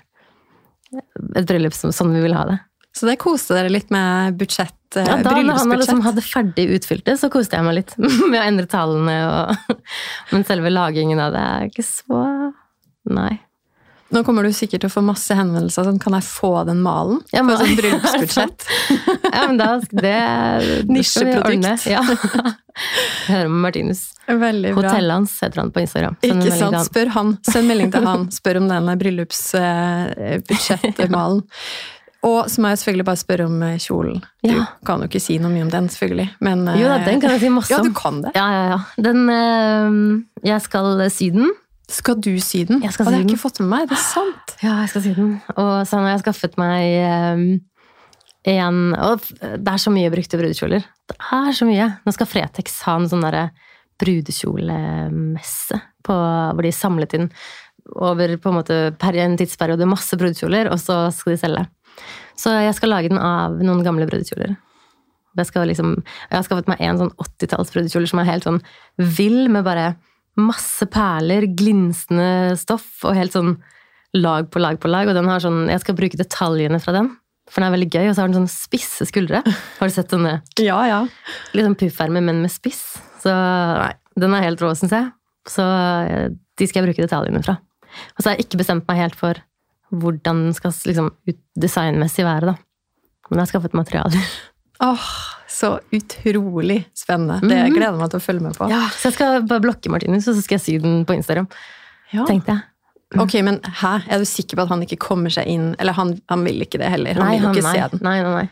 et 0.90 1.46
bryllup 1.46 1.76
som, 1.76 1.92
sånn 1.94 2.14
vi 2.16 2.24
vil 2.24 2.34
ha 2.34 2.46
det. 2.48 2.58
Så 2.96 3.06
det 3.06 3.20
koste 3.22 3.54
dere 3.54 3.70
litt 3.70 3.92
med 3.94 4.38
budsjett, 4.40 4.96
eh, 4.98 5.06
Ja, 5.06 5.20
da 5.22 5.36
han 5.36 5.76
liksom 5.76 6.02
hadde 6.02 6.24
ferdig 6.26 6.66
utfylt 6.74 7.04
det, 7.06 7.16
så 7.20 7.30
koste 7.30 7.58
jeg 7.58 7.66
meg 7.66 7.78
litt 7.78 7.94
med 8.32 8.40
å 8.40 8.46
endre 8.46 8.70
tallene. 8.70 9.18
Og... 9.28 9.78
Men 10.32 10.46
selve 10.48 10.72
lagingen 10.72 11.22
av 11.22 11.36
det 11.36 11.44
er 11.44 11.70
ikke 11.70 11.86
så 11.86 12.24
Nei. 13.10 13.38
Nå 14.10 14.24
kommer 14.26 14.42
du 14.42 14.50
sikkert 14.56 14.80
til 14.82 14.90
å 14.90 14.92
få 14.92 15.02
masse 15.06 15.30
henvendelser 15.38 15.84
sånn, 15.86 16.00
kan 16.02 16.14
jeg 16.18 16.24
få 16.26 16.50
den 16.66 16.80
malen? 16.82 17.20
Ja, 17.32 17.42
men- 17.46 17.58
sånn 17.60 17.76
bryllupsbudsjett. 17.78 18.58
Ja, 19.30 19.44
men 19.46 19.56
da 19.60 19.68
det. 19.92 20.16
Nisjeprodukt. 20.90 21.86
Ja. 21.86 22.02
Hører 23.28 23.48
med 23.52 23.60
Martinus. 23.68 24.00
Veldig 24.26 24.72
bra. 24.74 24.82
Hotellet 24.82 25.14
hans 25.14 25.36
heter 25.44 25.60
han 25.62 25.70
på 25.74 25.80
Instagram. 25.84 26.14
Send 26.24 26.42
Ikke 26.42 26.56
sant? 26.58 26.74
han. 26.78 26.84
Spør 26.86 27.08
han. 27.16 27.28
Send 27.46 27.64
melding 27.70 27.90
til 27.94 28.04
han. 28.08 28.20
Spør 28.34 28.56
om 28.62 28.66
den 28.70 28.86
bryllupsbudsjettmalen. 29.04 31.40
Og 32.26 32.40
så 32.52 32.56
må 32.60 32.66
jeg 32.68 32.78
selvfølgelig 32.82 33.06
bare 33.08 33.16
spørre 33.22 33.44
om 33.48 33.56
eh, 33.64 33.78
kjolen. 33.80 34.18
Du 34.44 34.50
Ja. 34.52 34.64
kan 34.84 35.00
jo 35.00 35.06
ikke 35.08 35.22
si 35.24 35.38
noe 35.40 35.48
mye 35.54 35.64
om 35.64 35.70
den, 35.72 35.86
selvfølgelig. 35.88 36.28
Men, 36.44 36.58
Jo 36.76 36.84
da, 36.90 36.96
eh, 36.98 37.06
den 37.06 37.16
kan 37.22 37.30
jeg 37.32 37.40
si 37.46 37.50
masse 37.54 37.72
om. 37.72 37.78
Ja, 37.78 37.82
du 37.88 37.92
kan 37.96 38.18
det. 38.26 38.30
Ja, 38.36 38.46
ja, 38.52 38.64
ja. 38.74 38.78
Den 39.00 39.20
øh, 39.30 40.20
Jeg 40.44 40.60
skal 40.66 41.00
sy 41.10 41.30
den. 41.32 41.48
Skal 41.90 42.20
du 42.22 42.32
sy 42.42 42.62
den? 42.68 42.82
Jeg 42.84 42.94
skal 42.94 43.06
Og 43.06 43.10
det 43.10 43.18
har 43.18 43.24
jeg 43.24 43.32
ikke 43.34 43.42
fått 43.42 43.60
med 43.62 43.70
meg. 43.72 43.88
Det 43.90 43.98
er 43.98 44.04
sant. 44.04 44.54
Ja, 44.64 44.76
jeg 44.82 44.92
skal 44.92 45.04
sy 45.04 45.14
den. 45.16 45.32
Og 45.56 45.72
så 45.88 45.98
har 45.98 46.12
jeg 46.12 46.22
skaffet 46.22 46.58
meg 46.60 46.94
um, 47.00 47.44
en 48.50 48.78
Og 48.94 49.26
det 49.40 49.72
er 49.72 49.82
så 49.82 49.92
mye 49.94 50.12
brukte 50.12 50.38
brudekjoler. 50.40 50.86
Det 51.10 51.18
er 51.18 51.56
så 51.56 51.68
mye. 51.68 51.88
Nå 52.06 52.14
skal 52.14 52.30
Fretex 52.30 52.80
ha 52.86 52.96
en 53.00 53.08
sånn 53.10 53.24
derre 53.26 53.48
brudekjolemesse 54.00 55.80
på, 56.06 56.14
hvor 56.14 56.64
de 56.64 56.72
samlet 56.72 57.18
inn 57.18 57.28
over 58.00 58.32
på 58.40 58.50
en 58.50 58.58
måte 58.60 58.78
en 58.94 59.36
tidsperiode 59.36 59.88
masse 59.88 60.16
brudekjoler, 60.16 60.70
og 60.70 60.78
så 60.80 61.02
skal 61.12 61.34
de 61.34 61.40
selge. 61.40 61.64
Så 62.38 62.52
jeg 62.54 62.76
skal 62.78 62.94
lage 62.94 63.10
den 63.12 63.20
av 63.20 63.58
noen 63.60 63.82
gamle 63.84 64.06
brudekjoler. 64.08 64.54
Jeg, 65.38 65.66
liksom, 65.68 65.98
jeg 66.30 66.36
har 66.36 66.46
skaffet 66.46 66.70
meg 66.70 66.80
en 66.82 66.98
sånn 66.98 67.12
80-talls 67.22 67.74
brudekjole 67.74 68.08
som 68.10 68.22
er 68.22 68.30
helt 68.30 68.46
sånn 68.46 68.62
vill, 69.18 69.44
med 69.52 69.66
bare 69.66 69.92
masse 70.38 70.86
perler, 70.90 71.46
glinsende 71.56 72.56
stoff 72.60 73.02
og 73.08 73.16
helt 73.18 73.34
sånn 73.34 73.56
lag 74.16 74.48
på 74.50 74.62
lag 74.62 74.78
på 74.82 74.90
lag. 74.90 75.08
Og 75.10 75.16
den 75.16 75.28
har 75.30 75.42
sånn, 75.42 75.64
jeg 75.70 75.82
skal 75.82 75.96
bruke 75.98 76.18
detaljene 76.20 76.80
fra 76.82 76.94
den, 76.96 77.10
for 77.50 77.60
den 77.62 77.68
er 77.70 77.74
veldig 77.76 77.90
gøy. 77.90 78.08
Og 78.08 78.14
så 78.14 78.22
har 78.22 78.30
den 78.30 78.40
sånn 78.42 78.52
spisse 78.52 79.06
skuldre. 79.10 79.42
Har 79.80 79.90
du 79.90 79.94
sett 79.94 80.12
sånne 80.12 80.36
Ja, 80.62 80.78
ja. 80.88 81.00
litt 81.54 81.66
sånn 81.66 81.78
puffermer, 81.80 82.22
men 82.24 82.42
med 82.44 82.52
spiss? 82.52 82.84
Så 83.22 83.32
nei, 83.34 83.92
den 84.20 84.34
er 84.36 84.46
helt 84.46 84.62
rå, 84.62 84.70
syns 84.78 84.94
jeg. 84.96 85.10
Så 85.50 85.64
eh, 85.64 86.28
de 86.30 86.68
skal 86.68 86.82
jeg 86.82 86.90
bruke 86.90 87.06
detaljene 87.06 87.42
fra. 87.44 87.58
Og 88.14 88.22
så 88.22 88.28
har 88.30 88.36
jeg 88.38 88.46
ikke 88.46 88.60
bestemt 88.60 88.86
meg 88.86 89.00
helt 89.02 89.16
for 89.18 89.40
hvordan 89.90 90.44
den 90.46 90.54
skal 90.54 90.70
liksom 90.86 91.08
designmessig 91.58 92.22
være, 92.22 92.52
da. 92.52 92.58
Men 93.30 93.40
jeg 93.40 93.42
har 93.46 93.50
skaffet 93.50 93.74
materialer. 93.78 94.30
Åh, 94.80 95.10
så 95.50 95.74
utrolig 95.92 96.84
spennende. 96.96 97.40
Det 97.44 97.58
jeg 97.58 97.74
gleder 97.74 97.92
jeg 97.92 98.00
meg 98.00 98.12
til 98.12 98.20
å 98.20 98.24
følge 98.24 98.44
med 98.46 98.56
på. 98.56 98.68
Ja, 98.72 98.86
så 98.96 99.10
jeg 99.10 99.18
skal 99.18 99.42
bare 99.50 99.64
blokke 99.64 99.92
Martinus, 99.92 100.28
og 100.30 100.38
så 100.38 100.44
skal 100.44 100.56
jeg 100.56 100.64
sy 100.64 100.76
den 100.82 101.02
på 101.08 101.16
Instagram. 101.18 101.50
Ja. 102.14 102.24
Tenkte 102.28 102.56
jeg. 102.56 102.66
Ok, 103.18 103.34
men 103.42 103.58
hæ? 103.80 103.96
Er 104.06 104.22
du 104.22 104.28
sikker 104.28 104.56
på 104.56 104.64
at 104.64 104.70
han 104.70 104.84
ikke 104.86 105.00
kommer 105.02 105.32
seg 105.34 105.48
inn? 105.50 105.72
Eller 105.82 105.96
han, 105.96 106.14
han 106.30 106.46
vil 106.46 106.62
ikke 106.62 106.78
det 106.80 106.92
heller? 106.92 107.18
Han 107.18 107.32
vil 107.34 107.48
jo 107.48 107.52
ikke 107.56 107.66
nei, 107.66 107.74
se 107.74 107.88
den. 107.92 108.02
Nei, 108.06 108.16
nei, 108.22 108.34
nei. 108.38 108.46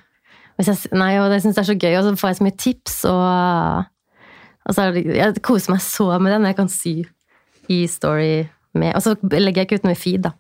Jeg, 0.58 0.74
nei, 0.98 1.12
og 1.22 1.28
det 1.30 1.38
syns 1.44 1.54
jeg 1.54 1.62
er 1.62 1.68
så 1.68 1.78
gøy, 1.78 1.94
og 1.94 2.02
så 2.08 2.14
får 2.18 2.32
jeg 2.32 2.38
så 2.40 2.46
mye 2.48 2.58
tips, 2.58 2.96
og, 3.06 4.26
og 4.66 4.74
så 4.74 4.88
det, 4.96 5.04
Jeg 5.14 5.44
koser 5.46 5.76
meg 5.76 5.84
så 5.84 6.08
med 6.18 6.34
den. 6.34 6.48
Jeg 6.50 6.58
kan 6.58 6.72
sy 6.72 6.94
i 7.68 7.78
story 7.90 8.48
med 8.78 8.96
Og 8.96 9.02
så 9.04 9.14
legger 9.30 9.62
jeg 9.62 9.68
ikke 9.68 9.80
ut 9.80 9.88
noe 9.88 9.98
feed, 9.98 10.26
da. 10.26 10.34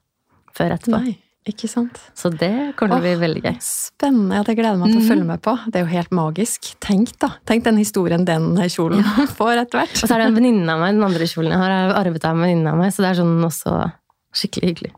Før 0.58 0.74
etterpå. 0.74 0.98
Nei, 0.98 1.14
ikke 1.50 1.68
sant? 1.70 1.98
Så 2.14 2.30
det 2.30 2.50
kommer 2.76 2.96
til 2.96 3.00
å 3.00 3.04
bli 3.06 3.14
veldig 3.22 3.42
gøy. 3.44 3.56
Spennende. 3.64 4.38
Ja, 4.38 4.42
det 4.46 4.54
gleder 4.58 4.76
jeg 4.76 4.82
meg 4.82 4.92
til 4.92 5.00
å 5.00 5.04
Mhm. 5.04 5.08
følge 5.10 5.26
med 5.26 5.42
på. 5.42 5.54
Det 5.66 5.76
er 5.80 5.84
jo 5.86 5.90
helt 5.96 6.10
magisk. 6.10 6.70
Tenk 6.80 7.18
da. 7.18 7.30
Tenk 7.46 7.64
den 7.64 7.76
historien 7.80 8.24
den 8.24 8.54
kjolen 8.68 9.02
får 9.38 9.62
etter 9.64 9.78
hvert. 9.82 10.02
Og 10.02 10.08
så 10.08 10.14
er 10.14 10.18
det 10.18 10.26
en 10.28 10.38
venninne 10.38 10.68
av 10.70 10.80
meg, 10.80 10.94
den 10.94 11.04
andre 11.08 11.24
kjolen 11.26 11.50
jeg 11.52 11.58
har, 11.58 11.70
er 11.70 11.94
arvet 12.04 12.24
av 12.24 12.36
en 12.36 12.42
venninne 12.46 12.72
av 12.72 12.78
meg, 12.78 12.92
så 12.92 13.02
det 13.02 13.10
er 13.12 13.22
sånn 13.22 13.36
også 13.44 13.92
skikkelig 14.34 14.68
hyggelig. 14.74 14.92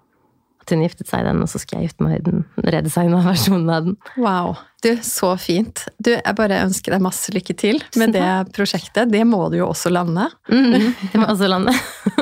At 0.60 0.68
hun 0.74 0.82
giftet 0.84 1.08
seg 1.08 1.20
i 1.20 1.28
den, 1.30 1.40
og 1.42 1.48
så 1.48 1.58
skal 1.58 1.80
jeg 1.80 1.88
gifte 1.88 2.04
meg 2.04 2.18
i 2.18 2.24
den 2.30 2.44
redesigna 2.62 3.22
versjonen 3.24 3.70
av 3.72 3.84
den. 3.86 3.96
Wow. 4.20 4.56
Du, 4.82 4.94
så 5.04 5.34
fint. 5.36 5.82
Du, 6.00 6.10
jeg 6.14 6.36
bare 6.38 6.62
ønsker 6.64 6.94
deg 6.94 7.02
masse 7.04 7.32
lykke 7.34 7.52
til 7.58 7.82
med 8.00 8.14
det 8.16 8.28
prosjektet. 8.56 9.10
Det 9.12 9.20
må 9.28 9.42
du 9.52 9.58
jo 9.58 9.66
også 9.68 9.92
lande. 9.92 10.24
Mm, 10.48 10.94
det 11.12 11.20
må 11.20 11.26
også 11.28 11.50
lande. 11.50 11.74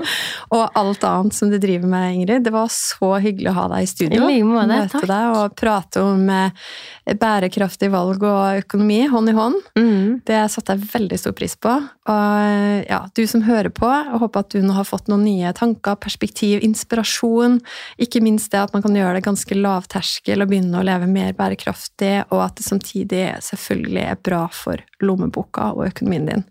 Og 0.56 0.64
alt 0.80 1.04
annet 1.06 1.36
som 1.36 1.52
du 1.52 1.58
driver 1.62 1.86
med, 1.90 2.16
Ingrid. 2.16 2.42
Det 2.46 2.52
var 2.54 2.70
så 2.72 3.12
hyggelig 3.22 3.52
å 3.52 3.56
ha 3.60 3.66
deg 3.74 3.84
i 3.84 3.90
studio. 3.90 4.24
I 4.26 4.32
like 4.32 4.48
måte, 4.48 4.66
Møte 4.72 4.94
takk. 4.96 5.06
deg 5.10 5.36
og 5.38 5.54
prate 5.58 6.02
om 6.02 6.24
eh, 6.32 6.66
bærekraftig 7.20 7.92
valg 7.92 8.26
og 8.26 8.64
økonomi 8.64 9.04
hånd 9.12 9.30
i 9.30 9.36
hånd. 9.38 9.60
Mm. 9.78 10.18
Det 10.26 10.40
satte 10.50 10.74
jeg 10.74 10.90
veldig 10.96 11.20
stor 11.20 11.36
pris 11.38 11.54
på. 11.54 11.76
Og 12.08 12.88
ja, 12.88 13.00
du 13.14 13.22
som 13.30 13.44
hører 13.46 13.70
på, 13.74 13.86
jeg 13.92 14.22
håper 14.24 14.46
at 14.46 14.56
du 14.56 14.64
nå 14.64 14.74
har 14.80 14.88
fått 14.88 15.10
noen 15.12 15.26
nye 15.28 15.54
tanker, 15.56 15.98
perspektiv, 16.00 16.58
inspirasjon. 16.64 17.60
Ikke 18.02 18.24
minst 18.24 18.50
det 18.54 18.64
at 18.64 18.74
man 18.74 18.82
kan 18.82 18.96
gjøre 18.96 19.18
det 19.20 19.26
ganske 19.28 19.58
lavterskel 19.58 20.42
og 20.42 20.50
begynne 20.50 20.80
å 20.80 20.86
leve 20.88 21.06
mer 21.10 21.36
bærekraftig, 21.38 22.16
og 22.32 22.47
at 22.48 22.58
det 22.58 22.66
samtidig 22.66 23.22
selvfølgelig 23.44 24.04
er 24.08 24.22
bra 24.28 24.42
for 24.52 24.82
lommeboka 25.04 25.70
og 25.76 25.86
økonomien 25.90 26.28
din. 26.28 26.44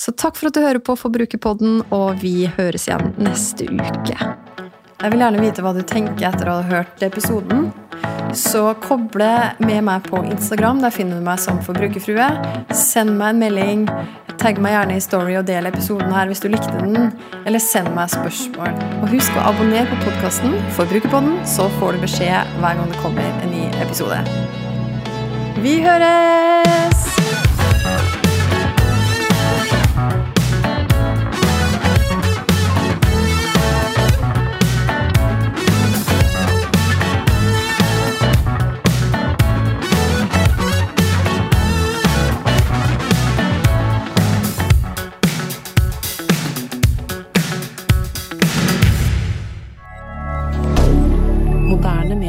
Så 0.00 0.16
takk 0.16 0.38
for 0.40 0.50
at 0.50 0.56
du 0.56 0.64
hører 0.64 0.82
på 0.82 0.98
Forbrukerpodden, 0.98 1.84
og 1.94 2.20
vi 2.24 2.48
høres 2.58 2.88
igjen 2.88 3.14
neste 3.20 3.68
uke. 3.70 4.18
Jeg 4.96 5.12
vil 5.12 5.20
gjerne 5.20 5.40
vite 5.42 5.60
hva 5.60 5.74
du 5.76 5.82
tenker 5.84 6.30
etter 6.30 6.48
å 6.48 6.60
ha 6.62 6.68
hørt 6.70 7.02
episoden. 7.04 7.68
Så 8.36 8.62
koble 8.80 9.28
med 9.60 9.84
meg 9.84 10.08
på 10.08 10.22
Instagram. 10.24 10.80
Der 10.80 10.94
finner 10.94 11.20
du 11.20 11.26
meg 11.26 11.40
som 11.42 11.60
forbrukerfrue. 11.64 12.26
Send 12.72 13.14
meg 13.20 13.34
en 13.34 13.42
melding. 13.44 13.84
Tagg 14.40 14.60
meg 14.62 14.72
gjerne 14.72 14.96
i 14.96 15.04
story 15.04 15.36
og 15.38 15.46
del 15.48 15.68
episoden 15.68 16.12
her 16.16 16.28
hvis 16.30 16.40
du 16.44 16.48
likte 16.52 16.72
den. 16.80 17.10
Eller 17.44 17.62
send 17.62 17.92
meg 17.96 18.12
spørsmål. 18.12 18.72
Og 19.02 19.10
husk 19.12 19.36
å 19.36 19.48
abonnere 19.52 19.88
på 19.92 20.02
podkasten 20.08 20.56
Forbrukerpodden, 20.78 21.42
så 21.48 21.68
får 21.80 21.96
du 21.96 22.06
beskjed 22.08 22.56
hver 22.62 22.80
gang 22.80 22.92
det 22.92 23.02
kommer 23.04 23.42
en 23.44 23.52
ny 23.52 23.66
episode. 23.84 24.24
Vi 25.62 25.80
høres! 25.82 26.36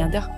D'accord. 0.09 0.36